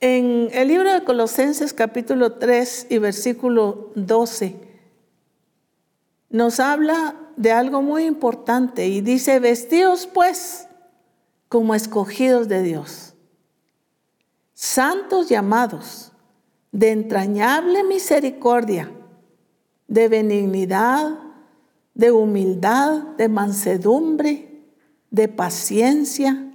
En 0.02 0.50
el 0.52 0.68
libro 0.68 0.92
de 0.92 1.06
Colosenses 1.06 1.72
capítulo 1.72 2.34
3 2.34 2.88
y 2.90 2.98
versículo 2.98 3.94
12 3.96 4.58
nos 6.30 6.60
habla 6.60 7.16
de 7.38 7.54
algo 7.54 7.82
muy 7.82 8.04
importante 8.04 8.88
y 8.88 9.00
dice, 9.00 9.40
vestidos 9.40 10.08
pues 10.08 10.65
como 11.56 11.74
escogidos 11.74 12.50
de 12.50 12.64
Dios, 12.64 13.14
santos 14.54 15.30
llamados, 15.30 16.12
de 16.74 16.92
entrañable 16.92 17.86
misericordia, 17.86 18.92
de 19.88 20.10
benignidad, 20.10 21.18
de 21.94 22.12
humildad, 22.12 23.04
de 23.16 23.30
mansedumbre, 23.30 24.66
de 25.12 25.30
paciencia, 25.30 26.52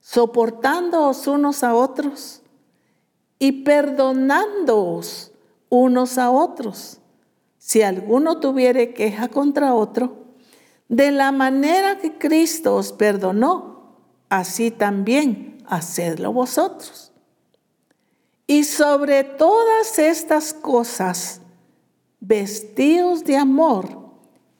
soportándoos 0.00 1.28
unos 1.28 1.62
a 1.62 1.76
otros 1.76 2.42
y 3.38 3.62
perdonándoos 3.62 5.30
unos 5.68 6.18
a 6.18 6.32
otros. 6.32 6.98
Si 7.58 7.82
alguno 7.82 8.40
tuviere 8.40 8.94
queja 8.94 9.28
contra 9.28 9.76
otro, 9.76 10.24
de 10.88 11.12
la 11.12 11.30
manera 11.30 11.98
que 11.98 12.18
Cristo 12.18 12.74
os 12.74 12.90
perdonó, 12.92 13.77
así 14.28 14.70
también 14.70 15.58
hacedlo 15.66 16.32
vosotros. 16.32 17.12
Y 18.46 18.64
sobre 18.64 19.24
todas 19.24 19.98
estas 19.98 20.54
cosas, 20.54 21.42
vestidos 22.20 23.24
de 23.24 23.36
amor, 23.36 24.08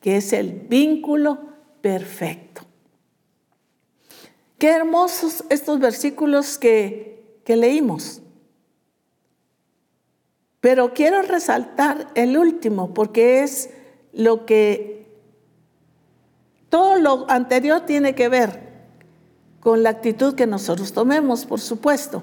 que 0.00 0.18
es 0.18 0.32
el 0.32 0.52
vínculo 0.52 1.38
perfecto. 1.80 2.62
Qué 4.58 4.70
hermosos 4.70 5.44
estos 5.48 5.78
versículos 5.78 6.58
que, 6.58 7.40
que 7.44 7.56
leímos. 7.56 8.20
Pero 10.60 10.92
quiero 10.92 11.22
resaltar 11.22 12.08
el 12.14 12.36
último 12.36 12.92
porque 12.92 13.42
es 13.42 13.70
lo 14.12 14.44
que 14.44 15.06
todo 16.68 16.96
lo 16.96 17.30
anterior 17.30 17.86
tiene 17.86 18.14
que 18.14 18.28
ver 18.28 18.67
con 19.60 19.82
la 19.82 19.90
actitud 19.90 20.34
que 20.34 20.46
nosotros 20.46 20.92
tomemos, 20.92 21.46
por 21.46 21.60
supuesto. 21.60 22.22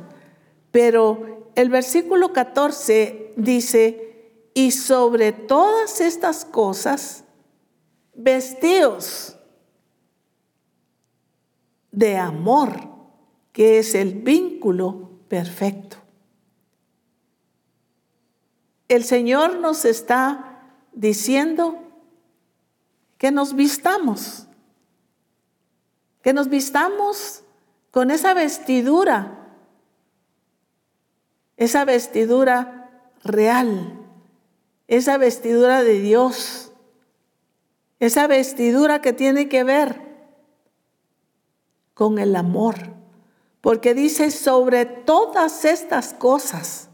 Pero 0.72 1.52
el 1.56 1.70
versículo 1.70 2.34
14 2.34 3.34
dice, 3.38 4.52
y 4.54 4.72
sobre 4.72 5.32
todas 5.32 6.02
estas 6.02 6.46
cosas, 6.46 7.24
vestidos 8.14 9.38
de 11.92 12.18
amor, 12.18 12.90
que 13.52 13.80
es 13.80 13.96
el 13.96 14.16
vínculo 14.16 15.12
perfecto. 15.28 15.98
El 18.88 19.04
Señor 19.04 19.60
nos 19.60 19.86
está 19.86 20.62
diciendo 20.94 21.80
que 23.18 23.32
nos 23.32 23.56
vistamos, 23.56 24.45
que 26.26 26.34
nos 26.34 26.50
vistamos 26.50 27.44
con 27.92 28.10
esa 28.10 28.34
vestidura, 28.34 29.48
esa 31.56 31.86
vestidura 31.86 32.90
real, 33.24 34.00
esa 34.88 35.20
vestidura 35.20 35.84
de 35.84 36.00
Dios, 36.00 36.72
esa 38.00 38.26
vestidura 38.26 39.04
que 39.04 39.14
tiene 39.14 39.50
que 39.50 39.64
ver 39.64 40.02
con 41.94 42.18
el 42.18 42.36
amor, 42.36 42.76
porque 43.62 43.94
dice 43.94 44.32
sobre 44.32 44.88
todas 44.88 45.64
estas 45.64 46.16
cosas, 46.16 46.90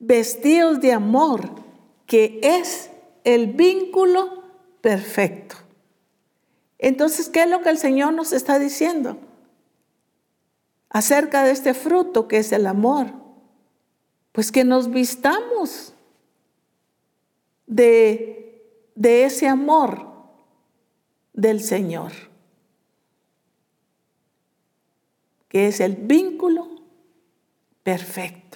vestidos 0.00 0.80
de 0.80 0.92
amor, 0.92 1.48
que 2.04 2.40
es 2.42 2.90
el 3.22 3.52
vínculo 3.52 4.42
perfecto. 4.80 5.67
Entonces, 6.78 7.28
¿qué 7.28 7.42
es 7.42 7.50
lo 7.50 7.60
que 7.60 7.70
el 7.70 7.78
Señor 7.78 8.12
nos 8.12 8.32
está 8.32 8.58
diciendo? 8.58 9.18
Acerca 10.90 11.44
de 11.44 11.50
este 11.50 11.74
fruto 11.74 12.28
que 12.28 12.38
es 12.38 12.52
el 12.52 12.66
amor. 12.66 13.12
Pues 14.32 14.52
que 14.52 14.64
nos 14.64 14.90
vistamos 14.90 15.92
de, 17.66 18.62
ese 18.94 19.48
amor 19.48 20.06
del 21.32 21.60
Señor, 21.60 22.12
que 25.48 25.66
es 25.66 25.80
el 25.80 25.96
vínculo 25.96 26.68
perfecto. 27.82 28.48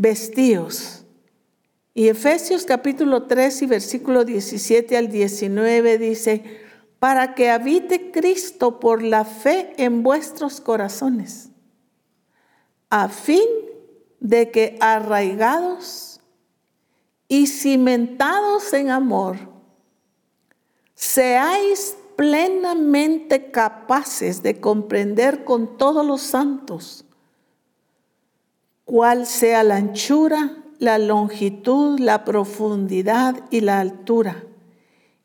vestíos. 0.00 1.04
Y 2.00 2.08
Efesios 2.08 2.64
capítulo 2.64 3.24
3 3.24 3.60
y 3.60 3.66
versículo 3.66 4.24
17 4.24 4.96
al 4.96 5.10
19 5.10 5.98
dice, 5.98 6.62
para 6.98 7.34
que 7.34 7.50
habite 7.50 8.10
Cristo 8.10 8.80
por 8.80 9.02
la 9.02 9.26
fe 9.26 9.74
en 9.76 10.02
vuestros 10.02 10.62
corazones, 10.62 11.50
a 12.88 13.10
fin 13.10 13.44
de 14.18 14.50
que 14.50 14.78
arraigados 14.80 16.22
y 17.28 17.48
cimentados 17.48 18.72
en 18.72 18.88
amor, 18.88 19.36
seáis 20.94 21.98
plenamente 22.16 23.50
capaces 23.50 24.42
de 24.42 24.58
comprender 24.58 25.44
con 25.44 25.76
todos 25.76 26.06
los 26.06 26.22
santos 26.22 27.04
cuál 28.86 29.26
sea 29.26 29.62
la 29.62 29.76
anchura, 29.76 30.56
la 30.80 30.98
longitud, 30.98 32.00
la 32.00 32.24
profundidad 32.24 33.44
y 33.50 33.60
la 33.60 33.78
altura, 33.78 34.42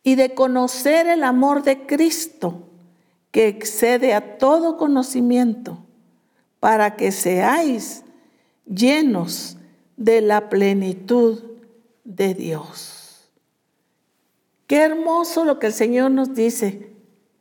y 0.03 0.13
de 0.13 0.35
conocer 0.35 1.07
el 1.07 1.23
amor 1.23 1.63
de 1.63 1.87
Cristo, 1.87 2.69
que 3.31 3.47
excede 3.47 4.13
a 4.13 4.37
todo 4.37 4.77
conocimiento, 4.77 5.79
para 6.59 6.95
que 6.95 7.11
seáis 7.11 8.03
llenos 8.67 9.57
de 9.97 10.21
la 10.21 10.47
plenitud 10.49 11.41
de 12.03 12.35
Dios. 12.35 13.31
Qué 14.67 14.77
hermoso 14.83 15.43
lo 15.43 15.57
que 15.57 15.67
el 15.67 15.73
Señor 15.73 16.11
nos 16.11 16.35
dice, 16.35 16.93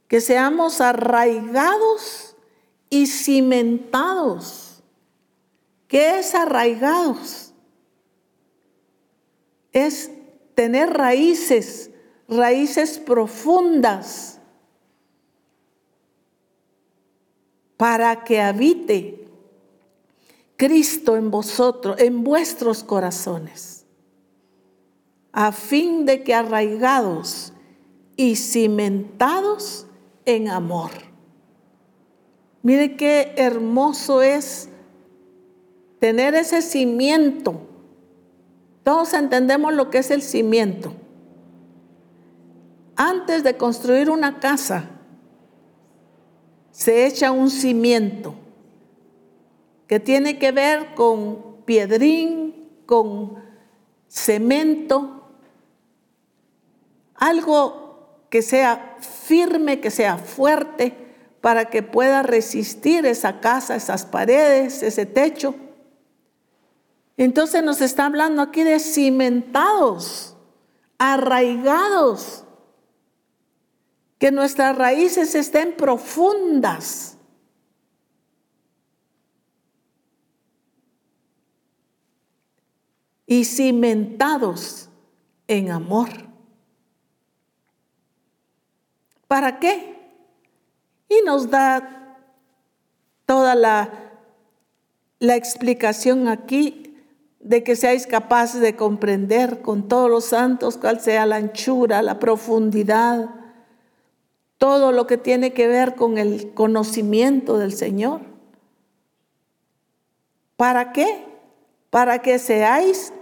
que 0.09 0.23
seamos 0.23 0.81
arraigados 0.81 2.37
y 2.89 3.07
cimentados 3.07 4.65
¿Qué 5.95 6.19
es 6.19 6.35
arraigados? 6.35 7.54
Es 9.75 10.11
tener 10.55 10.89
raíces, 10.89 11.91
raíces 12.27 12.99
profundas 12.99 14.41
para 17.77 18.25
que 18.25 18.41
habite 18.41 19.29
Cristo 20.57 21.17
en 21.17 21.31
vosotros, 21.31 21.99
en 21.99 22.25
vuestros 22.25 22.85
corazones, 22.85 23.85
a 25.33 25.53
fin 25.53 26.07
de 26.07 26.23
que 26.23 26.33
arraigados 26.33 27.53
y 28.17 28.37
cimentados 28.37 29.87
en 30.25 30.49
amor. 30.49 30.93
Mire 32.63 32.97
qué 32.97 33.35
hermoso 33.37 34.23
es 34.23 34.71
tener 35.99 36.35
ese 36.35 36.63
cimiento. 36.63 37.74
Todos 38.85 39.15
entendemos 39.15 39.73
lo 39.73 39.91
que 39.91 39.99
es 39.99 40.11
el 40.11 40.23
cimiento. 40.23 40.93
Antes 42.97 43.43
de 43.43 43.57
construir 43.57 44.11
una 44.11 44.39
casa, 44.39 44.91
se 46.71 47.07
echa 47.07 47.33
un 47.33 47.51
cimiento 47.51 48.35
que 49.87 50.01
tiene 50.01 50.39
que 50.39 50.53
ver 50.53 50.95
con 50.95 51.63
piedrín, 51.65 52.69
con 52.87 53.43
cemento, 54.07 55.31
algo 57.15 58.27
que 58.29 58.43
sea 58.43 58.97
firme, 59.01 59.81
que 59.81 59.91
sea 59.91 60.19
fuerte, 60.19 60.95
para 61.41 61.67
que 61.67 61.83
pueda 61.83 62.23
resistir 62.23 63.07
esa 63.07 63.41
casa, 63.41 63.77
esas 63.77 64.05
paredes, 64.05 64.83
ese 64.83 65.07
techo. 65.07 65.55
Entonces 67.17 67.63
nos 67.63 67.81
está 67.81 68.07
hablando 68.07 68.43
aquí 68.43 68.65
de 68.65 68.81
cimentados, 68.81 70.37
arraigados, 70.99 72.45
que 74.19 74.33
nuestras 74.33 74.77
raíces 74.77 75.35
estén 75.35 75.77
profundas. 75.77 77.19
Y 83.27 83.45
cimentados 83.45 84.91
en 85.49 85.71
amor. 85.71 86.09
¿Para 89.27 89.59
qué? 89.59 89.99
Y 91.09 91.23
nos 91.25 91.49
da 91.49 92.19
toda 93.25 93.55
la, 93.55 94.13
la 95.19 95.37
explicación 95.37 96.29
aquí 96.29 96.84
de 97.45 97.63
que 97.63 97.77
seáis 97.77 98.09
capaces 98.09 98.61
de 98.61 98.75
comprender 98.75 99.63
con 99.63 99.87
todos 99.87 100.11
los 100.11 100.25
santos 100.25 100.77
cuál 100.77 101.01
sea 101.01 101.25
la 101.27 101.37
anchura, 101.37 102.03
la 102.03 102.19
profundidad, 102.19 103.31
todo 104.59 104.91
lo 104.91 105.07
que 105.07 105.19
tiene 105.19 105.53
que 105.53 105.69
ver 105.69 105.95
con 105.95 106.19
el 106.19 106.53
conocimiento 106.55 107.59
del 107.59 107.73
Señor. 107.73 108.23
¿Para 110.57 110.93
qué? 110.93 111.35
para 111.95 112.19
que 112.19 112.41
seáis 112.41 113.13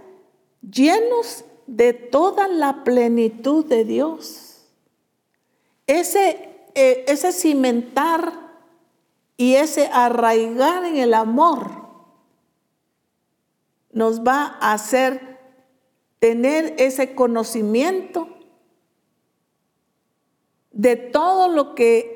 llenos 0.67 1.45
de 1.67 1.93
toda 1.93 2.47
la 2.47 2.83
plenitud 2.83 3.63
de 3.63 3.85
Dios. 3.85 4.65
Ese, 5.85 6.49
eh, 6.73 7.05
ese 7.07 7.33
cimentar 7.33 8.33
y 9.37 9.53
ese 9.53 9.91
arraigar 9.93 10.85
en 10.85 10.97
el 10.97 11.13
amor 11.13 11.82
nos 13.93 14.21
va 14.21 14.57
a 14.59 14.73
hacer 14.73 15.39
tener 16.19 16.75
ese 16.77 17.15
conocimiento 17.15 18.27
de 20.71 20.95
todo 20.95 21.47
lo 21.47 21.75
que 21.75 22.13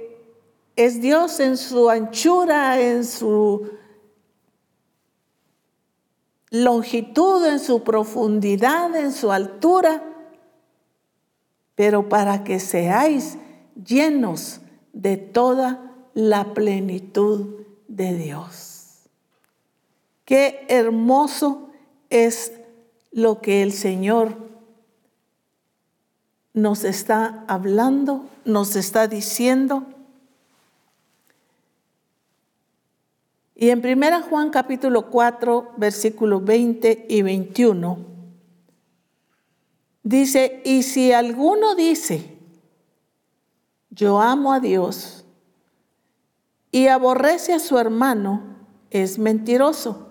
es 0.75 1.01
Dios 1.01 1.39
en 1.39 1.57
su 1.57 1.89
anchura, 1.89 2.79
en 2.79 3.05
su 3.05 3.69
longitud, 6.49 7.45
en 7.45 7.59
su 7.59 7.83
profundidad, 7.83 8.95
en 8.95 9.11
su 9.11 9.31
altura, 9.31 10.03
pero 11.75 12.09
para 12.09 12.43
que 12.43 12.59
seáis 12.59 13.37
llenos 13.75 14.61
de 14.93 15.17
toda 15.17 15.93
la 16.13 16.53
plenitud 16.53 17.65
de 17.87 18.15
Dios. 18.15 19.09
Qué 20.25 20.65
hermoso 20.69 21.66
es 22.09 22.53
lo 23.11 23.41
que 23.41 23.63
el 23.63 23.73
Señor 23.73 24.37
nos 26.53 26.83
está 26.83 27.45
hablando, 27.47 28.25
nos 28.45 28.75
está 28.75 29.07
diciendo. 29.07 29.83
Y 33.55 33.69
en 33.69 33.79
1 33.79 34.21
Juan 34.23 34.49
capítulo 34.49 35.09
4, 35.09 35.73
versículos 35.77 36.43
20 36.43 37.05
y 37.09 37.21
21, 37.21 37.97
dice, 40.03 40.61
y 40.63 40.83
si 40.83 41.11
alguno 41.11 41.75
dice, 41.75 42.37
yo 43.89 44.21
amo 44.21 44.53
a 44.53 44.59
Dios, 44.59 45.25
y 46.71 46.87
aborrece 46.87 47.53
a 47.53 47.59
su 47.59 47.79
hermano, 47.79 48.43
es 48.91 49.17
mentiroso. 49.17 50.06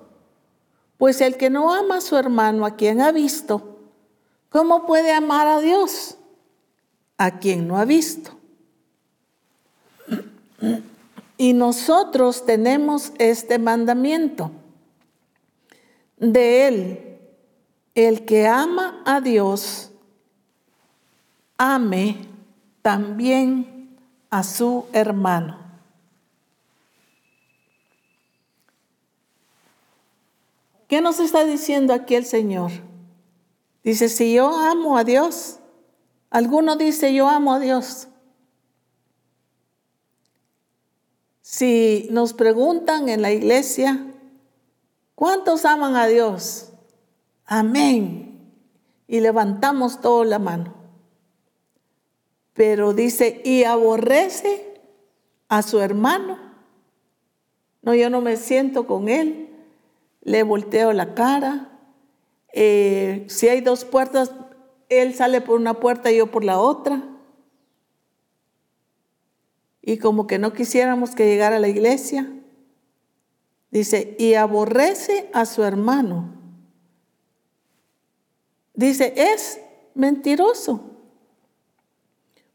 Pues 0.99 1.21
el 1.21 1.37
que 1.37 1.51
no 1.51 1.73
ama 1.73 1.99
a 1.99 2.01
su 2.01 2.17
hermano 2.17 2.65
a 2.65 2.77
quien 2.77 3.01
ha 3.01 3.13
visto, 3.13 3.79
¿cómo 4.49 4.87
puede 4.87 5.13
amar 5.13 5.47
a 5.47 5.61
Dios 5.61 6.17
a 7.19 7.39
quien 7.39 7.69
no 7.69 7.79
ha 7.79 7.85
visto? 7.85 8.33
Y 11.37 11.53
nosotros 11.53 12.47
tenemos 12.47 13.13
este 13.19 13.59
mandamiento 13.59 14.51
de 16.17 16.69
él, 16.69 17.19
el 17.95 18.25
que 18.25 18.47
ama 18.47 19.03
a 19.05 19.21
Dios, 19.21 19.91
ame 21.59 22.17
también 22.81 23.99
a 24.31 24.43
su 24.43 24.87
hermano. 24.93 25.66
¿Qué 30.89 31.01
nos 31.01 31.19
está 31.19 31.45
diciendo 31.45 31.93
aquí 31.93 32.15
el 32.15 32.25
Señor? 32.25 32.71
Dice, 33.83 34.09
si 34.09 34.35
yo 34.35 34.49
amo 34.49 34.97
a 34.97 35.05
Dios, 35.05 35.59
alguno 36.31 36.77
dice, 36.77 37.13
yo 37.13 37.29
amo 37.29 37.55
a 37.55 37.61
Dios. 37.61 38.09
Si 41.41 42.09
nos 42.11 42.33
preguntan 42.35 43.09
en 43.09 43.23
la 43.23 43.33
iglesia, 43.33 44.07
¿cuántos 45.15 45.65
aman 45.65 45.97
a 45.97 46.07
Dios? 46.07 46.71
Amén. 47.45 48.53
Y 49.09 49.21
levantamos 49.21 50.01
toda 50.01 50.25
la 50.25 50.39
mano. 50.39 50.75
Pero 52.53 52.93
dice, 52.93 53.41
y 53.45 53.65
aborrece 53.65 54.81
a 55.49 55.63
su 55.63 55.81
hermano. 55.81 56.39
No, 57.83 57.95
yo 57.95 58.11
no 58.11 58.21
me 58.21 58.37
siento 58.37 58.87
con 58.87 59.09
él 59.09 59.56
le 60.27 60.43
volteo 60.43 60.93
la 60.93 61.15
cara. 61.15 61.71
Eh, 62.53 63.25
si 63.29 63.49
hay 63.49 63.61
dos 63.61 63.85
puertas, 63.85 64.33
él 64.89 65.15
sale 65.15 65.41
por 65.41 65.57
una 65.57 65.75
puerta 65.75 66.11
y 66.11 66.17
yo 66.17 66.33
por 66.33 66.43
la 66.43 66.59
otra. 66.59 67.01
Y 69.81 69.99
como 69.99 70.27
que 70.27 70.41
no 70.41 70.53
quisiéramos 70.53 71.15
que 71.15 71.27
llegara 71.27 71.57
a 71.57 71.61
la 71.61 71.69
iglesia. 71.69 72.29
Dice, 73.71 74.17
y 74.19 74.35
aborrece 74.35 75.31
a 75.33 75.47
su 75.47 75.63
hermano. 75.63 76.35
Dice, 78.75 79.15
es 79.17 79.61
mentiroso. 79.95 80.91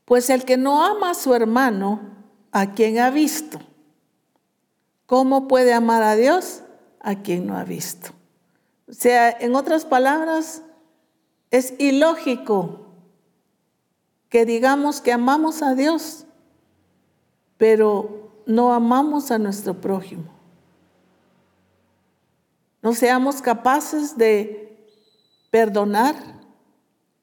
Pues 0.04 0.30
el 0.30 0.44
que 0.44 0.58
no 0.58 0.84
ama 0.84 1.12
a 1.12 1.16
su 1.16 1.34
hermano, 1.34 2.02
a 2.52 2.74
quien 2.74 3.00
ha 3.00 3.12
visto, 3.12 3.62
¿cómo 5.06 5.48
puede 5.48 5.72
amar 5.72 6.04
a 6.04 6.18
Dios? 6.18 6.64
A 7.02 7.16
quien 7.16 7.48
no 7.48 7.58
ha 7.58 7.64
visto. 7.64 8.12
O 8.88 8.94
sea, 8.94 9.30
en 9.30 9.56
otras 9.56 9.86
palabras, 9.86 10.64
es 11.50 11.74
ilógico 11.80 12.88
que 14.30 14.46
digamos 14.46 15.02
que 15.02 15.12
amamos 15.12 15.62
a 15.62 15.76
Dios, 15.76 16.26
pero 17.58 18.32
no 18.46 18.74
amamos 18.74 19.32
a 19.32 19.38
nuestro 19.38 19.80
prójimo. 19.80 20.32
No 22.82 22.94
seamos 22.94 23.42
capaces 23.42 24.18
de 24.18 24.88
perdonar, 25.52 26.16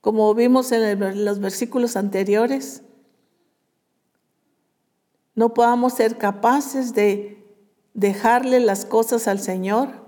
como 0.01 0.33
vimos 0.35 0.70
en 0.72 1.24
los 1.24 1.41
versículos 1.41 1.97
anteriores. 1.97 2.83
No 5.35 5.55
podamos 5.55 5.95
ser 5.95 6.18
capaces 6.18 6.95
de 6.95 7.38
dejarle 7.95 8.61
las 8.61 8.84
cosas 8.84 9.28
al 9.28 9.41
Señor 9.41 10.07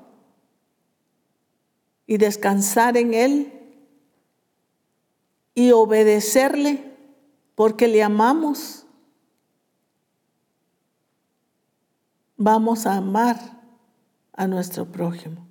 y 2.06 2.18
descansar 2.18 2.96
en 2.96 3.14
Él 3.14 3.52
y 5.54 5.72
obedecerle 5.72 6.96
porque 7.54 7.88
le 7.88 8.02
amamos, 8.02 8.86
vamos 12.36 12.86
a 12.86 12.96
amar 12.96 13.60
a 14.32 14.46
nuestro 14.46 14.90
prójimo. 14.90 15.46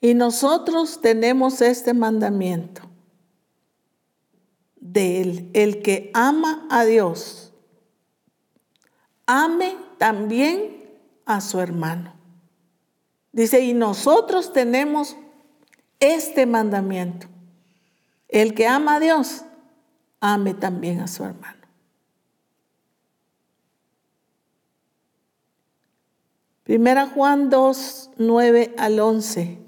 Y 0.00 0.14
nosotros 0.14 1.00
tenemos 1.00 1.60
este 1.62 1.94
mandamiento 1.94 2.82
de 4.76 5.22
él, 5.22 5.50
el 5.54 5.82
que 5.82 6.10
ama 6.12 6.66
a 6.70 6.84
Dios 6.84 7.43
ame 9.26 9.76
también 9.98 10.84
a 11.24 11.40
su 11.40 11.60
hermano. 11.60 12.14
Dice, 13.32 13.60
y 13.60 13.74
nosotros 13.74 14.52
tenemos 14.52 15.16
este 15.98 16.46
mandamiento. 16.46 17.26
El 18.28 18.54
que 18.54 18.66
ama 18.66 18.96
a 18.96 19.00
Dios, 19.00 19.44
ame 20.20 20.54
también 20.54 21.00
a 21.00 21.08
su 21.08 21.24
hermano. 21.24 21.64
Primera 26.62 27.06
Juan 27.06 27.50
2, 27.50 28.10
9 28.16 28.74
al 28.78 28.98
11. 28.98 29.58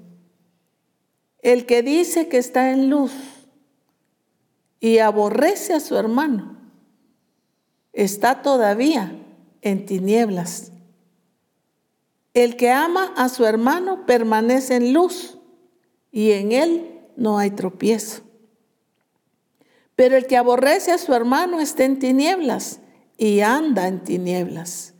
El 1.39 1.65
que 1.65 1.83
dice 1.83 2.27
que 2.27 2.37
está 2.37 2.71
en 2.71 2.89
luz 2.89 3.13
y 4.79 4.97
aborrece 4.97 5.73
a 5.73 5.79
su 5.79 5.95
hermano, 5.95 6.57
está 7.93 8.41
todavía 8.41 9.13
en 9.67 9.85
tinieblas. 9.85 10.71
El 12.33 12.55
que 12.55 12.71
ama 12.71 13.13
a 13.15 13.29
su 13.29 13.45
hermano 13.45 14.05
permanece 14.05 14.75
en 14.75 14.93
luz 14.93 15.37
y 16.11 16.31
en 16.31 16.51
él 16.51 16.99
no 17.15 17.39
hay 17.39 17.51
tropiezo. 17.51 18.21
Pero 19.95 20.15
el 20.15 20.27
que 20.27 20.37
aborrece 20.37 20.91
a 20.91 20.97
su 20.99 21.13
hermano 21.13 21.59
está 21.59 21.83
en 21.83 21.97
tinieblas 21.97 22.79
y 23.17 23.41
anda 23.41 23.87
en 23.87 24.03
tinieblas 24.03 24.93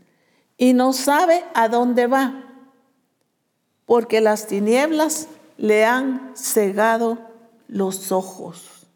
y 0.58 0.74
no 0.74 0.94
sabe 0.94 1.46
a 1.54 1.70
dónde 1.70 2.08
va, 2.08 2.44
porque 3.86 4.22
las 4.22 4.48
tinieblas 4.48 5.28
le 5.58 5.86
han 5.86 6.34
cegado 6.36 7.20
los 7.68 8.12
ojos. 8.12 8.88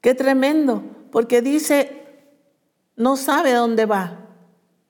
Qué 0.00 0.14
tremendo, 0.14 0.84
porque 1.10 1.42
dice 1.42 2.03
no 2.96 3.16
sabe 3.16 3.52
a 3.52 3.58
dónde 3.58 3.86
va. 3.86 4.20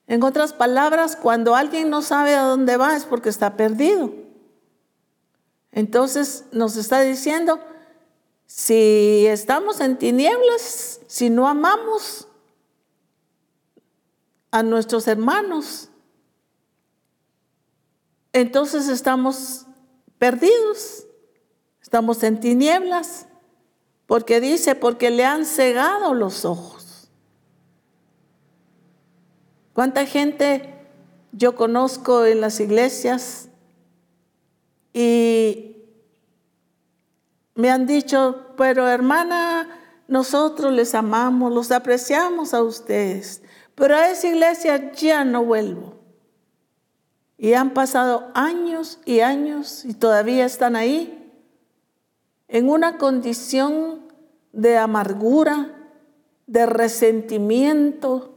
En 0.07 0.23
otras 0.23 0.53
palabras, 0.53 1.15
cuando 1.15 1.55
alguien 1.55 1.89
no 1.89 2.01
sabe 2.01 2.35
a 2.35 2.43
dónde 2.43 2.77
va 2.77 2.95
es 2.95 3.05
porque 3.05 3.29
está 3.29 3.57
perdido. 3.57 4.13
Entonces 5.71 6.45
nos 6.51 6.77
está 6.77 7.01
diciendo, 7.01 7.59
si 8.45 9.25
estamos 9.27 9.79
en 9.81 9.97
tinieblas, 9.97 11.01
si 11.07 11.29
no 11.29 11.47
amamos, 11.47 12.27
a 14.51 14.63
nuestros 14.63 15.05
hermanos. 15.09 15.89
Entonces 18.31 18.87
estamos 18.87 19.65
perdidos, 20.17 21.05
estamos 21.81 22.23
en 22.23 22.39
tinieblas, 22.39 23.27
porque 24.05 24.39
dice, 24.39 24.75
porque 24.75 25.09
le 25.09 25.25
han 25.25 25.45
cegado 25.45 26.13
los 26.13 26.45
ojos. 26.45 26.74
¿Cuánta 29.75 30.05
gente 30.05 30.73
yo 31.33 31.53
conozco 31.57 32.25
en 32.25 32.39
las 32.39 32.61
iglesias 32.61 33.49
y 34.93 35.75
me 37.55 37.69
han 37.69 37.85
dicho, 37.85 38.53
pero 38.55 38.87
hermana, 38.87 39.67
nosotros 40.07 40.71
les 40.71 40.95
amamos, 40.95 41.53
los 41.53 41.73
apreciamos 41.73 42.53
a 42.53 42.63
ustedes, 42.63 43.41
pero 43.75 43.97
a 43.97 44.09
esa 44.09 44.27
iglesia 44.27 44.93
ya 44.93 45.25
no 45.25 45.43
vuelvo. 45.43 45.95
Y 47.37 47.51
han 47.51 47.73
pasado 47.73 48.31
años 48.33 49.01
y 49.03 49.19
años 49.19 49.83
y 49.83 49.93
todavía 49.93 50.45
están 50.45 50.77
ahí 50.77 51.33
en 52.47 52.69
una 52.69 52.97
condición 52.97 54.07
de 54.53 54.77
amargura, 54.77 55.75
de 56.47 56.65
resentimiento, 56.65 58.34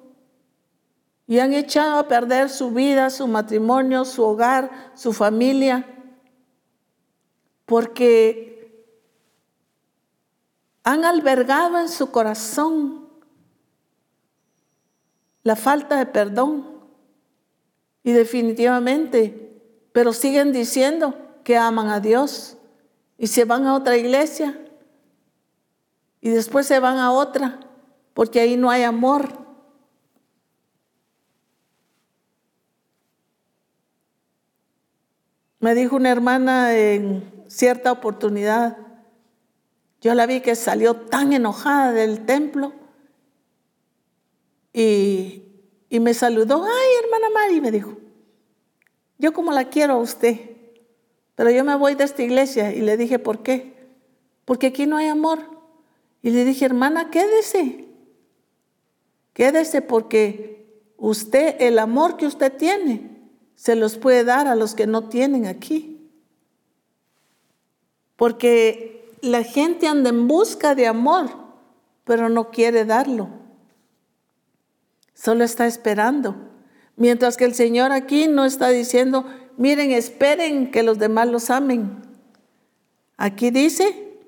y 1.29 1.41
han 1.41 1.53
echado 1.53 1.99
a 1.99 2.09
perder 2.09 2.49
su 2.49 2.71
vida, 2.71 3.11
su 3.11 3.29
matrimonio, 3.29 4.07
su 4.07 4.25
hogar, 4.25 4.93
su 4.95 5.13
familia, 5.13 5.87
porque 7.67 8.83
han 10.83 11.05
albergado 11.05 11.79
en 11.79 11.91
su 11.91 12.11
corazón 12.11 13.11
la 15.43 15.55
falta 15.55 15.99
de 15.99 16.07
perdón. 16.07 16.79
Y 18.03 18.13
definitivamente, 18.13 19.61
pero 19.93 20.15
siguen 20.15 20.51
diciendo 20.51 21.15
que 21.45 21.59
aman 21.59 21.91
a 21.91 22.01
Dios 22.01 22.57
y 23.19 23.27
se 23.27 23.45
van 23.45 23.67
a 23.67 23.75
otra 23.75 23.99
iglesia 23.99 24.59
y 26.23 26.31
después 26.31 26.67
se 26.67 26.81
van 26.81 26.97
a 26.97 27.13
otra 27.13 27.61
porque 28.15 28.41
ahí 28.41 28.57
no 28.57 28.71
hay 28.71 28.85
amor. 28.85 29.48
Me 35.61 35.75
dijo 35.75 35.97
una 35.97 36.11
hermana 36.11 36.77
en 36.77 37.33
cierta 37.49 37.91
oportunidad, 37.91 38.77
yo 40.01 40.15
la 40.15 40.27
vi 40.27 40.41
que 40.41 40.55
salió 40.55 40.95
tan 40.95 41.33
enojada 41.33 41.93
del 41.93 42.25
templo 42.25 42.73
y, 44.73 45.43
me 45.91 46.15
saludó, 46.15 46.63
ay 46.63 46.89
hermana 47.03 47.27
Mari, 47.35 47.61
me 47.61 47.73
dijo, 47.73 47.97
yo 49.19 49.33
como 49.33 49.51
la 49.51 49.65
quiero 49.65 49.95
a 49.95 49.99
usted, 49.99 50.39
pero 51.35 51.51
yo 51.51 51.65
me 51.65 51.75
voy 51.75 51.97
de 51.97 52.05
esta 52.05 52.23
iglesia 52.23 52.73
y 52.73 52.81
le 52.81 52.97
dije, 52.97 53.19
¿por 53.19 53.43
qué? 53.43 53.75
Porque 54.45 54.69
aquí 54.69 54.87
no 54.87 54.97
hay 54.97 55.09
amor. 55.09 55.41
Y 56.23 56.31
le 56.31 56.45
dije, 56.45 56.65
hermana, 56.65 57.11
quédese, 57.11 57.89
quédese 59.33 59.83
porque 59.83 60.67
usted, 60.97 61.57
el 61.61 61.79
amor 61.79 62.17
que 62.17 62.27
usted 62.27 62.53
tiene, 62.57 63.18
se 63.59 63.75
los 63.75 63.99
puede 63.99 64.23
dar 64.23 64.47
a 64.47 64.55
los 64.55 64.77
que 64.77 64.87
no 64.87 65.09
tienen 65.09 65.45
aquí. 65.45 65.99
Porque 68.15 69.13
la 69.21 69.43
gente 69.43 69.89
anda 69.89 70.11
en 70.11 70.29
busca 70.29 70.77
de 70.77 70.87
amor, 70.87 71.29
pero 72.05 72.29
no 72.29 72.53
quiere 72.53 72.85
darlo. 72.85 73.29
Solo 75.13 75.43
está 75.43 75.67
esperando. 75.67 76.37
Mientras 76.95 77.37
que 77.37 77.47
el 77.47 77.55
Señor 77.55 77.91
aquí 77.91 78.29
no 78.29 78.45
está 78.45 78.69
diciendo, 78.69 79.27
miren, 79.57 79.91
esperen 79.91 80.71
que 80.71 80.85
los 80.85 81.01
demás 81.01 81.27
los 81.27 81.51
amen. 81.51 82.01
Aquí 83.17 83.51
dice 83.51 84.21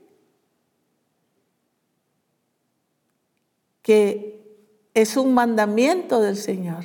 que 3.82 4.58
es 4.92 5.16
un 5.16 5.34
mandamiento 5.34 6.20
del 6.20 6.36
Señor, 6.36 6.82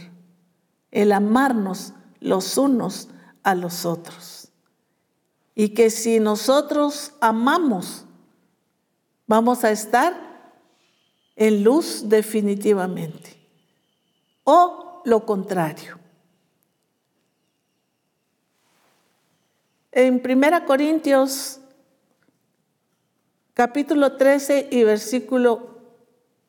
el 0.91 1.12
amarnos 1.12 1.96
los 2.20 2.57
unos 2.57 3.09
a 3.43 3.55
los 3.55 3.86
otros. 3.86 4.49
Y 5.53 5.70
que 5.70 5.89
si 5.89 6.20
nosotros 6.20 7.13
amamos, 7.22 8.05
vamos 9.28 9.63
a 9.63 9.72
estar 9.72 10.26
en 11.36 11.63
luz 11.63 12.09
definitivamente. 12.09 13.36
O 14.43 15.01
lo 15.05 15.26
contrario. 15.26 15.99
En 19.91 20.22
1 20.24 20.66
Corintios 20.66 21.61
capítulo 23.53 24.18
13 24.18 24.68
y 24.72 24.84
versículo 24.84 25.80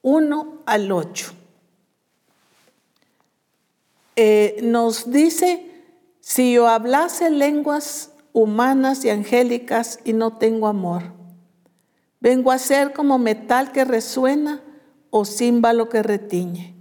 1 0.02 0.62
al 0.66 0.90
8. 0.90 1.35
Eh, 4.16 4.58
nos 4.62 5.10
dice, 5.10 5.70
si 6.20 6.54
yo 6.54 6.66
hablase 6.68 7.30
lenguas 7.30 8.12
humanas 8.32 9.04
y 9.04 9.10
angélicas 9.10 10.00
y 10.04 10.14
no 10.14 10.38
tengo 10.38 10.66
amor, 10.66 11.02
vengo 12.20 12.50
a 12.50 12.58
ser 12.58 12.94
como 12.94 13.18
metal 13.18 13.72
que 13.72 13.84
resuena 13.84 14.62
o 15.10 15.24
címbalo 15.24 15.88
que 15.88 16.02
retiñe. 16.02 16.74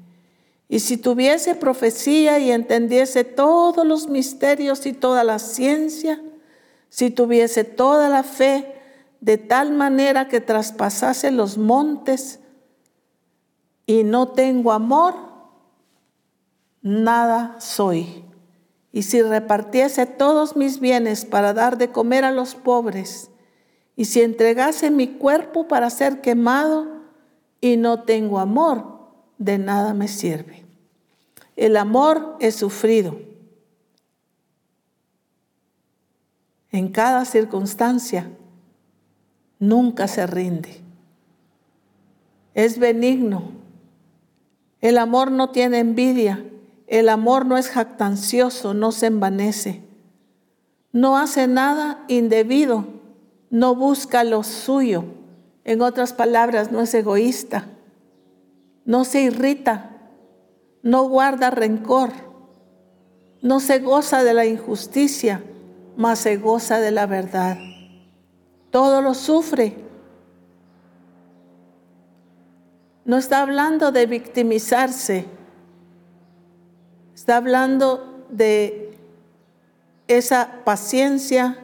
Y 0.68 0.80
si 0.80 0.98
tuviese 0.98 1.56
profecía 1.56 2.40
y 2.40 2.52
entendiese 2.52 3.24
todos 3.24 3.86
los 3.86 4.08
misterios 4.08 4.86
y 4.86 4.94
toda 4.94 5.24
la 5.24 5.38
ciencia, 5.40 6.22
si 6.90 7.12
tuviese 7.12 7.64
toda 7.64 8.10
la 8.10 8.24
fe 8.24 8.74
de 9.20 9.38
tal 9.38 9.74
manera 9.74 10.28
que 10.28 10.42
traspasase 10.42 11.32
los 11.32 11.58
montes 11.58 12.40
y 13.86 14.04
no 14.04 14.30
tengo 14.30 14.72
amor, 14.72 15.35
nada 16.86 17.60
soy. 17.60 18.24
Y 18.92 19.02
si 19.02 19.22
repartiese 19.22 20.06
todos 20.06 20.56
mis 20.56 20.80
bienes 20.80 21.26
para 21.26 21.52
dar 21.52 21.78
de 21.78 21.92
comer 21.92 22.24
a 22.24 22.32
los 22.32 22.54
pobres, 22.54 23.32
y 23.98 24.06
si 24.06 24.22
entregase 24.22 24.92
mi 24.92 25.08
cuerpo 25.08 25.68
para 25.68 25.90
ser 25.90 26.22
quemado 26.22 26.88
y 27.60 27.76
no 27.78 28.04
tengo 28.04 28.40
amor, 28.40 29.00
de 29.38 29.58
nada 29.58 29.94
me 29.94 30.08
sirve. 30.08 30.64
El 31.56 31.76
amor 31.76 32.38
es 32.40 32.56
sufrido. 32.56 33.18
En 36.72 36.90
cada 36.90 37.26
circunstancia, 37.26 38.30
nunca 39.60 40.08
se 40.08 40.28
rinde. 40.28 40.82
Es 42.54 42.78
benigno. 42.78 43.52
El 44.82 44.98
amor 44.98 45.32
no 45.32 45.50
tiene 45.50 45.80
envidia 45.80 46.46
el 46.88 47.10
amor 47.10 47.46
no 47.46 47.58
es 47.58 47.70
jactancioso, 47.70 48.74
no 48.74 48.92
se 48.92 49.08
envanece, 49.08 49.82
no 50.92 51.18
hace 51.18 51.48
nada 51.48 52.04
indebido, 52.08 52.86
no 53.50 53.76
busca 53.76 54.24
lo 54.24 54.44
suyo. 54.44 55.06
En 55.64 55.82
otras 55.82 56.14
palabras, 56.14 56.72
no 56.72 56.82
es 56.82 56.94
egoísta, 56.94 57.66
no 58.86 59.04
se 59.04 59.22
irrita, 59.22 59.98
no 60.84 61.10
guarda 61.10 61.50
rencor, 61.50 62.12
no 63.42 63.60
se 63.60 63.80
goza 63.80 64.24
de 64.24 64.34
la 64.34 64.46
injusticia, 64.46 65.44
mas 65.98 66.20
se 66.20 66.38
goza 66.38 66.80
de 66.80 66.92
la 66.92 67.08
verdad. 67.08 67.58
Todo 68.70 69.02
lo 69.02 69.14
sufre. 69.14 69.76
No 73.06 73.18
está 73.18 73.42
hablando 73.42 73.92
de 73.92 74.06
victimizarse, 74.06 75.26
Está 77.26 77.38
hablando 77.38 78.24
de 78.30 78.96
esa 80.08 80.62
paciencia, 80.64 81.58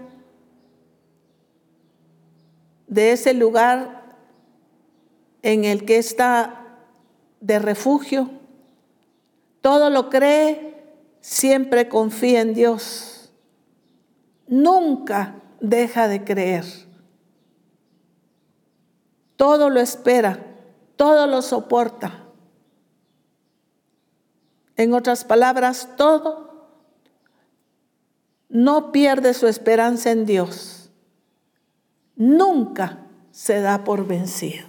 de 2.88 3.11
ese 3.11 3.35
lugar 3.35 4.15
en 5.43 5.63
el 5.63 5.85
que 5.85 5.99
está 5.99 6.65
de 7.41 7.59
refugio. 7.59 8.31
Todo 9.61 9.91
lo 9.91 10.09
cree, 10.09 10.83
siempre 11.19 11.88
confía 11.88 12.41
en 12.41 12.55
Dios. 12.55 13.31
Nunca 14.47 15.35
deja 15.59 16.07
de 16.07 16.23
creer. 16.23 16.65
Todo 19.35 19.69
lo 19.69 19.79
espera, 19.79 20.43
todo 20.95 21.27
lo 21.27 21.43
soporta. 21.43 22.20
En 24.81 24.95
otras 24.95 25.25
palabras, 25.25 25.89
todo 25.95 26.65
no 28.49 28.91
pierde 28.91 29.35
su 29.35 29.45
esperanza 29.45 30.09
en 30.09 30.25
Dios. 30.25 30.89
Nunca 32.15 33.05
se 33.29 33.61
da 33.61 33.83
por 33.83 34.07
vencido. 34.07 34.67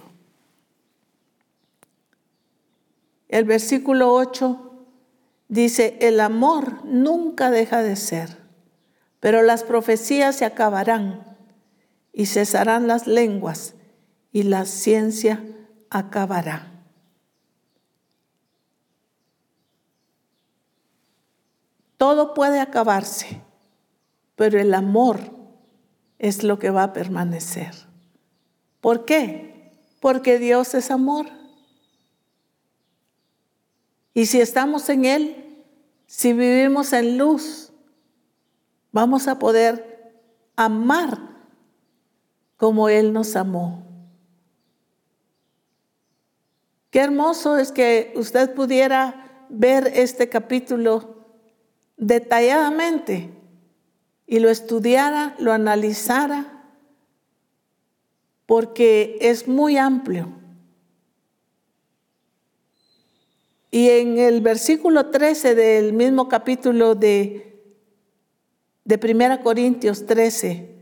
El 3.27 3.45
versículo 3.45 4.13
8 4.13 4.85
dice, 5.47 5.97
el 5.99 6.19
amor 6.19 6.85
nunca 6.85 7.49
deja 7.49 7.81
de 7.81 7.95
ser, 7.95 8.37
pero 9.19 9.41
las 9.41 9.63
profecías 9.63 10.35
se 10.35 10.45
acabarán 10.45 11.23
y 12.13 12.27
cesarán 12.27 12.85
las 12.85 13.07
lenguas 13.07 13.73
y 14.31 14.43
la 14.43 14.65
ciencia 14.65 15.43
acabará. 15.89 16.72
Todo 22.03 22.33
puede 22.33 22.59
acabarse, 22.59 23.39
pero 24.35 24.59
el 24.59 24.73
amor 24.73 25.21
es 26.19 26.43
lo 26.43 26.59
que 26.59 26.69
va 26.69 26.83
a 26.83 26.91
permanecer. 26.91 27.73
¿Por 28.81 29.05
qué? 29.05 29.71
Porque 30.01 30.37
Dios 30.37 30.73
es 30.73 30.91
amor. 30.91 31.27
Y 34.13 34.25
si 34.25 34.41
estamos 34.41 34.89
en 34.89 35.05
Él, 35.05 35.63
si 36.05 36.33
vivimos 36.33 36.91
en 36.91 37.17
luz, 37.17 37.71
vamos 38.91 39.29
a 39.29 39.39
poder 39.39 40.13
amar 40.57 41.17
como 42.57 42.89
Él 42.89 43.13
nos 43.13 43.33
amó. 43.37 43.81
Qué 46.89 46.99
hermoso 46.99 47.57
es 47.57 47.71
que 47.71 48.11
usted 48.17 48.53
pudiera 48.53 49.45
ver 49.47 49.89
este 49.95 50.27
capítulo 50.27 51.12
detalladamente 52.07 53.29
y 54.27 54.39
lo 54.39 54.49
estudiara, 54.49 55.35
lo 55.39 55.53
analizara, 55.53 56.65
porque 58.45 59.17
es 59.21 59.47
muy 59.47 59.77
amplio. 59.77 60.27
Y 63.71 63.89
en 63.89 64.19
el 64.19 64.41
versículo 64.41 65.07
13 65.07 65.55
del 65.55 65.93
mismo 65.93 66.27
capítulo 66.27 66.93
de, 66.93 67.61
de 68.83 68.99
1 69.01 69.41
Corintios 69.41 70.05
13, 70.05 70.75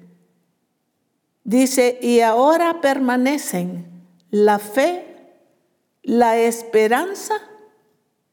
dice, 1.43 1.99
y 2.01 2.19
ahora 2.21 2.81
permanecen 2.81 3.85
la 4.29 4.59
fe, 4.59 5.05
la 6.03 6.37
esperanza 6.39 7.35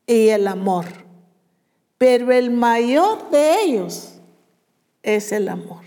y 0.06 0.28
el 0.28 0.48
amor 0.48 1.07
pero 1.98 2.30
el 2.32 2.50
mayor 2.50 3.30
de 3.30 3.62
ellos 3.62 4.14
es 5.02 5.32
el 5.32 5.48
amor. 5.48 5.84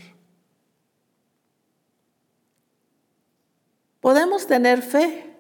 Podemos 4.02 4.46
tener 4.46 4.82
fe, 4.82 5.34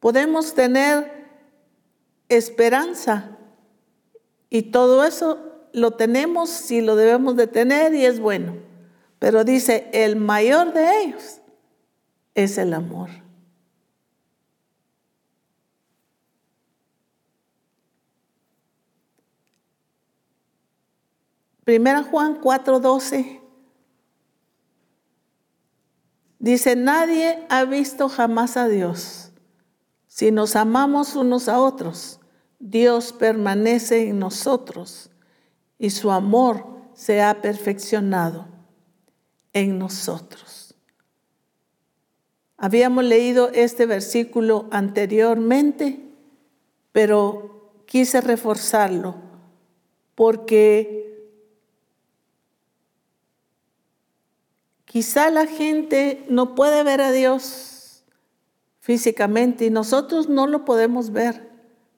podemos 0.00 0.54
tener 0.54 1.28
esperanza 2.28 3.36
y 4.48 4.62
todo 4.62 5.04
eso 5.04 5.38
lo 5.72 5.92
tenemos 5.92 6.50
si 6.50 6.80
lo 6.80 6.96
debemos 6.96 7.36
de 7.36 7.46
tener 7.46 7.94
y 7.94 8.04
es 8.04 8.18
bueno. 8.18 8.56
Pero 9.18 9.44
dice, 9.44 9.88
el 9.92 10.16
mayor 10.16 10.72
de 10.72 11.02
ellos 11.02 11.40
es 12.34 12.58
el 12.58 12.72
amor. 12.72 13.10
Primera 21.70 22.02
Juan 22.02 22.40
4:12 22.40 23.40
dice, 26.40 26.74
nadie 26.74 27.46
ha 27.48 27.62
visto 27.62 28.08
jamás 28.08 28.56
a 28.56 28.66
Dios. 28.66 29.30
Si 30.08 30.32
nos 30.32 30.56
amamos 30.56 31.14
unos 31.14 31.48
a 31.48 31.60
otros, 31.60 32.18
Dios 32.58 33.12
permanece 33.12 34.08
en 34.08 34.18
nosotros 34.18 35.10
y 35.78 35.90
su 35.90 36.10
amor 36.10 36.66
se 36.94 37.22
ha 37.22 37.40
perfeccionado 37.40 38.48
en 39.52 39.78
nosotros. 39.78 40.74
Habíamos 42.56 43.04
leído 43.04 43.48
este 43.50 43.86
versículo 43.86 44.66
anteriormente, 44.72 46.00
pero 46.90 47.84
quise 47.86 48.20
reforzarlo 48.20 49.14
porque 50.16 51.09
Quizá 54.90 55.30
la 55.30 55.46
gente 55.46 56.26
no 56.28 56.56
puede 56.56 56.82
ver 56.82 57.00
a 57.00 57.12
Dios 57.12 58.02
físicamente 58.80 59.66
y 59.66 59.70
nosotros 59.70 60.28
no 60.28 60.48
lo 60.48 60.64
podemos 60.64 61.12
ver, 61.12 61.48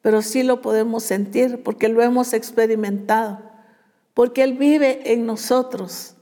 pero 0.02 0.20
sí 0.20 0.42
lo 0.42 0.60
podemos 0.60 1.02
sentir 1.02 1.62
porque 1.62 1.88
lo 1.88 2.02
hemos 2.02 2.34
experimentado, 2.34 3.40
porque 4.12 4.42
Él 4.42 4.58
vive 4.58 5.10
en 5.10 5.24
nosotros, 5.24 6.16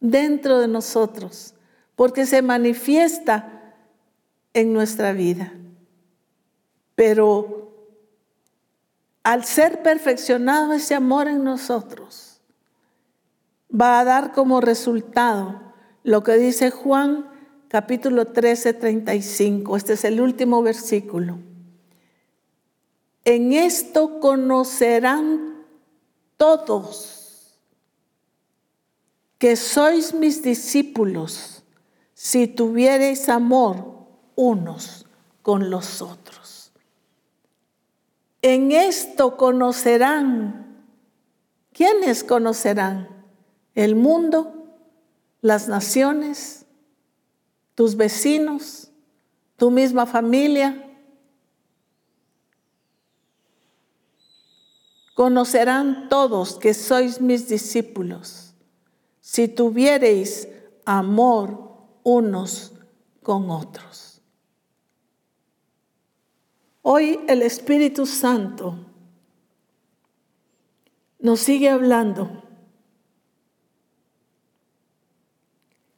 dentro 0.00 0.60
de 0.60 0.66
nosotros, 0.66 1.52
porque 1.94 2.24
se 2.24 2.40
manifiesta 2.40 3.74
en 4.54 4.72
nuestra 4.72 5.12
vida. 5.12 5.52
Pero 6.94 7.70
al 9.24 9.44
ser 9.44 9.82
perfeccionado 9.82 10.72
ese 10.72 10.94
amor 10.94 11.28
en 11.28 11.44
nosotros, 11.44 12.40
va 13.70 14.00
a 14.00 14.04
dar 14.04 14.32
como 14.32 14.62
resultado 14.62 15.63
lo 16.04 16.22
que 16.22 16.34
dice 16.36 16.70
Juan 16.70 17.28
capítulo 17.68 18.26
13, 18.26 18.74
35. 18.74 19.76
Este 19.76 19.94
es 19.94 20.04
el 20.04 20.20
último 20.20 20.62
versículo. 20.62 21.38
En 23.24 23.54
esto 23.54 24.20
conocerán 24.20 25.64
todos 26.36 27.58
que 29.38 29.56
sois 29.56 30.14
mis 30.14 30.42
discípulos 30.42 31.64
si 32.12 32.46
tuviereis 32.46 33.28
amor 33.30 34.06
unos 34.36 35.06
con 35.42 35.70
los 35.70 36.02
otros. 36.02 36.70
En 38.42 38.72
esto 38.72 39.38
conocerán. 39.38 40.84
¿Quiénes 41.72 42.22
conocerán? 42.22 43.08
El 43.74 43.96
mundo 43.96 44.63
las 45.44 45.68
naciones, 45.68 46.64
tus 47.74 47.96
vecinos, 47.96 48.90
tu 49.58 49.70
misma 49.70 50.06
familia. 50.06 50.90
Conocerán 55.14 56.08
todos 56.08 56.54
que 56.58 56.72
sois 56.72 57.20
mis 57.20 57.46
discípulos 57.46 58.54
si 59.20 59.46
tuviereis 59.46 60.48
amor 60.86 61.76
unos 62.04 62.72
con 63.22 63.50
otros. 63.50 64.22
Hoy 66.80 67.20
el 67.28 67.42
Espíritu 67.42 68.06
Santo 68.06 68.78
nos 71.18 71.40
sigue 71.40 71.68
hablando 71.68 72.43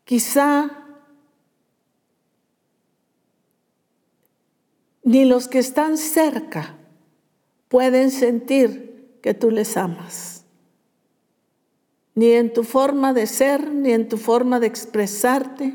Quizá 0.06 0.70
ni 5.02 5.24
los 5.24 5.48
que 5.48 5.58
están 5.58 5.98
cerca 5.98 6.76
pueden 7.66 8.12
sentir 8.12 9.18
que 9.20 9.34
tú 9.34 9.50
les 9.50 9.76
amas. 9.76 10.44
Ni 12.14 12.30
en 12.30 12.52
tu 12.52 12.62
forma 12.62 13.12
de 13.14 13.26
ser, 13.26 13.68
ni 13.72 13.90
en 13.90 14.08
tu 14.08 14.16
forma 14.16 14.60
de 14.60 14.68
expresarte. 14.68 15.74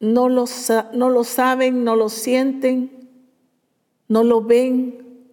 No 0.00 0.30
lo, 0.30 0.46
no 0.94 1.10
lo 1.10 1.24
saben, 1.24 1.84
no 1.84 1.96
lo 1.96 2.08
sienten, 2.08 3.10
no 4.08 4.24
lo 4.24 4.40
ven. 4.40 5.28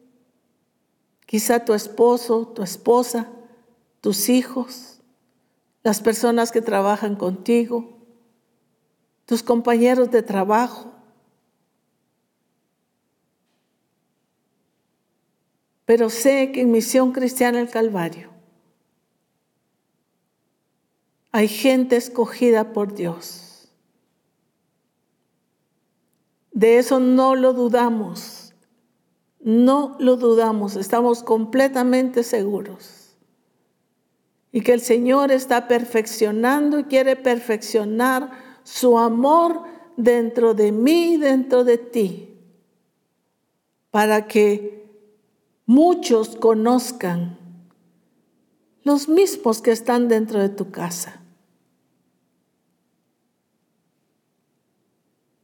Quizá 1.26 1.64
tu 1.64 1.74
esposo, 1.74 2.46
tu 2.48 2.62
esposa 2.62 3.38
tus 4.02 4.30
hijos, 4.30 5.00
las 5.84 6.02
personas 6.02 6.52
que 6.52 6.62
trabajan 6.62 7.16
contigo, 7.16 8.00
tus 9.26 9.44
compañeros 9.44 10.12
de 10.12 10.24
trabajo. 10.24 10.92
Pero 15.86 16.10
sé 16.10 16.52
que 16.52 16.62
en 16.62 16.72
Misión 16.72 17.12
Cristiana 17.12 17.62
el 17.62 17.70
Calvario 17.70 18.30
hay 21.32 21.48
gente 21.48 21.96
escogida 21.96 22.74
por 22.74 22.94
Dios. 22.94 23.72
De 26.52 26.78
eso 26.78 27.00
no 27.00 27.36
lo 27.36 27.54
dudamos, 27.54 28.54
no 29.40 29.96
lo 30.00 30.18
dudamos, 30.18 30.76
estamos 30.76 31.24
completamente 31.24 32.24
seguros 32.24 33.01
y 34.52 34.62
que 34.62 34.74
el 34.74 34.82
Señor 34.82 35.32
está 35.32 35.68
perfeccionando 35.68 36.80
y 36.80 36.84
quiere 36.86 37.16
perfeccionar 37.16 38.32
su 38.64 38.98
amor 38.98 39.64
dentro 39.98 40.54
de 40.54 40.72
mí, 40.72 41.18
dentro 41.18 41.64
de 41.64 41.78
ti. 41.78 42.28
para 43.92 44.28
que 44.28 44.90
muchos 45.66 46.38
conozcan 46.38 47.38
los 48.84 49.08
mismos 49.08 49.62
que 49.62 49.72
están 49.72 50.08
dentro 50.08 50.40
de 50.40 50.50
tu 50.50 50.72
casa. 50.72 51.22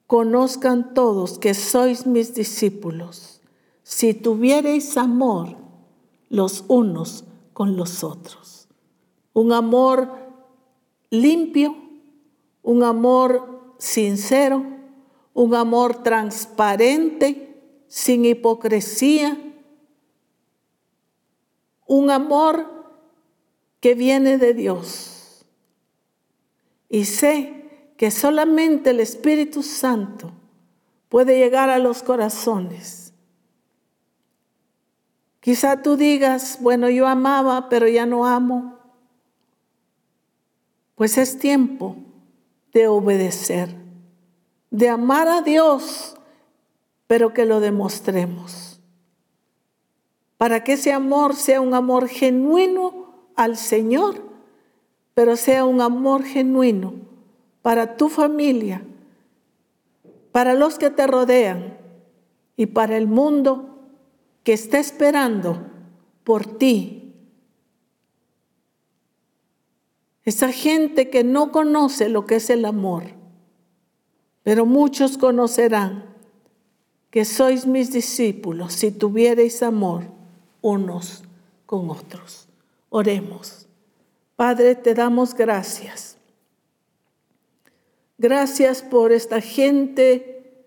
Conozcan 0.07 0.93
todos 0.93 1.37
que 1.37 1.53
sois 1.53 2.07
mis 2.07 2.33
discípulos 2.33 3.41
si 3.83 4.13
tuviereis 4.13 4.95
amor 4.95 5.57
los 6.29 6.63
unos 6.69 7.25
con 7.51 7.75
los 7.75 8.03
otros. 8.03 8.56
Un 9.37 9.53
amor 9.53 10.09
limpio, 11.11 11.77
un 12.63 12.81
amor 12.81 13.75
sincero, 13.77 14.65
un 15.35 15.53
amor 15.53 16.01
transparente, 16.01 17.83
sin 17.87 18.25
hipocresía, 18.25 19.37
un 21.85 22.09
amor 22.09 22.65
que 23.79 23.93
viene 23.93 24.39
de 24.39 24.55
Dios. 24.55 25.45
Y 26.89 27.05
sé 27.05 27.93
que 27.95 28.09
solamente 28.09 28.89
el 28.89 28.99
Espíritu 28.99 29.61
Santo 29.61 30.31
puede 31.09 31.37
llegar 31.37 31.69
a 31.69 31.77
los 31.77 32.01
corazones. 32.01 33.13
Quizá 35.41 35.83
tú 35.83 35.95
digas, 35.95 36.57
bueno, 36.59 36.89
yo 36.89 37.05
amaba, 37.05 37.69
pero 37.69 37.87
ya 37.87 38.07
no 38.07 38.25
amo. 38.25 38.76
Pues 40.97 41.19
es 41.19 41.37
tiempo 41.37 41.95
de 42.73 42.87
obedecer, 42.87 43.69
de 44.71 44.89
amar 44.89 45.27
a 45.27 45.43
Dios, 45.43 46.15
pero 47.05 47.35
que 47.35 47.45
lo 47.45 47.59
demostremos. 47.59 48.79
Para 50.37 50.63
que 50.63 50.73
ese 50.73 50.91
amor 50.91 51.35
sea 51.35 51.61
un 51.61 51.75
amor 51.75 52.07
genuino 52.07 53.29
al 53.35 53.57
Señor, 53.57 54.23
pero 55.13 55.35
sea 55.35 55.65
un 55.65 55.81
amor 55.81 56.23
genuino 56.23 56.95
para 57.61 57.95
tu 57.95 58.09
familia, 58.09 58.81
para 60.31 60.55
los 60.55 60.79
que 60.79 60.89
te 60.89 61.05
rodean 61.05 61.77
y 62.55 62.65
para 62.65 62.97
el 62.97 63.05
mundo 63.05 63.69
que 64.43 64.53
está 64.53 64.79
esperando 64.79 65.61
por 66.23 66.57
ti. 66.57 67.06
Esa 70.27 70.51
gente 70.51 71.09
que 71.09 71.23
no 71.23 71.53
conoce 71.53 72.09
lo 72.09 72.25
que 72.25 72.35
es 72.35 72.49
el 72.49 72.65
amor, 72.65 73.05
pero 74.43 74.65
muchos 74.65 75.17
conocerán 75.17 76.03
que 77.11 77.23
sois 77.23 77.65
mis 77.65 77.93
discípulos 77.93 78.73
si 78.73 78.91
tuviereis 78.91 79.63
amor 79.63 80.03
unos 80.61 81.23
con 81.65 81.89
otros. 81.89 82.49
Oremos. 82.89 83.67
Padre, 84.35 84.75
te 84.75 84.93
damos 84.93 85.33
gracias. 85.33 86.17
Gracias 88.17 88.81
por 88.81 89.13
esta 89.13 89.39
gente 89.39 90.65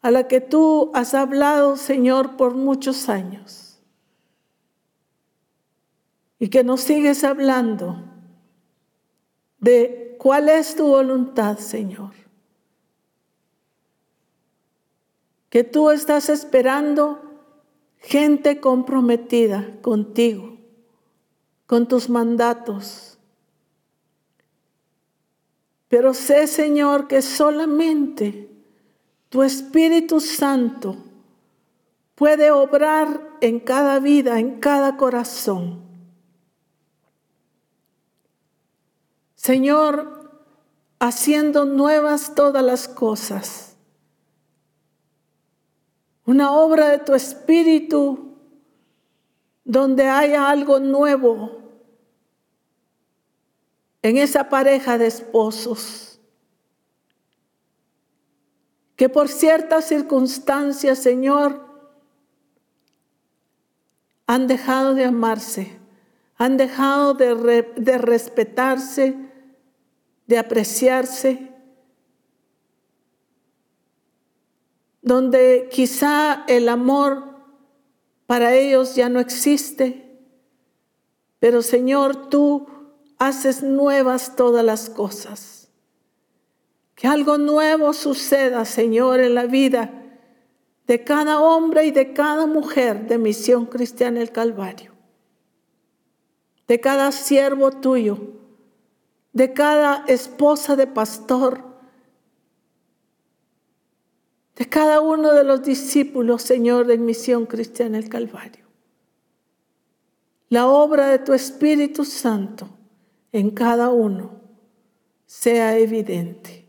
a 0.00 0.10
la 0.10 0.28
que 0.28 0.40
tú 0.40 0.90
has 0.94 1.12
hablado, 1.12 1.76
Señor, 1.76 2.38
por 2.38 2.54
muchos 2.54 3.10
años. 3.10 3.82
Y 6.38 6.48
que 6.48 6.64
nos 6.64 6.80
sigues 6.80 7.22
hablando 7.22 8.11
de 9.62 10.16
cuál 10.18 10.48
es 10.48 10.76
tu 10.76 10.88
voluntad, 10.88 11.56
Señor. 11.56 12.10
Que 15.48 15.64
tú 15.64 15.90
estás 15.90 16.28
esperando 16.28 17.22
gente 17.98 18.60
comprometida 18.60 19.78
contigo 19.80 20.58
con 21.66 21.86
tus 21.86 22.10
mandatos. 22.10 23.18
Pero 25.88 26.12
sé, 26.12 26.46
Señor, 26.48 27.06
que 27.06 27.22
solamente 27.22 28.50
tu 29.28 29.42
Espíritu 29.42 30.20
Santo 30.20 30.96
puede 32.16 32.50
obrar 32.50 33.38
en 33.40 33.60
cada 33.60 34.00
vida, 34.00 34.40
en 34.40 34.58
cada 34.58 34.96
corazón. 34.96 35.91
Señor, 39.42 40.30
haciendo 41.00 41.64
nuevas 41.64 42.36
todas 42.36 42.62
las 42.62 42.86
cosas. 42.86 43.74
Una 46.24 46.52
obra 46.52 46.90
de 46.90 46.98
tu 46.98 47.12
Espíritu 47.12 48.38
donde 49.64 50.06
haya 50.06 50.48
algo 50.48 50.78
nuevo 50.78 51.60
en 54.02 54.16
esa 54.16 54.48
pareja 54.48 54.96
de 54.96 55.08
esposos 55.08 56.20
que 58.94 59.08
por 59.08 59.28
ciertas 59.28 59.86
circunstancias, 59.86 61.00
Señor, 61.00 61.66
han 64.28 64.46
dejado 64.46 64.94
de 64.94 65.06
amarse, 65.06 65.80
han 66.36 66.56
dejado 66.56 67.14
de, 67.14 67.72
de 67.76 67.98
respetarse, 67.98 69.31
de 70.32 70.38
apreciarse, 70.38 71.50
donde 75.02 75.68
quizá 75.70 76.44
el 76.48 76.70
amor 76.70 77.36
para 78.26 78.54
ellos 78.54 78.94
ya 78.94 79.10
no 79.10 79.20
existe, 79.20 80.18
pero 81.38 81.60
Señor, 81.60 82.30
tú 82.30 82.66
haces 83.18 83.62
nuevas 83.62 84.34
todas 84.34 84.64
las 84.64 84.88
cosas. 84.88 85.68
Que 86.94 87.08
algo 87.08 87.36
nuevo 87.36 87.92
suceda, 87.92 88.64
Señor, 88.64 89.20
en 89.20 89.34
la 89.34 89.44
vida 89.44 89.92
de 90.86 91.04
cada 91.04 91.40
hombre 91.40 91.84
y 91.84 91.90
de 91.90 92.14
cada 92.14 92.46
mujer 92.46 93.06
de 93.06 93.18
Misión 93.18 93.66
Cristiana 93.66 94.22
el 94.22 94.32
Calvario. 94.32 94.92
De 96.68 96.80
cada 96.80 97.12
siervo 97.12 97.70
tuyo, 97.70 98.41
de 99.32 99.52
cada 99.52 100.04
esposa 100.06 100.76
de 100.76 100.86
pastor, 100.86 101.64
de 104.56 104.68
cada 104.68 105.00
uno 105.00 105.32
de 105.32 105.44
los 105.44 105.62
discípulos, 105.62 106.42
Señor, 106.42 106.86
de 106.86 106.98
Misión 106.98 107.46
Cristiana 107.46 107.98
el 107.98 108.08
Calvario. 108.08 108.66
La 110.48 110.66
obra 110.66 111.08
de 111.08 111.18
tu 111.18 111.32
Espíritu 111.32 112.04
Santo 112.04 112.68
en 113.32 113.50
cada 113.50 113.90
uno 113.90 114.42
sea 115.24 115.78
evidente. 115.78 116.68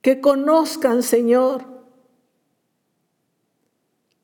Que 0.00 0.22
conozcan, 0.22 1.02
Señor, 1.02 1.66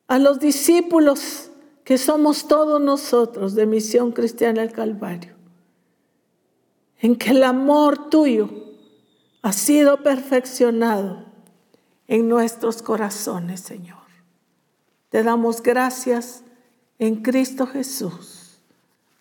a 0.07 0.19
los 0.19 0.41
discípulos 0.41 1.51
que 1.85 1.99
somos 1.99 2.49
todos 2.49 2.81
nosotros 2.81 3.55
de 3.55 3.67
Misión 3.67 4.13
Cristiana 4.13 4.63
del 4.63 4.73
Calvario, 4.73 5.34
en 7.05 7.17
que 7.17 7.33
el 7.33 7.45
amor 7.45 8.09
tuyo 8.09 8.49
ha 9.43 9.53
sido 9.53 10.03
perfeccionado 10.03 11.27
en 12.09 12.31
nuestros 12.31 12.81
corazones, 12.81 13.61
Señor. 13.61 13.99
Te 15.11 15.23
damos 15.23 15.63
gracias 15.63 16.45
en 16.99 17.17
Cristo 17.17 17.67
Jesús. 17.67 18.59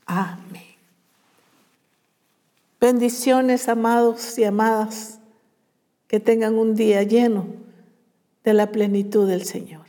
Amén. 0.05 0.63
Bendiciones, 2.79 3.67
amados 3.67 4.39
y 4.39 4.45
amadas, 4.45 5.19
que 6.07 6.21
tengan 6.21 6.55
un 6.55 6.75
día 6.75 7.03
lleno 7.03 7.47
de 8.45 8.53
la 8.53 8.71
plenitud 8.71 9.27
del 9.27 9.43
Señor. 9.43 9.82